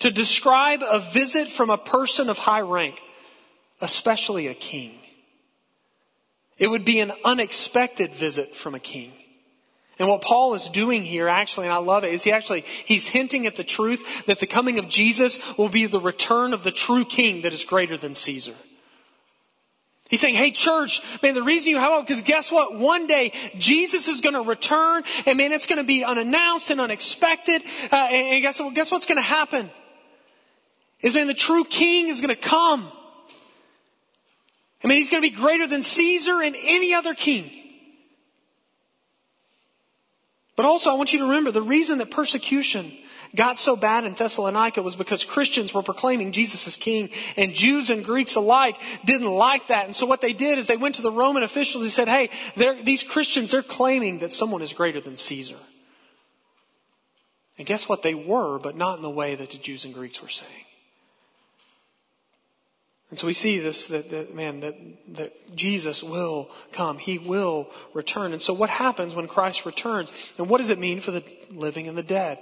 to 0.00 0.10
describe 0.10 0.82
a 0.82 0.98
visit 0.98 1.48
from 1.48 1.70
a 1.70 1.78
person 1.78 2.28
of 2.28 2.38
high 2.38 2.60
rank, 2.60 3.00
especially 3.80 4.48
a 4.48 4.54
king. 4.54 4.98
It 6.58 6.66
would 6.66 6.84
be 6.84 6.98
an 7.00 7.12
unexpected 7.24 8.14
visit 8.14 8.54
from 8.54 8.74
a 8.74 8.80
king. 8.80 9.12
And 9.98 10.08
what 10.08 10.20
Paul 10.20 10.54
is 10.54 10.68
doing 10.68 11.02
here, 11.04 11.28
actually, 11.28 11.66
and 11.66 11.72
I 11.72 11.78
love 11.78 12.04
it, 12.04 12.12
is 12.12 12.22
he 12.22 12.30
actually, 12.30 12.64
he's 12.84 13.08
hinting 13.08 13.46
at 13.46 13.56
the 13.56 13.64
truth 13.64 14.26
that 14.26 14.38
the 14.38 14.46
coming 14.46 14.78
of 14.78 14.88
Jesus 14.88 15.38
will 15.56 15.68
be 15.68 15.86
the 15.86 16.00
return 16.00 16.52
of 16.52 16.62
the 16.62 16.70
true 16.70 17.04
king 17.04 17.42
that 17.42 17.52
is 17.52 17.64
greater 17.64 17.98
than 17.98 18.14
Caesar. 18.14 18.54
He's 20.08 20.20
saying, 20.20 20.36
hey 20.36 20.52
church, 20.52 21.02
man, 21.22 21.34
the 21.34 21.42
reason 21.42 21.70
you 21.70 21.78
have 21.78 21.92
hope, 21.92 22.06
because 22.06 22.22
guess 22.22 22.50
what? 22.50 22.78
One 22.78 23.06
day, 23.06 23.32
Jesus 23.58 24.08
is 24.08 24.20
going 24.20 24.34
to 24.34 24.42
return, 24.42 25.02
and 25.26 25.36
man, 25.36 25.52
it's 25.52 25.66
going 25.66 25.78
to 25.78 25.84
be 25.84 26.04
unannounced 26.04 26.70
and 26.70 26.80
unexpected, 26.80 27.62
uh, 27.92 27.96
and, 28.10 28.34
and 28.34 28.42
guess, 28.42 28.58
what, 28.58 28.74
guess 28.74 28.90
what's 28.90 29.06
going 29.06 29.18
to 29.18 29.22
happen? 29.22 29.68
Is 31.02 31.14
man, 31.14 31.26
the 31.26 31.34
true 31.34 31.64
king 31.64 32.08
is 32.08 32.20
going 32.20 32.34
to 32.34 32.40
come. 32.40 32.90
I 34.82 34.86
mean, 34.86 34.98
he's 34.98 35.10
going 35.10 35.22
to 35.22 35.28
be 35.28 35.36
greater 35.36 35.66
than 35.66 35.82
Caesar 35.82 36.40
and 36.40 36.56
any 36.56 36.94
other 36.94 37.14
king. 37.14 37.50
But 40.58 40.66
also, 40.66 40.90
I 40.90 40.94
want 40.94 41.12
you 41.12 41.20
to 41.20 41.24
remember 41.24 41.52
the 41.52 41.62
reason 41.62 41.98
that 41.98 42.10
persecution 42.10 42.92
got 43.32 43.60
so 43.60 43.76
bad 43.76 44.04
in 44.04 44.14
Thessalonica 44.14 44.82
was 44.82 44.96
because 44.96 45.22
Christians 45.22 45.72
were 45.72 45.84
proclaiming 45.84 46.32
Jesus 46.32 46.66
as 46.66 46.74
king, 46.74 47.10
and 47.36 47.54
Jews 47.54 47.90
and 47.90 48.04
Greeks 48.04 48.34
alike 48.34 48.74
didn't 49.04 49.30
like 49.30 49.68
that. 49.68 49.84
And 49.84 49.94
so 49.94 50.04
what 50.04 50.20
they 50.20 50.32
did 50.32 50.58
is 50.58 50.66
they 50.66 50.76
went 50.76 50.96
to 50.96 51.02
the 51.02 51.12
Roman 51.12 51.44
officials 51.44 51.84
and 51.84 51.92
said, 51.92 52.08
hey, 52.08 52.30
these 52.82 53.04
Christians, 53.04 53.52
they're 53.52 53.62
claiming 53.62 54.18
that 54.18 54.32
someone 54.32 54.60
is 54.60 54.72
greater 54.72 55.00
than 55.00 55.16
Caesar. 55.16 55.60
And 57.56 57.64
guess 57.64 57.88
what? 57.88 58.02
They 58.02 58.14
were, 58.14 58.58
but 58.58 58.76
not 58.76 58.96
in 58.96 59.02
the 59.02 59.10
way 59.10 59.36
that 59.36 59.50
the 59.50 59.58
Jews 59.58 59.84
and 59.84 59.94
Greeks 59.94 60.20
were 60.20 60.26
saying. 60.26 60.64
And 63.10 63.18
so 63.18 63.26
we 63.26 63.32
see 63.32 63.58
this, 63.58 63.86
that, 63.86 64.10
that, 64.10 64.34
man, 64.34 64.60
that, 64.60 64.76
that 65.14 65.56
Jesus 65.56 66.02
will 66.02 66.50
come. 66.72 66.98
He 66.98 67.18
will 67.18 67.70
return. 67.94 68.32
And 68.32 68.42
so 68.42 68.52
what 68.52 68.68
happens 68.68 69.14
when 69.14 69.26
Christ 69.26 69.64
returns? 69.64 70.12
And 70.36 70.48
what 70.48 70.58
does 70.58 70.68
it 70.70 70.78
mean 70.78 71.00
for 71.00 71.10
the 71.10 71.24
living 71.50 71.88
and 71.88 71.96
the 71.96 72.02
dead? 72.02 72.38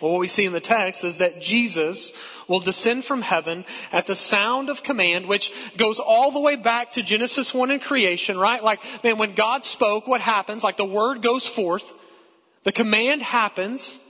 Well, 0.00 0.10
what 0.10 0.20
we 0.20 0.26
see 0.26 0.46
in 0.46 0.52
the 0.52 0.60
text 0.60 1.04
is 1.04 1.18
that 1.18 1.40
Jesus 1.40 2.12
will 2.48 2.58
descend 2.58 3.04
from 3.04 3.22
heaven 3.22 3.64
at 3.92 4.06
the 4.08 4.16
sound 4.16 4.68
of 4.68 4.82
command, 4.82 5.26
which 5.26 5.52
goes 5.76 6.00
all 6.00 6.32
the 6.32 6.40
way 6.40 6.56
back 6.56 6.92
to 6.92 7.04
Genesis 7.04 7.54
1 7.54 7.70
and 7.70 7.80
creation, 7.80 8.36
right? 8.36 8.64
Like, 8.64 8.82
man, 9.04 9.18
when 9.18 9.34
God 9.34 9.64
spoke, 9.64 10.08
what 10.08 10.20
happens? 10.20 10.64
Like 10.64 10.76
the 10.76 10.84
word 10.84 11.22
goes 11.22 11.46
forth, 11.46 11.92
the 12.64 12.72
command 12.72 13.22
happens, 13.22 14.00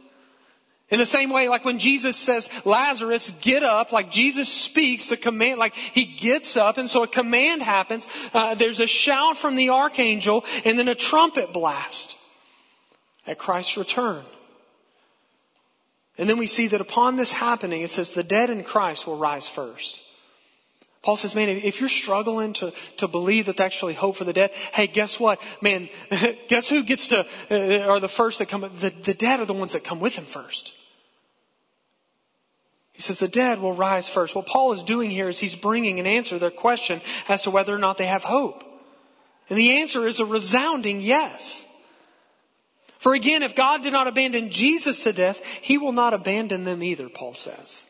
In 0.92 0.98
the 0.98 1.06
same 1.06 1.30
way, 1.30 1.48
like 1.48 1.64
when 1.64 1.78
Jesus 1.78 2.18
says, 2.18 2.50
Lazarus, 2.66 3.32
get 3.40 3.62
up, 3.62 3.92
like 3.92 4.10
Jesus 4.10 4.46
speaks 4.46 5.08
the 5.08 5.16
command, 5.16 5.58
like 5.58 5.74
he 5.74 6.04
gets 6.04 6.54
up, 6.54 6.76
and 6.76 6.88
so 6.88 7.02
a 7.02 7.08
command 7.08 7.62
happens. 7.62 8.06
Uh, 8.34 8.54
there's 8.54 8.78
a 8.78 8.86
shout 8.86 9.38
from 9.38 9.56
the 9.56 9.70
archangel, 9.70 10.44
and 10.66 10.78
then 10.78 10.88
a 10.88 10.94
trumpet 10.94 11.50
blast 11.50 12.14
at 13.26 13.38
Christ's 13.38 13.78
return. 13.78 14.22
And 16.18 16.28
then 16.28 16.36
we 16.36 16.46
see 16.46 16.66
that 16.66 16.82
upon 16.82 17.16
this 17.16 17.32
happening, 17.32 17.80
it 17.80 17.88
says 17.88 18.10
the 18.10 18.22
dead 18.22 18.50
in 18.50 18.62
Christ 18.62 19.06
will 19.06 19.16
rise 19.16 19.48
first. 19.48 20.02
Paul 21.00 21.16
says, 21.16 21.34
man, 21.34 21.48
if 21.48 21.80
you're 21.80 21.88
struggling 21.88 22.52
to, 22.54 22.74
to 22.98 23.08
believe 23.08 23.46
that 23.46 23.60
actually 23.60 23.94
hope 23.94 24.16
for 24.16 24.24
the 24.24 24.34
dead, 24.34 24.50
hey, 24.74 24.88
guess 24.88 25.18
what? 25.18 25.40
Man, 25.62 25.88
guess 26.48 26.68
who 26.68 26.82
gets 26.82 27.08
to, 27.08 27.26
uh, 27.50 27.88
are 27.88 27.98
the 27.98 28.08
first 28.08 28.40
that 28.40 28.46
come? 28.50 28.70
The, 28.78 28.90
the 28.90 29.14
dead 29.14 29.40
are 29.40 29.46
the 29.46 29.54
ones 29.54 29.72
that 29.72 29.84
come 29.84 29.98
with 29.98 30.16
him 30.16 30.26
first. 30.26 30.74
He 33.02 33.06
says 33.06 33.18
the 33.18 33.26
dead 33.26 33.58
will 33.58 33.74
rise 33.74 34.08
first. 34.08 34.36
What 34.36 34.46
Paul 34.46 34.74
is 34.74 34.84
doing 34.84 35.10
here 35.10 35.28
is 35.28 35.40
he's 35.40 35.56
bringing 35.56 35.98
an 35.98 36.06
answer 36.06 36.36
to 36.36 36.38
their 36.38 36.52
question 36.52 37.00
as 37.28 37.42
to 37.42 37.50
whether 37.50 37.74
or 37.74 37.78
not 37.78 37.98
they 37.98 38.06
have 38.06 38.22
hope. 38.22 38.62
And 39.48 39.58
the 39.58 39.78
answer 39.78 40.06
is 40.06 40.20
a 40.20 40.24
resounding 40.24 41.00
yes. 41.00 41.66
For 43.00 43.12
again, 43.12 43.42
if 43.42 43.56
God 43.56 43.82
did 43.82 43.92
not 43.92 44.06
abandon 44.06 44.50
Jesus 44.50 45.02
to 45.02 45.12
death, 45.12 45.42
he 45.60 45.78
will 45.78 45.90
not 45.90 46.14
abandon 46.14 46.62
them 46.62 46.80
either, 46.80 47.08
Paul 47.08 47.34
says. 47.34 47.86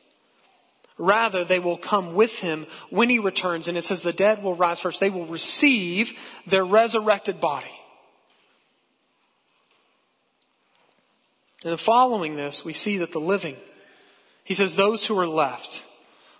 Rather, 0.96 1.44
they 1.44 1.58
will 1.58 1.76
come 1.76 2.14
with 2.14 2.38
him 2.38 2.66
when 2.88 3.10
he 3.10 3.18
returns. 3.18 3.68
And 3.68 3.76
it 3.76 3.84
says 3.84 4.00
the 4.00 4.14
dead 4.14 4.42
will 4.42 4.54
rise 4.54 4.80
first. 4.80 4.98
They 4.98 5.10
will 5.10 5.26
receive 5.26 6.18
their 6.46 6.64
resurrected 6.64 7.38
body. 7.38 7.78
And 11.66 11.78
following 11.78 12.34
this, 12.34 12.64
we 12.64 12.72
see 12.72 12.96
that 12.96 13.12
the 13.12 13.20
living 13.20 13.58
he 14.44 14.54
says, 14.54 14.74
those 14.74 15.06
who 15.06 15.18
are 15.18 15.26
left, 15.26 15.82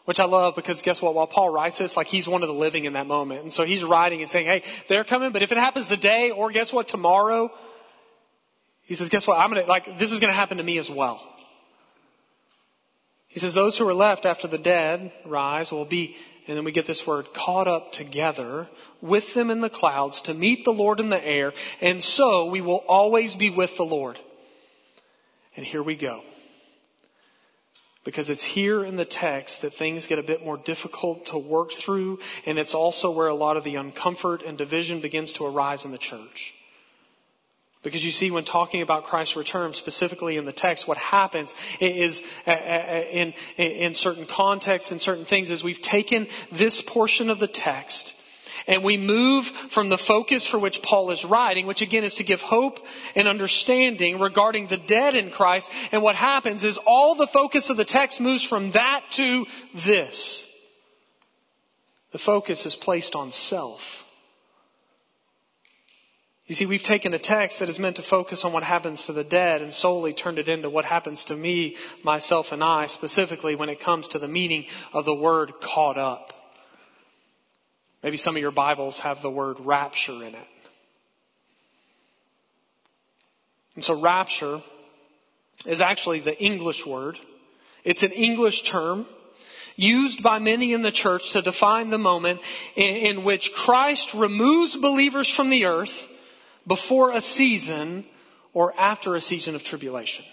which 0.04 0.18
I 0.18 0.24
love 0.24 0.56
because 0.56 0.82
guess 0.82 1.00
what? 1.00 1.14
While 1.14 1.26
Paul 1.26 1.50
writes 1.50 1.78
this, 1.78 1.96
like 1.96 2.08
he's 2.08 2.26
one 2.28 2.42
of 2.42 2.48
the 2.48 2.54
living 2.54 2.84
in 2.84 2.94
that 2.94 3.06
moment. 3.06 3.42
And 3.42 3.52
so 3.52 3.64
he's 3.64 3.84
writing 3.84 4.20
and 4.20 4.28
saying, 4.28 4.46
hey, 4.46 4.62
they're 4.88 5.04
coming, 5.04 5.30
but 5.32 5.42
if 5.42 5.52
it 5.52 5.58
happens 5.58 5.88
today 5.88 6.30
or 6.30 6.50
guess 6.50 6.72
what, 6.72 6.88
tomorrow, 6.88 7.52
he 8.82 8.94
says, 8.94 9.08
guess 9.08 9.26
what? 9.26 9.38
I'm 9.38 9.50
going 9.50 9.62
to, 9.62 9.68
like, 9.68 9.98
this 9.98 10.10
is 10.10 10.18
going 10.18 10.32
to 10.32 10.36
happen 10.36 10.58
to 10.58 10.64
me 10.64 10.78
as 10.78 10.90
well. 10.90 11.22
He 13.28 13.38
says, 13.40 13.54
those 13.54 13.78
who 13.78 13.88
are 13.88 13.94
left 13.94 14.26
after 14.26 14.46
the 14.46 14.58
dead 14.58 15.12
rise 15.24 15.72
will 15.72 15.84
be, 15.86 16.16
and 16.46 16.56
then 16.56 16.64
we 16.64 16.72
get 16.72 16.86
this 16.86 17.06
word, 17.06 17.32
caught 17.32 17.68
up 17.68 17.92
together 17.92 18.68
with 19.00 19.32
them 19.32 19.50
in 19.50 19.60
the 19.60 19.70
clouds 19.70 20.20
to 20.22 20.34
meet 20.34 20.64
the 20.64 20.72
Lord 20.72 21.00
in 21.00 21.08
the 21.08 21.24
air. 21.24 21.54
And 21.80 22.02
so 22.02 22.46
we 22.46 22.60
will 22.60 22.84
always 22.88 23.34
be 23.36 23.48
with 23.48 23.76
the 23.76 23.84
Lord. 23.84 24.18
And 25.56 25.64
here 25.64 25.82
we 25.82 25.94
go. 25.94 26.24
Because 28.04 28.30
it's 28.30 28.42
here 28.42 28.84
in 28.84 28.96
the 28.96 29.04
text 29.04 29.62
that 29.62 29.72
things 29.72 30.08
get 30.08 30.18
a 30.18 30.24
bit 30.24 30.44
more 30.44 30.56
difficult 30.56 31.26
to 31.26 31.38
work 31.38 31.72
through, 31.72 32.18
and 32.44 32.58
it's 32.58 32.74
also 32.74 33.10
where 33.10 33.28
a 33.28 33.34
lot 33.34 33.56
of 33.56 33.62
the 33.62 33.74
uncomfort 33.74 34.46
and 34.46 34.58
division 34.58 35.00
begins 35.00 35.32
to 35.34 35.46
arise 35.46 35.84
in 35.84 35.92
the 35.92 35.98
church. 35.98 36.52
Because 37.82 38.04
you 38.04 38.12
see, 38.12 38.30
when 38.30 38.44
talking 38.44 38.80
about 38.80 39.04
Christ's 39.04 39.36
return, 39.36 39.72
specifically 39.72 40.36
in 40.36 40.44
the 40.44 40.52
text, 40.52 40.86
what 40.86 40.98
happens 40.98 41.54
is, 41.80 42.22
in, 42.46 43.34
in 43.56 43.94
certain 43.94 44.24
contexts 44.24 44.92
and 44.92 45.00
certain 45.00 45.24
things, 45.24 45.50
is 45.50 45.64
we've 45.64 45.80
taken 45.80 46.28
this 46.50 46.80
portion 46.80 47.28
of 47.28 47.40
the 47.40 47.48
text 47.48 48.14
and 48.66 48.82
we 48.82 48.96
move 48.96 49.46
from 49.46 49.88
the 49.88 49.98
focus 49.98 50.46
for 50.46 50.58
which 50.58 50.82
Paul 50.82 51.10
is 51.10 51.24
writing, 51.24 51.66
which 51.66 51.82
again 51.82 52.04
is 52.04 52.16
to 52.16 52.24
give 52.24 52.40
hope 52.40 52.84
and 53.14 53.28
understanding 53.28 54.18
regarding 54.18 54.66
the 54.66 54.76
dead 54.76 55.14
in 55.14 55.30
Christ. 55.30 55.70
And 55.90 56.02
what 56.02 56.16
happens 56.16 56.64
is 56.64 56.78
all 56.86 57.14
the 57.14 57.26
focus 57.26 57.70
of 57.70 57.76
the 57.76 57.84
text 57.84 58.20
moves 58.20 58.42
from 58.42 58.72
that 58.72 59.04
to 59.12 59.46
this. 59.74 60.46
The 62.12 62.18
focus 62.18 62.66
is 62.66 62.76
placed 62.76 63.14
on 63.14 63.32
self. 63.32 64.04
You 66.46 66.54
see, 66.54 66.66
we've 66.66 66.82
taken 66.82 67.14
a 67.14 67.18
text 67.18 67.60
that 67.60 67.70
is 67.70 67.78
meant 67.78 67.96
to 67.96 68.02
focus 68.02 68.44
on 68.44 68.52
what 68.52 68.62
happens 68.62 69.06
to 69.06 69.12
the 69.12 69.24
dead 69.24 69.62
and 69.62 69.72
solely 69.72 70.12
turned 70.12 70.38
it 70.38 70.48
into 70.48 70.68
what 70.68 70.84
happens 70.84 71.24
to 71.24 71.36
me, 71.36 71.76
myself, 72.02 72.52
and 72.52 72.62
I, 72.62 72.88
specifically 72.88 73.54
when 73.54 73.70
it 73.70 73.80
comes 73.80 74.08
to 74.08 74.18
the 74.18 74.28
meaning 74.28 74.66
of 74.92 75.06
the 75.06 75.14
word 75.14 75.52
caught 75.62 75.96
up. 75.96 76.41
Maybe 78.02 78.16
some 78.16 78.36
of 78.36 78.42
your 78.42 78.50
Bibles 78.50 79.00
have 79.00 79.22
the 79.22 79.30
word 79.30 79.58
rapture 79.60 80.24
in 80.24 80.34
it. 80.34 80.48
And 83.74 83.84
so 83.84 83.98
rapture 83.98 84.60
is 85.64 85.80
actually 85.80 86.20
the 86.20 86.38
English 86.42 86.84
word. 86.84 87.18
It's 87.84 88.02
an 88.02 88.12
English 88.12 88.62
term 88.62 89.06
used 89.76 90.22
by 90.22 90.38
many 90.38 90.72
in 90.72 90.82
the 90.82 90.90
church 90.90 91.32
to 91.32 91.42
define 91.42 91.90
the 91.90 91.98
moment 91.98 92.40
in, 92.76 92.96
in 92.96 93.24
which 93.24 93.54
Christ 93.54 94.14
removes 94.14 94.76
believers 94.76 95.28
from 95.28 95.50
the 95.50 95.64
earth 95.64 96.08
before 96.66 97.12
a 97.12 97.20
season 97.20 98.04
or 98.52 98.78
after 98.78 99.14
a 99.14 99.20
season 99.20 99.54
of 99.54 99.64
tribulation. 99.64 100.24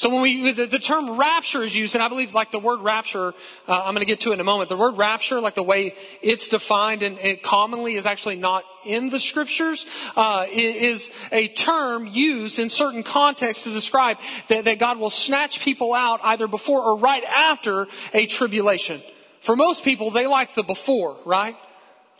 So 0.00 0.08
when 0.08 0.22
we, 0.22 0.52
the, 0.52 0.64
the, 0.64 0.78
term 0.78 1.18
rapture 1.18 1.62
is 1.62 1.76
used, 1.76 1.94
and 1.94 2.02
I 2.02 2.08
believe 2.08 2.32
like 2.32 2.50
the 2.50 2.58
word 2.58 2.80
rapture, 2.80 3.34
uh, 3.68 3.82
I'm 3.84 3.92
going 3.92 3.98
to 3.98 4.06
get 4.06 4.20
to 4.20 4.30
it 4.30 4.32
in 4.32 4.40
a 4.40 4.44
moment. 4.44 4.70
The 4.70 4.76
word 4.78 4.96
rapture, 4.96 5.42
like 5.42 5.54
the 5.54 5.62
way 5.62 5.94
it's 6.22 6.48
defined 6.48 7.02
and, 7.02 7.18
and 7.18 7.42
commonly 7.42 7.96
is 7.96 8.06
actually 8.06 8.36
not 8.36 8.64
in 8.86 9.10
the 9.10 9.20
scriptures, 9.20 9.84
uh, 10.16 10.46
is 10.50 11.10
a 11.32 11.48
term 11.48 12.06
used 12.06 12.58
in 12.58 12.70
certain 12.70 13.02
contexts 13.02 13.64
to 13.64 13.74
describe 13.74 14.16
that, 14.48 14.64
that 14.64 14.78
God 14.78 14.96
will 14.96 15.10
snatch 15.10 15.60
people 15.60 15.92
out 15.92 16.20
either 16.24 16.48
before 16.48 16.82
or 16.82 16.96
right 16.96 17.22
after 17.24 17.86
a 18.14 18.24
tribulation. 18.24 19.02
For 19.40 19.54
most 19.54 19.84
people, 19.84 20.10
they 20.10 20.26
like 20.26 20.54
the 20.54 20.62
before, 20.62 21.18
right? 21.26 21.58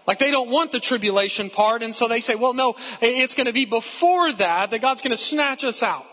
Like 0.06 0.18
they 0.18 0.30
don't 0.30 0.50
want 0.50 0.70
the 0.70 0.80
tribulation 0.80 1.48
part, 1.48 1.82
and 1.82 1.94
so 1.94 2.08
they 2.08 2.20
say, 2.20 2.34
well, 2.34 2.52
no, 2.52 2.76
it's 3.00 3.34
going 3.34 3.46
to 3.46 3.54
be 3.54 3.64
before 3.64 4.34
that 4.34 4.70
that 4.70 4.82
God's 4.82 5.00
going 5.00 5.12
to 5.12 5.16
snatch 5.16 5.64
us 5.64 5.82
out. 5.82 6.04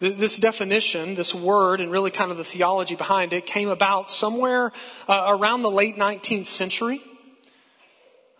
This 0.00 0.38
definition, 0.38 1.16
this 1.16 1.34
word, 1.34 1.80
and 1.80 1.90
really 1.90 2.12
kind 2.12 2.30
of 2.30 2.36
the 2.36 2.44
theology 2.44 2.94
behind 2.94 3.32
it 3.32 3.46
came 3.46 3.68
about 3.68 4.12
somewhere 4.12 4.70
uh, 5.08 5.24
around 5.26 5.62
the 5.62 5.70
late 5.72 5.96
19th 5.96 6.46
century, 6.46 7.02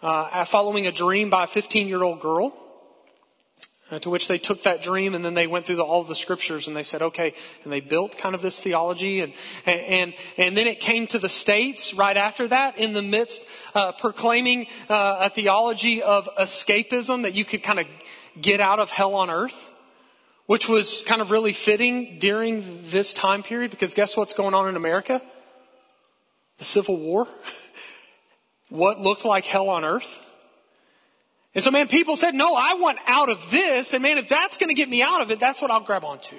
uh, 0.01 0.45
following 0.45 0.87
a 0.87 0.93
dream 0.93 1.31
by 1.31 1.45
a 1.45 1.47
15 1.49 1.89
year 1.89 2.05
old 2.05 2.21
girl. 2.21 2.55
Uh, 3.91 3.99
to 3.99 4.11
which 4.11 4.29
they 4.29 4.37
took 4.37 4.65
that 4.65 4.83
dream 4.83 5.15
and 5.15 5.25
then 5.25 5.33
they 5.33 5.47
went 5.47 5.65
through 5.65 5.77
the, 5.77 5.83
all 5.83 6.03
of 6.03 6.09
the 6.09 6.15
scriptures 6.15 6.69
and 6.69 6.77
they 6.77 6.83
said, 6.83 7.01
okay, 7.01 7.33
and 7.65 7.73
they 7.73 7.81
built 7.81 8.19
kind 8.19 8.35
of 8.35 8.43
this 8.43 8.61
theology 8.61 9.21
and, 9.21 9.33
and, 9.65 10.13
and 10.37 10.55
then 10.55 10.67
it 10.67 10.79
came 10.79 11.07
to 11.07 11.19
the 11.19 11.29
States 11.29 11.95
right 11.95 12.19
after 12.19 12.47
that 12.49 12.77
in 12.77 12.93
the 12.93 13.01
midst, 13.01 13.43
uh, 13.75 13.93
proclaiming 13.93 14.67
uh, 14.91 15.21
a 15.21 15.31
theology 15.31 16.03
of 16.03 16.29
escapism 16.39 17.23
that 17.23 17.33
you 17.33 17.47
could 17.47 17.63
kind 17.63 17.81
of 17.81 17.87
get 18.39 18.61
out 18.61 18.79
of 18.79 18.91
hell 18.91 19.15
on 19.15 19.31
earth 19.31 19.71
which 20.49 20.67
was 20.67 21.05
kind 21.07 21.21
of 21.21 21.31
really 21.31 21.53
fitting 21.53 22.19
during 22.19 22.65
this 22.85 23.13
time 23.13 23.43
period 23.43 23.71
because 23.71 23.93
guess 23.93 24.17
what's 24.17 24.33
going 24.33 24.55
on 24.55 24.67
in 24.67 24.77
America? 24.77 25.21
The 26.57 26.65
Civil 26.65 26.97
War. 26.97 27.29
what 28.71 28.99
looked 28.99 29.27
like 29.27 29.45
hell 29.45 29.69
on 29.69 29.85
earth. 29.85 30.21
And 31.55 31.63
so, 31.63 31.71
man, 31.71 31.87
people 31.87 32.17
said, 32.17 32.35
no, 32.35 32.55
I 32.55 32.79
want 32.81 32.99
out 33.07 33.29
of 33.29 33.51
this. 33.51 33.93
And 33.93 34.03
man, 34.03 34.17
if 34.17 34.31
that's 34.31 34.57
going 34.57 34.71
to 34.71 34.75
get 34.75 34.89
me 34.89 35.03
out 35.03 35.21
of 35.21 35.31
it, 35.31 35.39
that's 35.39 35.61
what 35.61 35.71
I'll 35.71 35.81
grab 35.81 36.03
onto. 36.03 36.37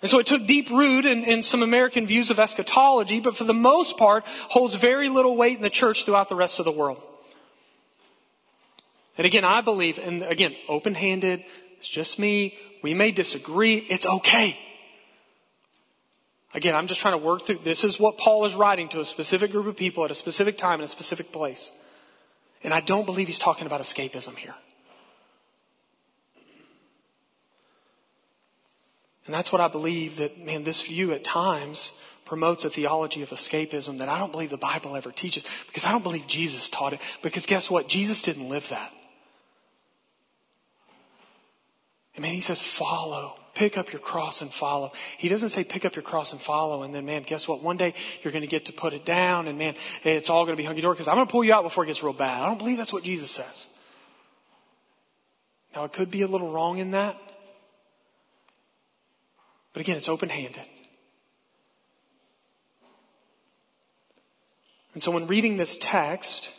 And 0.00 0.10
so 0.10 0.20
it 0.20 0.26
took 0.26 0.46
deep 0.46 0.70
root 0.70 1.04
in, 1.04 1.24
in, 1.24 1.42
some 1.42 1.62
American 1.62 2.06
views 2.06 2.30
of 2.30 2.40
eschatology, 2.40 3.20
but 3.20 3.36
for 3.36 3.44
the 3.44 3.52
most 3.52 3.98
part 3.98 4.24
holds 4.48 4.74
very 4.74 5.10
little 5.10 5.36
weight 5.36 5.56
in 5.56 5.62
the 5.62 5.68
church 5.68 6.06
throughout 6.06 6.30
the 6.30 6.34
rest 6.34 6.58
of 6.58 6.64
the 6.64 6.72
world. 6.72 7.02
And 9.18 9.26
again, 9.26 9.44
I 9.44 9.60
believe, 9.60 9.98
and 9.98 10.22
again, 10.22 10.54
open 10.68 10.94
handed, 10.94 11.44
it's 11.78 11.88
just 11.88 12.18
me. 12.18 12.56
We 12.82 12.94
may 12.94 13.10
disagree. 13.10 13.76
It's 13.76 14.06
okay. 14.06 14.58
Again, 16.54 16.74
I'm 16.74 16.86
just 16.86 17.00
trying 17.00 17.18
to 17.18 17.24
work 17.24 17.42
through, 17.42 17.60
this 17.64 17.82
is 17.84 17.98
what 17.98 18.18
Paul 18.18 18.44
is 18.44 18.54
writing 18.54 18.88
to 18.90 19.00
a 19.00 19.04
specific 19.04 19.52
group 19.52 19.66
of 19.66 19.76
people 19.76 20.04
at 20.04 20.10
a 20.10 20.14
specific 20.14 20.58
time 20.58 20.80
in 20.80 20.84
a 20.84 20.88
specific 20.88 21.32
place. 21.32 21.72
And 22.62 22.74
I 22.74 22.80
don't 22.80 23.06
believe 23.06 23.26
he's 23.26 23.38
talking 23.38 23.66
about 23.66 23.80
escapism 23.80 24.36
here. 24.36 24.54
And 29.26 29.34
that's 29.34 29.52
what 29.52 29.60
I 29.60 29.68
believe 29.68 30.16
that, 30.16 30.44
man, 30.44 30.64
this 30.64 30.82
view 30.82 31.12
at 31.12 31.24
times 31.24 31.92
promotes 32.24 32.64
a 32.64 32.70
theology 32.70 33.22
of 33.22 33.30
escapism 33.30 33.98
that 33.98 34.08
I 34.08 34.18
don't 34.18 34.32
believe 34.32 34.50
the 34.50 34.56
Bible 34.56 34.96
ever 34.96 35.12
teaches 35.12 35.44
because 35.66 35.84
I 35.84 35.92
don't 35.92 36.02
believe 36.02 36.26
Jesus 36.26 36.68
taught 36.68 36.92
it. 36.92 37.00
Because 37.22 37.46
guess 37.46 37.70
what? 37.70 37.88
Jesus 37.88 38.22
didn't 38.22 38.48
live 38.48 38.68
that. 38.68 38.92
And 42.14 42.22
man, 42.22 42.34
he 42.34 42.40
says, 42.40 42.60
follow 42.60 43.36
Pick 43.54 43.76
up 43.76 43.92
your 43.92 44.00
cross 44.00 44.40
and 44.40 44.50
follow. 44.50 44.92
He 45.18 45.28
doesn't 45.28 45.50
say 45.50 45.62
pick 45.62 45.84
up 45.84 45.94
your 45.94 46.02
cross 46.02 46.32
and 46.32 46.40
follow 46.40 46.84
and 46.84 46.94
then 46.94 47.04
man, 47.04 47.22
guess 47.22 47.46
what? 47.46 47.62
One 47.62 47.76
day 47.76 47.92
you're 48.22 48.32
going 48.32 48.42
to 48.42 48.48
get 48.48 48.66
to 48.66 48.72
put 48.72 48.94
it 48.94 49.04
down 49.04 49.46
and 49.46 49.58
man, 49.58 49.74
it's 50.04 50.30
all 50.30 50.44
going 50.44 50.56
to 50.56 50.60
be 50.60 50.64
hunky 50.64 50.80
dory 50.80 50.94
because 50.94 51.08
I'm 51.08 51.16
going 51.16 51.26
to 51.26 51.30
pull 51.30 51.44
you 51.44 51.52
out 51.52 51.62
before 51.62 51.84
it 51.84 51.88
gets 51.88 52.02
real 52.02 52.14
bad. 52.14 52.42
I 52.42 52.46
don't 52.46 52.56
believe 52.56 52.78
that's 52.78 52.94
what 52.94 53.04
Jesus 53.04 53.30
says. 53.30 53.68
Now 55.76 55.84
it 55.84 55.92
could 55.92 56.10
be 56.10 56.22
a 56.22 56.26
little 56.26 56.50
wrong 56.50 56.78
in 56.78 56.92
that. 56.92 57.18
But 59.74 59.80
again, 59.80 59.98
it's 59.98 60.08
open 60.08 60.30
handed. 60.30 60.64
And 64.94 65.02
so 65.02 65.10
when 65.10 65.26
reading 65.26 65.58
this 65.58 65.76
text, 65.78 66.52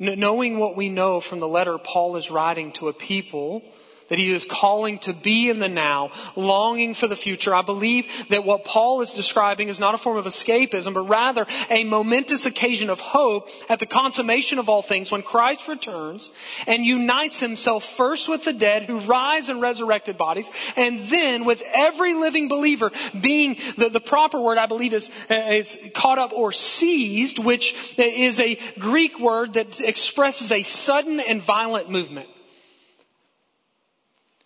knowing 0.00 0.58
what 0.58 0.76
we 0.76 0.88
know 0.88 1.20
from 1.20 1.38
the 1.38 1.48
letter 1.48 1.78
Paul 1.78 2.16
is 2.16 2.32
writing 2.32 2.72
to 2.72 2.88
a 2.88 2.92
people 2.92 3.62
that 4.08 4.18
he 4.18 4.30
is 4.30 4.44
calling 4.44 4.98
to 4.98 5.12
be 5.12 5.48
in 5.48 5.58
the 5.58 5.68
now, 5.68 6.10
longing 6.36 6.94
for 6.94 7.06
the 7.06 7.16
future. 7.16 7.54
I 7.54 7.62
believe 7.62 8.06
that 8.30 8.44
what 8.44 8.64
Paul 8.64 9.00
is 9.00 9.12
describing 9.12 9.68
is 9.68 9.80
not 9.80 9.94
a 9.94 9.98
form 9.98 10.16
of 10.16 10.26
escapism, 10.26 10.94
but 10.94 11.02
rather 11.02 11.46
a 11.70 11.84
momentous 11.84 12.46
occasion 12.46 12.90
of 12.90 13.00
hope 13.00 13.48
at 13.68 13.78
the 13.78 13.86
consummation 13.86 14.58
of 14.58 14.68
all 14.68 14.82
things 14.82 15.10
when 15.10 15.22
Christ 15.22 15.68
returns 15.68 16.30
and 16.66 16.84
unites 16.84 17.40
himself 17.40 17.84
first 17.84 18.28
with 18.28 18.44
the 18.44 18.52
dead 18.52 18.84
who 18.84 19.00
rise 19.00 19.48
in 19.48 19.60
resurrected 19.60 20.16
bodies, 20.16 20.50
and 20.76 21.00
then 21.08 21.44
with 21.44 21.62
every 21.74 22.14
living 22.14 22.48
believer 22.48 22.90
being 23.20 23.56
the, 23.76 23.88
the 23.88 24.00
proper 24.00 24.40
word, 24.40 24.58
I 24.58 24.66
believe, 24.66 24.92
is, 24.92 25.10
is 25.30 25.78
caught 25.94 26.18
up 26.18 26.32
or 26.32 26.52
seized, 26.52 27.38
which 27.38 27.94
is 27.96 28.40
a 28.40 28.58
Greek 28.78 29.18
word 29.18 29.54
that 29.54 29.80
expresses 29.80 30.52
a 30.52 30.62
sudden 30.62 31.20
and 31.20 31.42
violent 31.42 31.90
movement. 31.90 32.28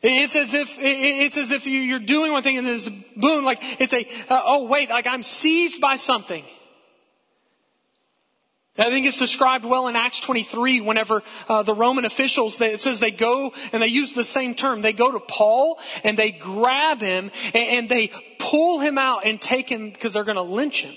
It's 0.02 0.36
as 0.36 0.54
if, 0.54 0.76
it's 0.78 1.36
as 1.36 1.52
if 1.52 1.66
you're 1.66 1.98
doing 1.98 2.32
one 2.32 2.42
thing 2.42 2.58
and 2.58 2.66
there's 2.66 2.86
a 2.86 3.04
boom, 3.16 3.44
like 3.44 3.58
it's 3.80 3.94
a, 3.94 4.06
uh, 4.28 4.42
oh 4.44 4.66
wait, 4.66 4.90
like 4.90 5.06
I'm 5.06 5.22
seized 5.22 5.80
by 5.80 5.96
something. 5.96 6.44
I 8.78 8.90
think 8.90 9.06
it's 9.06 9.18
described 9.18 9.64
well 9.64 9.88
in 9.88 9.96
Acts 9.96 10.20
23 10.20 10.82
whenever 10.82 11.22
uh, 11.48 11.62
the 11.62 11.74
Roman 11.74 12.04
officials, 12.04 12.58
they, 12.58 12.74
it 12.74 12.80
says 12.80 13.00
they 13.00 13.10
go 13.10 13.54
and 13.72 13.82
they 13.82 13.86
use 13.86 14.12
the 14.12 14.24
same 14.24 14.54
term. 14.54 14.82
They 14.82 14.92
go 14.92 15.12
to 15.12 15.20
Paul 15.20 15.78
and 16.04 16.18
they 16.18 16.30
grab 16.30 17.00
him 17.00 17.30
and, 17.46 17.56
and 17.56 17.88
they 17.88 18.12
pull 18.38 18.80
him 18.80 18.98
out 18.98 19.24
and 19.24 19.40
take 19.40 19.68
him 19.68 19.90
because 19.90 20.12
they're 20.12 20.24
going 20.24 20.36
to 20.36 20.42
lynch 20.42 20.82
him. 20.82 20.94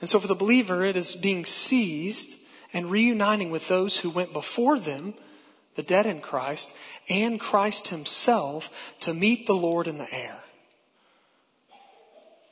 And 0.00 0.08
so 0.08 0.18
for 0.18 0.26
the 0.26 0.34
believer, 0.34 0.82
it 0.82 0.96
is 0.96 1.14
being 1.14 1.44
seized 1.44 2.38
and 2.72 2.90
reuniting 2.90 3.50
with 3.50 3.68
those 3.68 3.98
who 3.98 4.10
went 4.10 4.32
before 4.32 4.78
them, 4.78 5.14
the 5.74 5.82
dead 5.82 6.06
in 6.06 6.20
Christ, 6.20 6.72
and 7.08 7.40
Christ 7.40 7.88
himself 7.88 8.70
to 9.00 9.14
meet 9.14 9.46
the 9.46 9.54
Lord 9.54 9.86
in 9.86 9.98
the 9.98 10.12
air. 10.12 10.38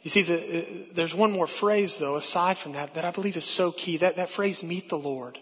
You 0.03 0.11
see, 0.11 0.23
the, 0.23 0.39
uh, 0.39 0.85
there's 0.95 1.14
one 1.14 1.33
more 1.33 1.47
phrase, 1.47 1.99
though, 1.99 2.16
aside 2.16 2.57
from 2.57 2.73
that, 2.73 2.95
that 2.95 3.05
I 3.05 3.11
believe 3.11 3.37
is 3.37 3.45
so 3.45 3.71
key. 3.71 3.99
That, 3.99 4.16
that 4.16 4.31
phrase, 4.31 4.62
meet 4.62 4.89
the 4.89 4.99
Lord. 4.99 5.39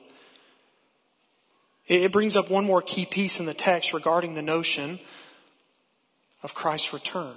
It, 1.86 2.02
it 2.02 2.12
brings 2.12 2.36
up 2.36 2.50
one 2.50 2.64
more 2.64 2.82
key 2.82 3.06
piece 3.06 3.38
in 3.38 3.46
the 3.46 3.54
text 3.54 3.92
regarding 3.92 4.34
the 4.34 4.42
notion 4.42 4.98
of 6.42 6.54
Christ's 6.54 6.92
return. 6.92 7.36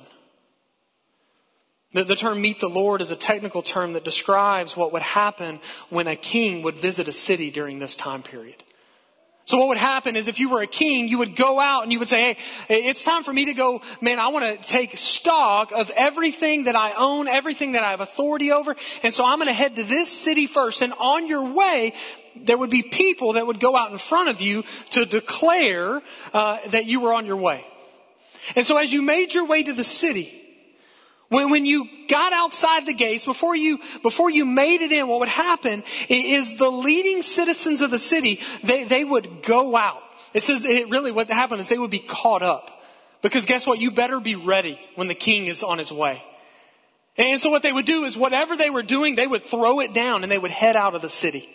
The, 1.94 2.06
the, 2.06 2.16
term 2.16 2.42
meet 2.42 2.60
the 2.60 2.70
Lord 2.70 3.02
is 3.02 3.12
a 3.12 3.18
technical 3.18 3.62
term 3.62 3.94
that 3.94 4.06
describes 4.06 4.78
what 4.78 4.94
would 4.94 5.02
happen 5.02 5.60
when 5.90 6.08
a 6.08 6.16
king 6.16 6.62
would 6.64 6.78
visit 6.78 7.08
a 7.08 7.12
city 7.12 7.52
during 7.52 7.80
this 7.80 7.96
time 7.98 8.24
period. 8.24 8.64
So 9.46 9.58
what 9.58 9.70
would 9.70 9.78
happen 9.78 10.16
is 10.16 10.30
if 10.30 10.40
you 10.40 10.50
were 10.50 10.62
a 10.62 10.68
king, 10.68 11.10
you 11.10 11.18
would 11.18 11.36
go 11.36 11.60
out 11.60 11.84
and 11.84 11.92
you 11.92 12.00
would 12.00 12.08
say, 12.08 12.38
hey, 12.68 12.84
it's 12.86 13.04
time 13.04 13.24
for 13.24 13.34
me 13.34 13.46
to 13.46 13.54
go, 13.54 13.82
man, 14.00 14.20
I 14.20 14.30
want 14.30 14.62
to 14.62 14.68
take 14.68 14.96
stock 14.96 15.74
of 15.74 15.90
everything 15.90 16.66
that 16.66 16.76
I 16.76 16.94
own, 16.94 17.28
everything 17.28 17.74
that 17.74 17.84
I 17.84 17.90
have 17.90 18.00
authority 18.00 18.52
over. 18.52 18.76
And 19.04 19.14
so 19.14 19.26
I'm 19.26 19.40
going 19.40 19.48
to 19.48 19.54
head 19.54 19.76
to 19.76 19.84
this 19.84 20.10
city 20.10 20.48
first. 20.48 20.82
And 20.82 20.94
on 20.94 21.28
your 21.28 21.54
way, 21.54 21.94
there 22.36 22.58
would 22.58 22.70
be 22.70 22.84
people 22.84 23.34
that 23.34 23.46
would 23.46 23.60
go 23.60 23.76
out 23.76 23.92
in 23.92 23.98
front 23.98 24.30
of 24.30 24.40
you 24.40 24.64
to 24.92 25.06
declare 25.06 26.02
uh, 26.34 26.60
that 26.70 26.86
you 26.86 27.02
were 27.02 27.14
on 27.14 27.26
your 27.26 27.36
way. 27.36 27.66
And 28.56 28.66
so 28.66 28.78
as 28.78 28.94
you 28.94 29.02
made 29.02 29.34
your 29.34 29.46
way 29.46 29.64
to 29.64 29.74
the 29.74 29.84
city, 29.84 30.41
when, 31.32 31.50
when 31.50 31.66
you 31.66 31.88
got 32.10 32.34
outside 32.34 32.86
the 32.86 32.94
gates, 32.94 33.24
before 33.24 33.56
you, 33.56 33.80
before 34.02 34.30
you 34.30 34.44
made 34.44 34.82
it 34.82 34.92
in, 34.92 35.08
what 35.08 35.22
would 35.22 35.30
happen 35.30 35.82
is 36.10 36.56
the 36.58 36.70
leading 36.70 37.22
citizens 37.22 37.80
of 37.80 37.90
the 37.90 38.00
city, 38.00 38.42
they, 38.66 38.84
they 38.84 39.06
would 39.06 39.42
go 39.42 39.78
out. 39.78 40.04
It 40.34 40.44
says, 40.44 40.66
it 40.66 40.90
really 40.90 41.14
what 41.14 41.30
happened 41.30 41.62
is 41.62 41.70
they 41.70 41.78
would 41.78 41.90
be 41.90 42.00
caught 42.00 42.42
up. 42.42 42.84
Because 43.22 43.46
guess 43.46 43.66
what? 43.66 43.80
You 43.80 43.92
better 43.92 44.20
be 44.20 44.36
ready 44.36 44.78
when 44.96 45.08
the 45.08 45.16
king 45.16 45.48
is 45.48 45.64
on 45.64 45.78
his 45.78 45.90
way. 45.90 46.22
And 47.16 47.40
so 47.40 47.50
what 47.50 47.64
they 47.64 47.72
would 47.72 47.86
do 47.86 48.04
is 48.04 48.18
whatever 48.18 48.58
they 48.58 48.70
were 48.70 48.84
doing, 48.84 49.16
they 49.16 49.28
would 49.28 49.46
throw 49.46 49.80
it 49.80 49.94
down 49.94 50.24
and 50.24 50.32
they 50.32 50.38
would 50.38 50.52
head 50.52 50.76
out 50.76 50.96
of 50.96 51.02
the 51.02 51.08
city. 51.08 51.50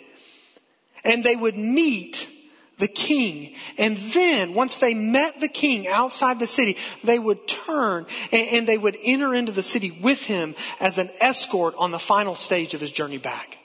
And 1.03 1.23
they 1.23 1.35
would 1.35 1.55
meet 1.55 2.31
the 2.77 2.87
king. 2.87 3.55
And 3.77 3.97
then, 3.97 4.53
once 4.53 4.77
they 4.77 4.93
met 4.93 5.39
the 5.39 5.47
king 5.47 5.87
outside 5.87 6.39
the 6.39 6.47
city, 6.47 6.77
they 7.03 7.19
would 7.19 7.47
turn 7.47 8.05
and, 8.31 8.47
and, 8.49 8.67
they 8.67 8.77
would 8.77 8.97
enter 9.03 9.33
into 9.33 9.51
the 9.51 9.63
city 9.63 9.91
with 9.91 10.23
him 10.23 10.55
as 10.79 10.97
an 10.97 11.09
escort 11.19 11.73
on 11.77 11.91
the 11.91 11.99
final 11.99 12.35
stage 12.35 12.73
of 12.73 12.81
his 12.81 12.91
journey 12.91 13.17
back. 13.17 13.57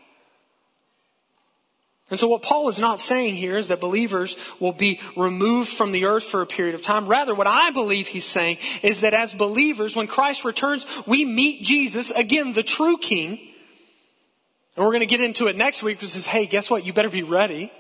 And 2.11 2.21
so 2.21 2.29
what 2.29 2.43
Paul 2.43 2.69
is 2.69 2.79
not 2.79 3.01
saying 3.01 3.37
here 3.37 3.57
is 3.57 3.69
that 3.69 3.81
believers 3.81 4.37
will 4.61 4.73
be 4.73 5.01
removed 5.17 5.71
from 5.71 5.93
the 5.93 6.05
earth 6.05 6.25
for 6.25 6.43
a 6.43 6.47
period 6.47 6.75
of 6.75 6.83
time. 6.83 7.07
Rather, 7.07 7.35
what 7.35 7.47
I 7.47 7.71
believe 7.71 8.07
he's 8.07 8.27
saying 8.27 8.59
is 8.83 9.01
that 9.01 9.15
as 9.15 9.33
believers, 9.33 9.97
when 9.97 10.07
Christ 10.07 10.45
returns, 10.45 10.87
we 11.07 11.25
meet 11.25 11.63
Jesus, 11.63 12.11
again, 12.11 12.53
the 12.53 12.63
true 12.63 12.99
king. 12.99 13.41
And 14.77 14.85
we're 14.85 14.93
going 14.93 15.01
to 15.01 15.07
get 15.07 15.23
into 15.23 15.47
it 15.47 15.57
next 15.57 15.83
week, 15.83 16.03
which 16.03 16.11
says, 16.11 16.27
hey, 16.27 16.45
guess 16.45 16.69
what? 16.69 16.85
You 16.85 16.93
better 16.93 17.11
be 17.11 17.23
ready 17.23 17.73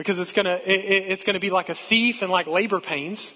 because 0.00 0.18
it's 0.18 0.32
gonna, 0.32 0.58
it, 0.64 0.80
it's 1.08 1.24
gonna 1.24 1.38
be 1.38 1.50
like 1.50 1.68
a 1.68 1.74
thief 1.74 2.22
and 2.22 2.32
like 2.32 2.46
labor 2.46 2.80
pains. 2.80 3.34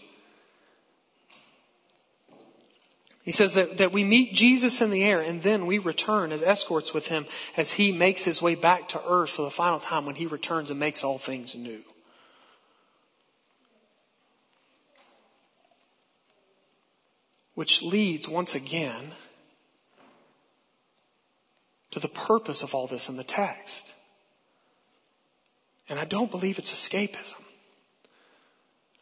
He 3.23 3.33
says 3.33 3.53
that, 3.53 3.77
that 3.77 3.93
we 3.93 4.03
meet 4.03 4.33
Jesus 4.33 4.81
in 4.81 4.89
the 4.89 5.05
air 5.05 5.21
and 5.21 5.43
then 5.43 5.67
we 5.67 5.77
return 5.77 6.33
as 6.33 6.43
escorts 6.43 6.95
with 6.95 7.09
him 7.09 7.27
as 7.59 7.75
he 7.75 7.93
makes 7.93 8.25
his 8.25 8.41
way 8.41 8.55
back 8.55 8.89
to 8.89 9.03
earth 9.07 9.29
for 9.29 9.43
the 9.43 9.51
final 9.51 9.79
time 9.79 10.07
when 10.07 10.15
he 10.15 10.25
returns 10.25 10.71
and 10.71 10.81
makes 10.81 11.05
all 11.05 11.19
things 11.19 11.55
new. 11.55 11.83
Which 17.55 17.83
leads 17.83 18.27
once 18.27 18.55
again 18.55 19.13
to 21.91 22.01
the 22.01 22.09
purpose 22.09 22.63
of 22.63 22.75
all 22.75 22.87
this 22.87 23.11
in 23.11 23.19
the 23.19 23.23
text. 23.23 23.94
And 25.89 25.99
I 25.99 26.05
don't 26.05 26.31
believe 26.31 26.59
it's 26.59 26.73
escapism. 26.73 27.35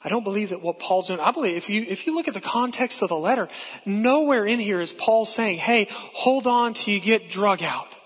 I 0.05 0.09
don't 0.09 0.25
believe 0.25 0.51
that 0.51 0.63
what 0.63 0.81
Paul's 0.81 1.07
doing, 1.07 1.21
I 1.21 1.31
believe 1.31 1.57
if 1.57 1.69
you, 1.69 1.83
if 1.89 2.07
you 2.07 2.15
look 2.15 2.27
at 2.27 2.35
the 2.35 2.41
context 2.41 3.03
of 3.03 3.09
the 3.09 3.17
letter, 3.17 3.49
nowhere 3.87 4.45
in 4.45 4.59
here 4.59 4.81
is 4.81 4.93
Paul 4.93 5.25
saying, 5.27 5.59
hey, 5.59 5.87
hold 5.91 6.47
on 6.47 6.75
till 6.75 6.93
you 6.93 7.01
get 7.01 7.31
drug 7.31 7.63
out. 7.63 7.97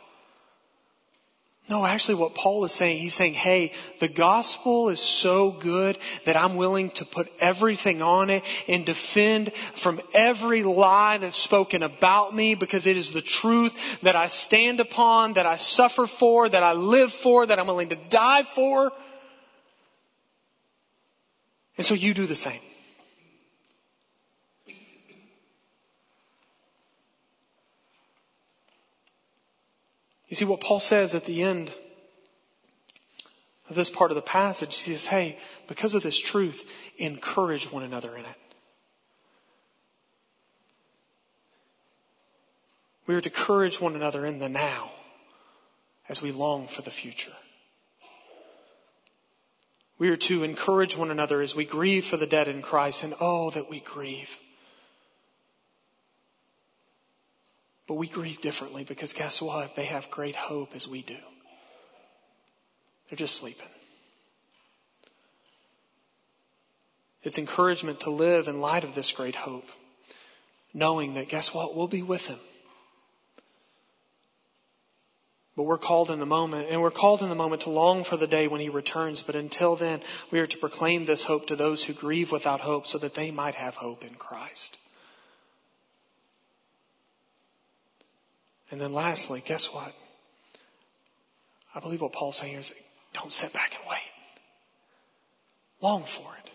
No, 1.68 1.84
actually 1.84 2.14
what 2.14 2.36
Paul 2.36 2.64
is 2.64 2.70
saying, 2.70 2.98
he's 2.98 3.14
saying, 3.14 3.34
hey, 3.34 3.72
the 3.98 4.06
gospel 4.06 4.88
is 4.88 5.00
so 5.00 5.50
good 5.50 5.98
that 6.24 6.36
I'm 6.36 6.54
willing 6.54 6.90
to 6.90 7.04
put 7.04 7.28
everything 7.40 8.02
on 8.02 8.30
it 8.30 8.44
and 8.68 8.86
defend 8.86 9.52
from 9.74 10.00
every 10.14 10.62
lie 10.62 11.18
that's 11.18 11.36
spoken 11.36 11.82
about 11.82 12.32
me 12.32 12.54
because 12.54 12.86
it 12.86 12.96
is 12.96 13.10
the 13.10 13.20
truth 13.20 13.74
that 14.02 14.14
I 14.14 14.28
stand 14.28 14.78
upon, 14.78 15.32
that 15.32 15.46
I 15.46 15.56
suffer 15.56 16.06
for, 16.06 16.48
that 16.48 16.62
I 16.62 16.72
live 16.74 17.12
for, 17.12 17.46
that 17.46 17.58
I'm 17.58 17.66
willing 17.66 17.88
to 17.88 17.98
die 18.10 18.44
for. 18.44 18.92
And 21.76 21.84
so 21.84 21.94
you 21.94 22.14
do 22.14 22.26
the 22.26 22.36
same. 22.36 22.60
You 30.28 30.36
see 30.36 30.44
what 30.44 30.60
Paul 30.60 30.80
says 30.80 31.14
at 31.14 31.24
the 31.24 31.42
end 31.42 31.72
of 33.68 33.76
this 33.76 33.90
part 33.90 34.10
of 34.10 34.16
the 34.16 34.22
passage? 34.22 34.76
He 34.76 34.92
says, 34.92 35.06
hey, 35.06 35.38
because 35.68 35.94
of 35.94 36.02
this 36.02 36.18
truth, 36.18 36.68
encourage 36.98 37.70
one 37.70 37.82
another 37.82 38.16
in 38.16 38.24
it. 38.24 38.36
We 43.06 43.14
are 43.14 43.20
to 43.20 43.28
encourage 43.28 43.80
one 43.80 43.94
another 43.94 44.26
in 44.26 44.40
the 44.40 44.48
now 44.48 44.90
as 46.08 46.20
we 46.20 46.32
long 46.32 46.66
for 46.66 46.82
the 46.82 46.90
future. 46.90 47.32
We 49.98 50.10
are 50.10 50.16
to 50.16 50.42
encourage 50.42 50.96
one 50.96 51.10
another 51.10 51.40
as 51.40 51.54
we 51.54 51.64
grieve 51.64 52.04
for 52.04 52.16
the 52.16 52.26
dead 52.26 52.48
in 52.48 52.62
Christ, 52.62 53.02
and 53.02 53.14
oh, 53.20 53.50
that 53.50 53.70
we 53.70 53.80
grieve. 53.80 54.40
But 57.86 57.94
we 57.94 58.08
grieve 58.08 58.40
differently 58.40 58.84
because 58.84 59.12
guess 59.12 59.40
what? 59.40 59.76
They 59.76 59.84
have 59.84 60.10
great 60.10 60.36
hope 60.36 60.74
as 60.74 60.88
we 60.88 61.02
do. 61.02 61.18
They're 63.08 63.16
just 63.16 63.36
sleeping. 63.36 63.68
It's 67.22 67.38
encouragement 67.38 68.00
to 68.00 68.10
live 68.10 68.48
in 68.48 68.60
light 68.60 68.84
of 68.84 68.94
this 68.94 69.10
great 69.12 69.34
hope, 69.34 69.68
knowing 70.72 71.14
that 71.14 71.28
guess 71.28 71.52
what? 71.52 71.74
We'll 71.74 71.88
be 71.88 72.02
with 72.02 72.26
him. 72.26 72.38
But 75.56 75.62
we're 75.62 75.78
called 75.78 76.10
in 76.10 76.18
the 76.18 76.26
moment, 76.26 76.68
and 76.70 76.82
we're 76.82 76.90
called 76.90 77.22
in 77.22 77.30
the 77.30 77.34
moment 77.34 77.62
to 77.62 77.70
long 77.70 78.04
for 78.04 78.18
the 78.18 78.26
day 78.26 78.46
when 78.46 78.60
he 78.60 78.68
returns. 78.68 79.22
But 79.22 79.34
until 79.34 79.74
then, 79.74 80.02
we 80.30 80.38
are 80.38 80.46
to 80.46 80.58
proclaim 80.58 81.04
this 81.04 81.24
hope 81.24 81.46
to 81.46 81.56
those 81.56 81.84
who 81.84 81.94
grieve 81.94 82.30
without 82.30 82.60
hope 82.60 82.86
so 82.86 82.98
that 82.98 83.14
they 83.14 83.30
might 83.30 83.54
have 83.54 83.76
hope 83.76 84.04
in 84.04 84.14
Christ. 84.14 84.76
And 88.70 88.80
then 88.80 88.92
lastly, 88.92 89.42
guess 89.44 89.72
what? 89.72 89.94
I 91.74 91.80
believe 91.80 92.00
what 92.00 92.12
Paul's 92.12 92.36
saying 92.36 92.52
here 92.52 92.60
is 92.60 92.72
don't 93.12 93.32
sit 93.32 93.52
back 93.52 93.74
and 93.74 93.88
wait. 93.88 93.98
Long 95.80 96.02
for 96.02 96.34
it. 96.42 96.50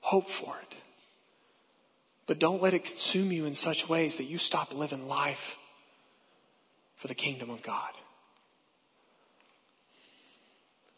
Hope 0.00 0.28
for 0.28 0.56
it. 0.62 0.76
But 2.26 2.38
don't 2.38 2.62
let 2.62 2.74
it 2.74 2.84
consume 2.84 3.32
you 3.32 3.46
in 3.46 3.54
such 3.54 3.88
ways 3.88 4.16
that 4.16 4.24
you 4.24 4.38
stop 4.38 4.74
living 4.74 5.08
life 5.08 5.56
for 6.96 7.08
the 7.08 7.14
kingdom 7.14 7.50
of 7.50 7.62
God. 7.62 7.90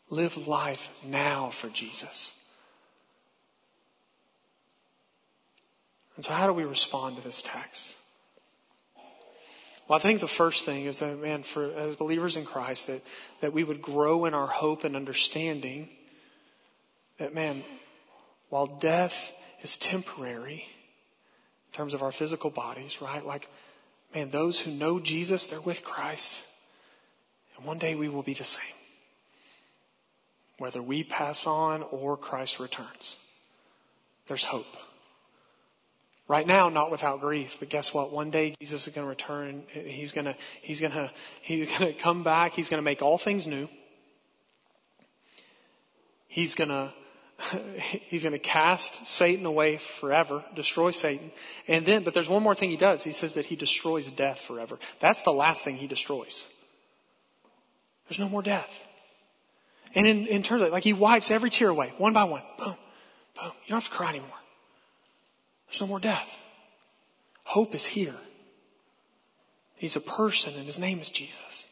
Live 0.08 0.48
life 0.48 0.90
now 1.04 1.50
for 1.50 1.68
Jesus. 1.68 2.34
And 6.16 6.24
so, 6.24 6.32
how 6.32 6.46
do 6.46 6.52
we 6.52 6.64
respond 6.64 7.16
to 7.16 7.22
this 7.22 7.42
text? 7.42 7.96
Well, 9.90 9.98
I 9.98 10.02
think 10.02 10.20
the 10.20 10.28
first 10.28 10.64
thing 10.64 10.84
is 10.84 11.00
that, 11.00 11.20
man, 11.20 11.42
for 11.42 11.64
as 11.72 11.96
believers 11.96 12.36
in 12.36 12.44
Christ, 12.44 12.86
that, 12.86 13.02
that 13.40 13.52
we 13.52 13.64
would 13.64 13.82
grow 13.82 14.24
in 14.24 14.34
our 14.34 14.46
hope 14.46 14.84
and 14.84 14.94
understanding 14.94 15.88
that, 17.18 17.34
man, 17.34 17.64
while 18.50 18.66
death 18.68 19.32
is 19.62 19.76
temporary 19.76 20.64
in 21.72 21.76
terms 21.76 21.92
of 21.92 22.04
our 22.04 22.12
physical 22.12 22.50
bodies, 22.50 23.02
right? 23.02 23.26
Like, 23.26 23.48
man, 24.14 24.30
those 24.30 24.60
who 24.60 24.70
know 24.70 25.00
Jesus, 25.00 25.46
they're 25.46 25.60
with 25.60 25.82
Christ. 25.82 26.40
And 27.56 27.66
one 27.66 27.78
day 27.78 27.96
we 27.96 28.08
will 28.08 28.22
be 28.22 28.34
the 28.34 28.44
same 28.44 28.74
whether 30.58 30.80
we 30.80 31.02
pass 31.02 31.48
on 31.48 31.82
or 31.90 32.16
Christ 32.16 32.60
returns. 32.60 33.16
There's 34.28 34.44
hope. 34.44 34.76
Right 36.30 36.46
now, 36.46 36.68
not 36.68 36.92
without 36.92 37.20
grief, 37.20 37.56
but 37.58 37.70
guess 37.70 37.92
what? 37.92 38.12
One 38.12 38.30
day 38.30 38.54
Jesus 38.60 38.86
is 38.86 38.94
going 38.94 39.04
to 39.04 39.08
return. 39.08 39.64
He's 39.72 40.12
going 40.12 40.26
to, 40.26 40.36
he's 40.62 40.78
going 40.78 40.92
to, 40.92 41.10
he's 41.42 41.76
going 41.76 41.92
to 41.92 42.00
come 42.00 42.22
back. 42.22 42.52
He's 42.52 42.68
going 42.68 42.78
to 42.78 42.84
make 42.84 43.02
all 43.02 43.18
things 43.18 43.48
new. 43.48 43.68
He's 46.28 46.54
going 46.54 46.68
to, 46.68 46.92
he's 48.08 48.22
going 48.22 48.32
to 48.32 48.38
cast 48.38 49.04
Satan 49.04 49.44
away 49.44 49.78
forever, 49.78 50.44
destroy 50.54 50.92
Satan. 50.92 51.32
And 51.66 51.84
then, 51.84 52.04
but 52.04 52.14
there's 52.14 52.28
one 52.28 52.44
more 52.44 52.54
thing 52.54 52.70
he 52.70 52.76
does. 52.76 53.02
He 53.02 53.10
says 53.10 53.34
that 53.34 53.46
he 53.46 53.56
destroys 53.56 54.08
death 54.12 54.38
forever. 54.38 54.78
That's 55.00 55.22
the 55.22 55.32
last 55.32 55.64
thing 55.64 55.78
he 55.78 55.88
destroys. 55.88 56.46
There's 58.08 58.20
no 58.20 58.28
more 58.28 58.42
death. 58.42 58.84
And 59.96 60.06
in, 60.06 60.28
in 60.28 60.44
terms 60.44 60.62
of, 60.62 60.70
like, 60.70 60.84
he 60.84 60.92
wipes 60.92 61.32
every 61.32 61.50
tear 61.50 61.70
away, 61.70 61.92
one 61.98 62.12
by 62.12 62.22
one. 62.22 62.44
Boom, 62.56 62.76
boom. 63.34 63.52
You 63.64 63.70
don't 63.70 63.82
have 63.82 63.90
to 63.90 63.96
cry 63.96 64.10
anymore. 64.10 64.39
There's 65.70 65.80
no 65.80 65.86
more 65.86 66.00
death. 66.00 66.38
Hope 67.44 67.74
is 67.74 67.86
here. 67.86 68.16
He's 69.76 69.96
a 69.96 70.00
person, 70.00 70.54
and 70.54 70.66
his 70.66 70.78
name 70.78 70.98
is 71.00 71.10
Jesus. 71.10 71.66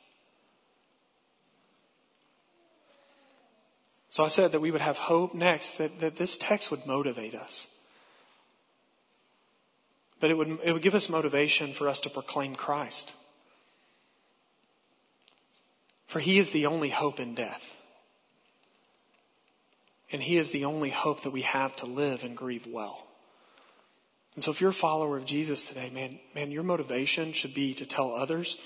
So 4.10 4.24
I 4.24 4.28
said 4.28 4.52
that 4.52 4.60
we 4.60 4.70
would 4.70 4.80
have 4.80 4.96
hope 4.96 5.34
next, 5.34 5.78
that, 5.78 6.00
that 6.00 6.16
this 6.16 6.36
text 6.36 6.70
would 6.70 6.86
motivate 6.86 7.34
us. 7.34 7.68
But 10.20 10.30
it 10.30 10.34
would, 10.34 10.58
it 10.64 10.72
would 10.72 10.82
give 10.82 10.94
us 10.94 11.08
motivation 11.08 11.72
for 11.72 11.88
us 11.88 12.00
to 12.00 12.10
proclaim 12.10 12.54
Christ. 12.54 13.12
For 16.06 16.18
he 16.18 16.38
is 16.38 16.50
the 16.50 16.66
only 16.66 16.88
hope 16.88 17.20
in 17.20 17.34
death. 17.34 17.74
And 20.10 20.22
He 20.22 20.36
is 20.36 20.50
the 20.50 20.64
only 20.64 20.90
hope 20.90 21.22
that 21.22 21.32
we 21.32 21.42
have 21.42 21.76
to 21.76 21.86
live 21.86 22.24
and 22.24 22.36
grieve 22.36 22.66
well. 22.66 23.07
And 24.38 24.44
so 24.44 24.52
if 24.52 24.60
you're 24.60 24.70
a 24.70 24.72
follower 24.72 25.16
of 25.16 25.24
Jesus 25.24 25.66
today, 25.66 25.90
man, 25.90 26.20
man, 26.32 26.52
your 26.52 26.62
motivation 26.62 27.32
should 27.32 27.54
be 27.54 27.74
to 27.74 27.84
tell 27.84 28.14
others 28.14 28.56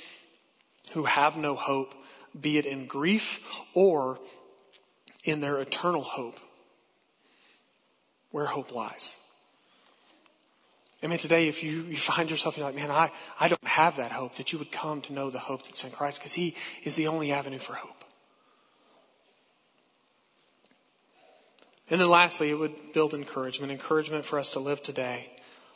who 0.90 1.04
have 1.04 1.38
no 1.38 1.54
hope, 1.54 1.94
be 2.38 2.58
it 2.58 2.66
in 2.66 2.86
grief 2.86 3.40
or 3.72 4.18
in 5.24 5.40
their 5.40 5.58
eternal 5.60 6.02
hope, 6.02 6.38
where 8.32 8.44
hope 8.44 8.74
lies. 8.74 9.16
I 11.02 11.06
mean, 11.06 11.18
today, 11.18 11.48
if 11.48 11.62
you, 11.62 11.84
you 11.84 11.96
find 11.96 12.30
yourself, 12.30 12.58
you're 12.58 12.66
like, 12.66 12.76
man, 12.76 12.90
I, 12.90 13.10
I 13.40 13.48
don't 13.48 13.66
have 13.66 13.96
that 13.96 14.12
hope, 14.12 14.34
that 14.34 14.52
you 14.52 14.58
would 14.58 14.72
come 14.72 15.00
to 15.00 15.14
know 15.14 15.30
the 15.30 15.38
hope 15.38 15.64
that's 15.64 15.84
in 15.84 15.90
Christ 15.90 16.18
because 16.18 16.34
He 16.34 16.54
is 16.84 16.96
the 16.96 17.06
only 17.06 17.32
avenue 17.32 17.58
for 17.58 17.72
hope. 17.72 18.04
And 21.88 21.98
then 21.98 22.10
lastly, 22.10 22.50
it 22.50 22.58
would 22.58 22.92
build 22.92 23.14
encouragement, 23.14 23.72
encouragement 23.72 24.26
for 24.26 24.38
us 24.38 24.50
to 24.50 24.60
live 24.60 24.82
today 24.82 25.30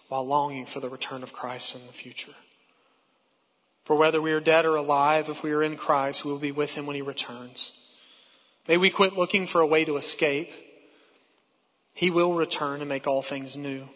while 0.09 0.27
longing 0.27 0.67
for 0.67 0.81
the 0.81 0.89
return 0.89 1.23
of 1.23 1.33
Christ 1.33 1.75
in 1.75 1.87
the 1.87 1.93
future. 1.93 2.35
For 3.85 3.97
whether 3.97 4.21
we 4.21 4.33
are 4.33 4.41
dead 4.41 4.65
or 4.65 4.77
alive, 4.77 5.29
if 5.29 5.43
we 5.43 5.53
are 5.53 5.63
in 5.63 5.77
Christ, 5.77 6.25
we 6.25 6.33
will 6.33 6.39
be 6.39 6.53
with 6.53 6.75
him 6.75 6.87
when 6.87 6.97
he 6.97 7.03
returns. 7.03 7.73
May 8.67 8.77
we 8.77 8.91
quit 8.91 9.17
looking 9.17 9.47
for 9.47 9.61
a 9.61 9.67
way 9.67 9.85
to 9.85 9.97
escape. 9.97 10.51
He 11.95 12.11
will 12.11 12.35
return 12.35 12.81
and 12.81 12.89
make 12.89 13.07
all 13.07 13.23
things 13.23 13.57
new. 13.57 13.89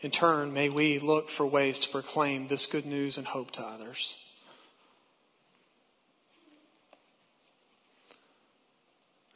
In 0.00 0.10
turn, 0.10 0.52
may 0.52 0.68
we 0.68 0.98
look 0.98 1.28
for 1.28 1.46
ways 1.46 1.78
to 1.80 1.88
proclaim 1.88 2.48
this 2.48 2.66
good 2.66 2.86
news 2.86 3.18
and 3.18 3.26
hope 3.26 3.50
to 3.52 3.62
others. 3.62 4.16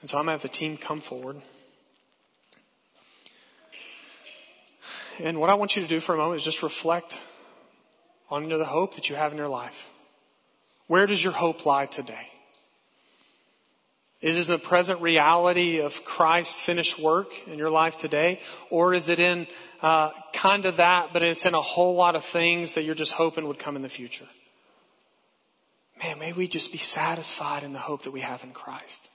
And 0.00 0.10
so 0.10 0.18
I'm 0.18 0.26
going 0.26 0.38
to 0.38 0.42
have 0.42 0.42
the 0.42 0.56
team 0.56 0.76
come 0.76 1.00
forward. 1.00 1.40
And 5.20 5.40
what 5.40 5.50
I 5.50 5.54
want 5.54 5.76
you 5.76 5.82
to 5.82 5.88
do 5.88 6.00
for 6.00 6.14
a 6.14 6.18
moment 6.18 6.40
is 6.40 6.44
just 6.44 6.62
reflect 6.62 7.18
on 8.30 8.48
the 8.48 8.64
hope 8.64 8.94
that 8.94 9.08
you 9.10 9.16
have 9.16 9.32
in 9.32 9.38
your 9.38 9.48
life. 9.48 9.90
Where 10.86 11.06
does 11.06 11.22
your 11.22 11.32
hope 11.32 11.66
lie 11.66 11.86
today? 11.86 12.28
Is 14.22 14.36
it 14.38 14.48
in 14.48 14.52
the 14.52 14.58
present 14.58 15.00
reality 15.00 15.80
of 15.80 16.04
Christ's 16.04 16.60
finished 16.60 16.98
work 16.98 17.32
in 17.48 17.58
your 17.58 17.70
life 17.70 17.98
today? 17.98 18.40
Or 18.70 18.94
is 18.94 19.08
it 19.08 19.18
in 19.18 19.48
uh, 19.82 20.10
kind 20.32 20.64
of 20.64 20.76
that, 20.76 21.12
but 21.12 21.22
it's 21.22 21.44
in 21.44 21.54
a 21.54 21.60
whole 21.60 21.96
lot 21.96 22.14
of 22.14 22.24
things 22.24 22.74
that 22.74 22.84
you're 22.84 22.94
just 22.94 23.12
hoping 23.12 23.48
would 23.48 23.58
come 23.58 23.74
in 23.74 23.82
the 23.82 23.88
future? 23.88 24.28
Man, 26.02 26.20
may 26.20 26.32
we 26.32 26.46
just 26.46 26.70
be 26.70 26.78
satisfied 26.78 27.64
in 27.64 27.72
the 27.72 27.80
hope 27.80 28.02
that 28.02 28.12
we 28.12 28.20
have 28.20 28.44
in 28.44 28.52
Christ. 28.52 29.08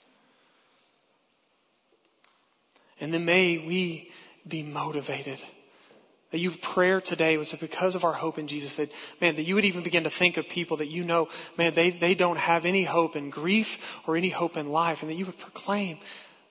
And 3.00 3.14
then 3.14 3.26
may 3.26 3.58
we 3.58 4.12
be 4.46 4.62
motivated. 4.62 5.42
That 6.32 6.40
you 6.40 6.52
prayer 6.52 7.00
today 7.00 7.38
was 7.38 7.52
that 7.52 7.62
because 7.62 7.96
of 7.96 8.04
our 8.04 8.14
hope 8.14 8.38
in 8.38 8.48
Jesus, 8.48 8.76
that 8.76 8.92
man, 9.22 9.36
that 9.36 9.44
you 9.44 9.56
would 9.56 9.64
even 9.64 9.82
begin 9.82 10.04
to 10.04 10.10
think 10.10 10.36
of 10.36 10.50
people 10.50 10.78
that 10.78 10.90
you 10.90 11.04
know, 11.04 11.30
man, 11.58 11.74
they, 11.74 11.90
they 11.90 12.16
don't 12.16 12.38
have 12.38 12.66
any 12.66 12.84
hope 12.84 13.16
in 13.16 13.30
grief 13.30 13.78
or 14.06 14.18
any 14.18 14.30
hope 14.30 14.58
in 14.58 14.70
life, 14.70 15.02
and 15.02 15.10
that 15.10 15.16
you 15.16 15.26
would 15.26 15.40
proclaim 15.40 16.00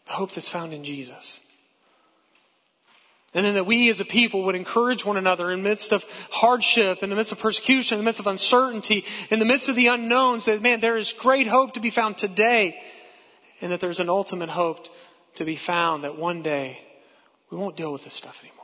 the 0.06 0.12
hope 0.12 0.32
that's 0.32 0.48
found 0.48 0.72
in 0.72 0.82
Jesus. 0.82 1.40
And 3.34 3.44
then 3.44 3.54
that 3.56 3.66
we 3.66 3.90
as 3.90 4.00
a 4.00 4.04
people 4.06 4.44
would 4.44 4.54
encourage 4.54 5.04
one 5.04 5.18
another 5.18 5.50
in 5.50 5.62
the 5.62 5.68
midst 5.68 5.92
of 5.92 6.06
hardship, 6.30 7.02
in 7.02 7.10
the 7.10 7.16
midst 7.16 7.32
of 7.32 7.38
persecution, 7.38 7.98
in 7.98 8.02
the 8.02 8.08
midst 8.08 8.18
of 8.18 8.26
uncertainty, 8.26 9.04
in 9.28 9.40
the 9.40 9.44
midst 9.44 9.68
of 9.68 9.76
the 9.76 9.88
unknowns, 9.88 10.46
that 10.46 10.62
man, 10.62 10.80
there 10.80 10.96
is 10.96 11.12
great 11.12 11.46
hope 11.46 11.74
to 11.74 11.80
be 11.80 11.90
found 11.90 12.16
today, 12.16 12.80
and 13.60 13.70
that 13.72 13.80
there's 13.80 14.00
an 14.00 14.08
ultimate 14.08 14.48
hope 14.48 14.88
to 15.34 15.44
be 15.44 15.56
found 15.56 16.04
that 16.04 16.16
one 16.16 16.42
day 16.42 16.80
we 17.50 17.58
won't 17.58 17.76
deal 17.76 17.92
with 17.92 18.04
this 18.04 18.14
stuff 18.14 18.40
anymore. 18.42 18.55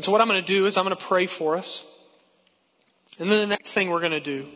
And 0.00 0.04
so 0.06 0.12
what 0.12 0.22
I'm 0.22 0.28
going 0.28 0.40
to 0.40 0.46
do 0.46 0.64
is 0.64 0.78
I'm 0.78 0.86
going 0.86 0.96
to 0.96 1.04
pray 1.04 1.26
for 1.26 1.58
us. 1.58 1.84
And 3.18 3.30
then 3.30 3.38
the 3.40 3.46
next 3.54 3.74
thing 3.74 3.90
we're 3.90 4.00
going 4.00 4.12
to 4.12 4.18
do 4.18 4.48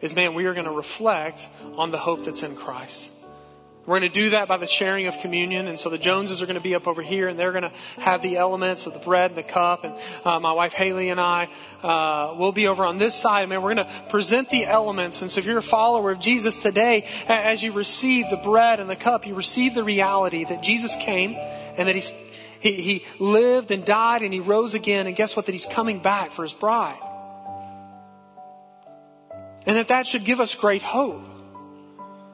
is, 0.00 0.14
man, 0.14 0.34
we 0.34 0.46
are 0.46 0.54
going 0.54 0.66
to 0.66 0.70
reflect 0.70 1.48
on 1.74 1.90
the 1.90 1.98
hope 1.98 2.24
that's 2.24 2.44
in 2.44 2.54
Christ. 2.54 3.10
We're 3.86 3.98
going 3.98 4.12
to 4.12 4.20
do 4.20 4.30
that 4.30 4.46
by 4.46 4.56
the 4.56 4.68
sharing 4.68 5.08
of 5.08 5.18
communion. 5.18 5.66
And 5.66 5.80
so 5.80 5.90
the 5.90 5.98
Joneses 5.98 6.42
are 6.42 6.46
going 6.46 6.54
to 6.54 6.60
be 6.60 6.76
up 6.76 6.86
over 6.86 7.02
here 7.02 7.26
and 7.26 7.36
they're 7.36 7.50
going 7.50 7.64
to 7.64 7.72
have 7.96 8.22
the 8.22 8.36
elements 8.36 8.86
of 8.86 8.92
the 8.92 9.00
bread 9.00 9.32
and 9.32 9.38
the 9.38 9.42
cup. 9.42 9.82
And 9.82 9.96
uh, 10.24 10.38
my 10.38 10.52
wife 10.52 10.74
Haley 10.74 11.08
and 11.08 11.20
I 11.20 11.50
uh, 11.82 12.36
will 12.38 12.52
be 12.52 12.68
over 12.68 12.84
on 12.84 12.98
this 12.98 13.16
side. 13.16 13.48
Man, 13.48 13.62
we're 13.62 13.74
going 13.74 13.84
to 13.88 14.02
present 14.10 14.48
the 14.48 14.64
elements. 14.64 15.22
And 15.22 15.28
so 15.28 15.40
if 15.40 15.44
you're 15.44 15.58
a 15.58 15.62
follower 15.62 16.12
of 16.12 16.20
Jesus 16.20 16.62
today, 16.62 17.08
as 17.26 17.64
you 17.64 17.72
receive 17.72 18.30
the 18.30 18.36
bread 18.36 18.78
and 18.78 18.88
the 18.88 18.94
cup, 18.94 19.26
you 19.26 19.34
receive 19.34 19.74
the 19.74 19.82
reality 19.82 20.44
that 20.44 20.62
Jesus 20.62 20.94
came 20.94 21.34
and 21.34 21.88
that 21.88 21.96
he's, 21.96 22.12
he, 22.60 22.72
he 22.72 23.04
lived 23.18 23.70
and 23.70 23.84
died 23.84 24.22
and 24.22 24.32
he 24.32 24.40
rose 24.40 24.74
again. 24.74 25.06
And 25.06 25.14
guess 25.14 25.36
what? 25.36 25.46
That 25.46 25.52
he's 25.52 25.66
coming 25.66 26.00
back 26.00 26.32
for 26.32 26.42
his 26.42 26.52
bride. 26.52 27.00
And 29.66 29.76
that 29.76 29.88
that 29.88 30.06
should 30.06 30.24
give 30.24 30.40
us 30.40 30.54
great 30.54 30.82
hope. 30.82 31.24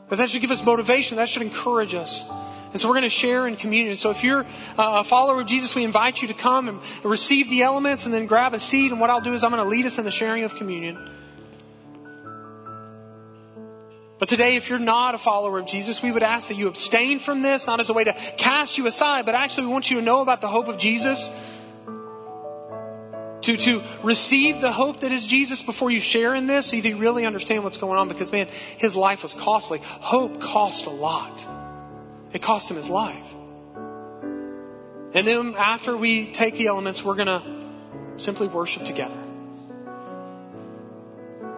That 0.09 0.17
that 0.17 0.31
should 0.31 0.41
give 0.41 0.51
us 0.51 0.63
motivation. 0.63 1.17
That 1.17 1.29
should 1.29 1.43
encourage 1.43 1.95
us. 1.95 2.25
And 2.73 2.81
so 2.81 2.89
we're 2.89 2.95
going 2.95 3.03
to 3.05 3.09
share 3.09 3.47
in 3.47 3.55
communion. 3.57 3.97
So 3.97 4.11
if 4.11 4.25
you're 4.25 4.41
uh, 4.41 4.45
a 4.77 5.05
follower 5.05 5.41
of 5.41 5.47
Jesus, 5.47 5.77
we 5.77 5.85
invite 5.85 6.23
you 6.23 6.29
to 6.29 6.35
come 6.35 6.69
and 6.69 6.81
receive 7.05 7.49
the 7.49 7.63
elements 7.63 8.05
and 8.05 8.13
then 8.13 8.27
grab 8.27 8.53
a 8.53 8.61
seat. 8.61 8.91
And 8.91 9.01
what 9.01 9.11
I'll 9.11 9.21
do 9.21 9.33
is 9.33 9.45
I'm 9.45 9.53
going 9.53 9.63
to 9.63 9.69
lead 9.69 9.87
us 9.87 9.99
in 9.99 10.05
the 10.05 10.11
sharing 10.11 10.43
of 10.43 10.57
communion. 10.57 10.99
But 14.19 14.29
today, 14.29 14.57
if 14.57 14.69
you're 14.69 14.79
not 14.79 15.15
a 15.15 15.19
follower 15.19 15.59
of 15.59 15.67
Jesus, 15.67 16.01
we 16.01 16.13
would 16.13 16.23
ask 16.23 16.49
that 16.49 16.55
you 16.55 16.69
abstain 16.69 17.19
from 17.19 17.43
this, 17.43 17.67
not 17.67 17.81
as 17.81 17.91
a 17.91 17.93
way 17.93 18.05
to 18.05 18.13
cast 18.37 18.79
you 18.79 18.87
aside, 18.87 19.27
but 19.27 19.35
actually 19.35 19.67
we 19.67 19.73
want 19.73 19.91
you 19.91 19.99
to 19.99 20.03
know 20.03 20.21
about 20.21 20.41
the 20.41 20.49
hope 20.49 20.69
of 20.69 20.79
Jesus. 20.79 21.31
To, 23.43 23.57
to 23.59 23.83
receive 24.03 24.63
the 24.63 24.73
hope 24.73 25.01
that 25.01 25.13
is 25.13 25.27
Jesus 25.27 25.61
before 25.61 25.91
you 25.91 26.01
share 26.01 26.35
in 26.35 26.47
this, 26.47 26.67
so 26.67 26.77
you 26.77 26.83
really 26.97 27.27
understand 27.27 27.63
what's 27.63 27.77
going 27.77 27.99
on 27.99 28.09
because 28.09 28.33
man, 28.33 28.49
his 28.79 28.97
life 28.97 29.23
was 29.23 29.35
costly. 29.35 29.81
Hope 29.83 30.41
cost 30.41 30.87
a 30.87 30.91
lot. 30.91 31.47
It 32.33 32.41
cost 32.41 32.71
him 32.71 32.77
his 32.77 32.89
life. 32.89 33.35
And 35.13 35.27
then 35.27 35.55
after 35.57 35.97
we 35.97 36.33
take 36.33 36.55
the 36.55 36.69
elements, 36.69 37.05
we're 37.05 37.17
to 37.27 37.43
simply 38.17 38.49
worship 38.49 38.85
together. 38.85 39.19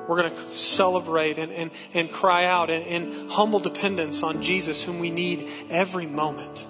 We're 0.09 0.23
going 0.23 0.35
to 0.35 0.57
celebrate 0.57 1.39
and, 1.39 1.53
and, 1.53 1.71
and 1.95 2.11
cry 2.11 2.45
out 2.45 2.71
in, 2.71 2.83
in 2.83 3.29
humble 3.29 3.59
dependence 3.59 4.23
on 4.23 4.43
Jesus, 4.43 4.83
whom 4.83 5.01
we 5.01 5.11
need 5.11 5.51
every 5.69 6.07
moment. 6.07 6.65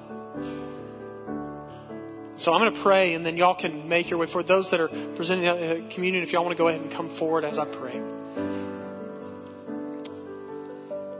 So 2.39 2.53
I'm 2.53 2.61
going 2.61 2.73
to 2.73 2.81
pray, 2.81 3.15
and 3.15 3.25
then 3.25 3.37
y'all 3.37 3.55
can 3.55 3.89
make 3.89 4.11
your 4.11 4.19
way 4.19 4.27
forward. 4.27 4.47
Those 4.47 4.71
that 4.71 4.81
are 4.81 4.89
presenting 4.89 5.45
the 5.45 5.83
communion, 5.89 6.23
if 6.23 6.33
y'all 6.33 6.45
want 6.45 6.57
to 6.57 6.63
go 6.63 6.69
ahead 6.69 6.81
and 6.81 6.91
come 6.91 7.09
forward 7.09 7.45
as 7.45 7.59
I 7.59 7.65
pray. 7.65 8.01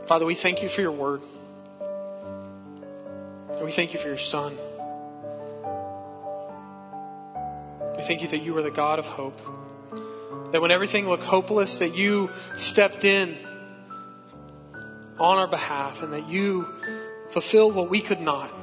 Father, 0.05 0.25
we 0.25 0.35
thank 0.35 0.61
you 0.61 0.69
for 0.69 0.81
your 0.81 0.91
word. 0.91 1.21
And 3.49 3.65
we 3.65 3.71
thank 3.71 3.93
you 3.93 3.99
for 3.99 4.07
your 4.07 4.17
son. 4.17 4.55
We 7.97 8.03
thank 8.03 8.21
you 8.21 8.27
that 8.27 8.43
you 8.43 8.55
are 8.55 8.61
the 8.61 8.71
God 8.71 8.99
of 8.99 9.07
hope. 9.07 9.41
That 10.51 10.61
when 10.61 10.71
everything 10.71 11.07
looked 11.09 11.23
hopeless, 11.23 11.77
that 11.77 11.95
you 11.95 12.29
stepped 12.55 13.03
in 13.03 13.37
on 15.19 15.37
our 15.37 15.47
behalf 15.47 16.03
and 16.03 16.13
that 16.13 16.29
you 16.29 16.67
fulfilled 17.29 17.75
what 17.75 17.89
we 17.89 18.01
could 18.01 18.21
not 18.21 18.53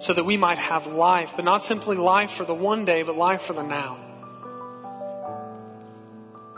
so 0.00 0.12
that 0.12 0.24
we 0.24 0.36
might 0.36 0.58
have 0.58 0.86
life, 0.86 1.32
but 1.36 1.44
not 1.44 1.64
simply 1.64 1.96
life 1.96 2.30
for 2.30 2.44
the 2.44 2.54
one 2.54 2.84
day, 2.84 3.02
but 3.02 3.16
life 3.16 3.42
for 3.42 3.52
the 3.52 3.62
now. 3.62 3.98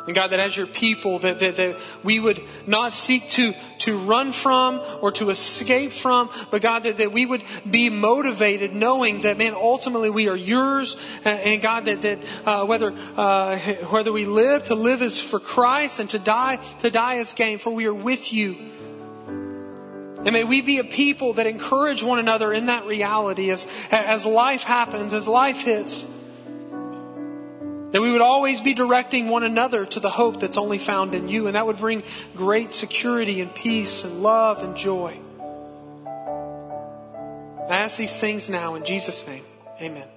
And 0.06 0.14
God, 0.14 0.28
that 0.28 0.38
as 0.38 0.56
your 0.56 0.68
people, 0.68 1.18
that, 1.20 1.40
that, 1.40 1.56
that 1.56 1.80
we 2.04 2.20
would 2.20 2.40
not 2.66 2.94
seek 2.94 3.28
to, 3.30 3.54
to 3.80 3.98
run 3.98 4.32
from 4.32 4.80
or 5.00 5.10
to 5.12 5.30
escape 5.30 5.90
from, 5.90 6.30
but 6.50 6.62
God, 6.62 6.84
that, 6.84 6.98
that 6.98 7.12
we 7.12 7.26
would 7.26 7.42
be 7.68 7.90
motivated 7.90 8.72
knowing 8.72 9.20
that, 9.20 9.36
man, 9.36 9.54
ultimately 9.54 10.08
we 10.08 10.28
are 10.28 10.36
yours. 10.36 10.96
And 11.24 11.60
God, 11.60 11.86
that, 11.86 12.02
that 12.02 12.18
uh, 12.44 12.64
whether, 12.66 12.92
uh, 13.16 13.58
whether 13.90 14.12
we 14.12 14.26
live, 14.26 14.64
to 14.66 14.76
live 14.76 15.02
is 15.02 15.18
for 15.18 15.40
Christ 15.40 15.98
and 15.98 16.08
to 16.10 16.20
die, 16.20 16.56
to 16.80 16.90
die 16.90 17.16
is 17.16 17.34
gain, 17.34 17.58
for 17.58 17.70
we 17.70 17.86
are 17.86 17.94
with 17.94 18.32
you. 18.32 18.56
And 20.26 20.32
may 20.32 20.44
we 20.44 20.60
be 20.60 20.78
a 20.78 20.84
people 20.84 21.34
that 21.34 21.46
encourage 21.46 22.02
one 22.02 22.18
another 22.18 22.52
in 22.52 22.66
that 22.66 22.84
reality 22.84 23.50
as, 23.50 23.68
as 23.90 24.26
life 24.26 24.62
happens, 24.62 25.12
as 25.12 25.28
life 25.28 25.58
hits. 25.58 26.06
That 27.96 28.02
we 28.02 28.12
would 28.12 28.20
always 28.20 28.60
be 28.60 28.74
directing 28.74 29.28
one 29.28 29.42
another 29.42 29.86
to 29.86 30.00
the 30.00 30.10
hope 30.10 30.38
that's 30.38 30.58
only 30.58 30.76
found 30.76 31.14
in 31.14 31.30
you, 31.30 31.46
and 31.46 31.56
that 31.56 31.64
would 31.64 31.78
bring 31.78 32.02
great 32.34 32.74
security 32.74 33.40
and 33.40 33.54
peace 33.54 34.04
and 34.04 34.22
love 34.22 34.62
and 34.62 34.76
joy. 34.76 35.18
I 37.70 37.76
ask 37.78 37.96
these 37.96 38.20
things 38.20 38.50
now 38.50 38.74
in 38.74 38.84
Jesus' 38.84 39.26
name. 39.26 39.44
Amen. 39.80 40.08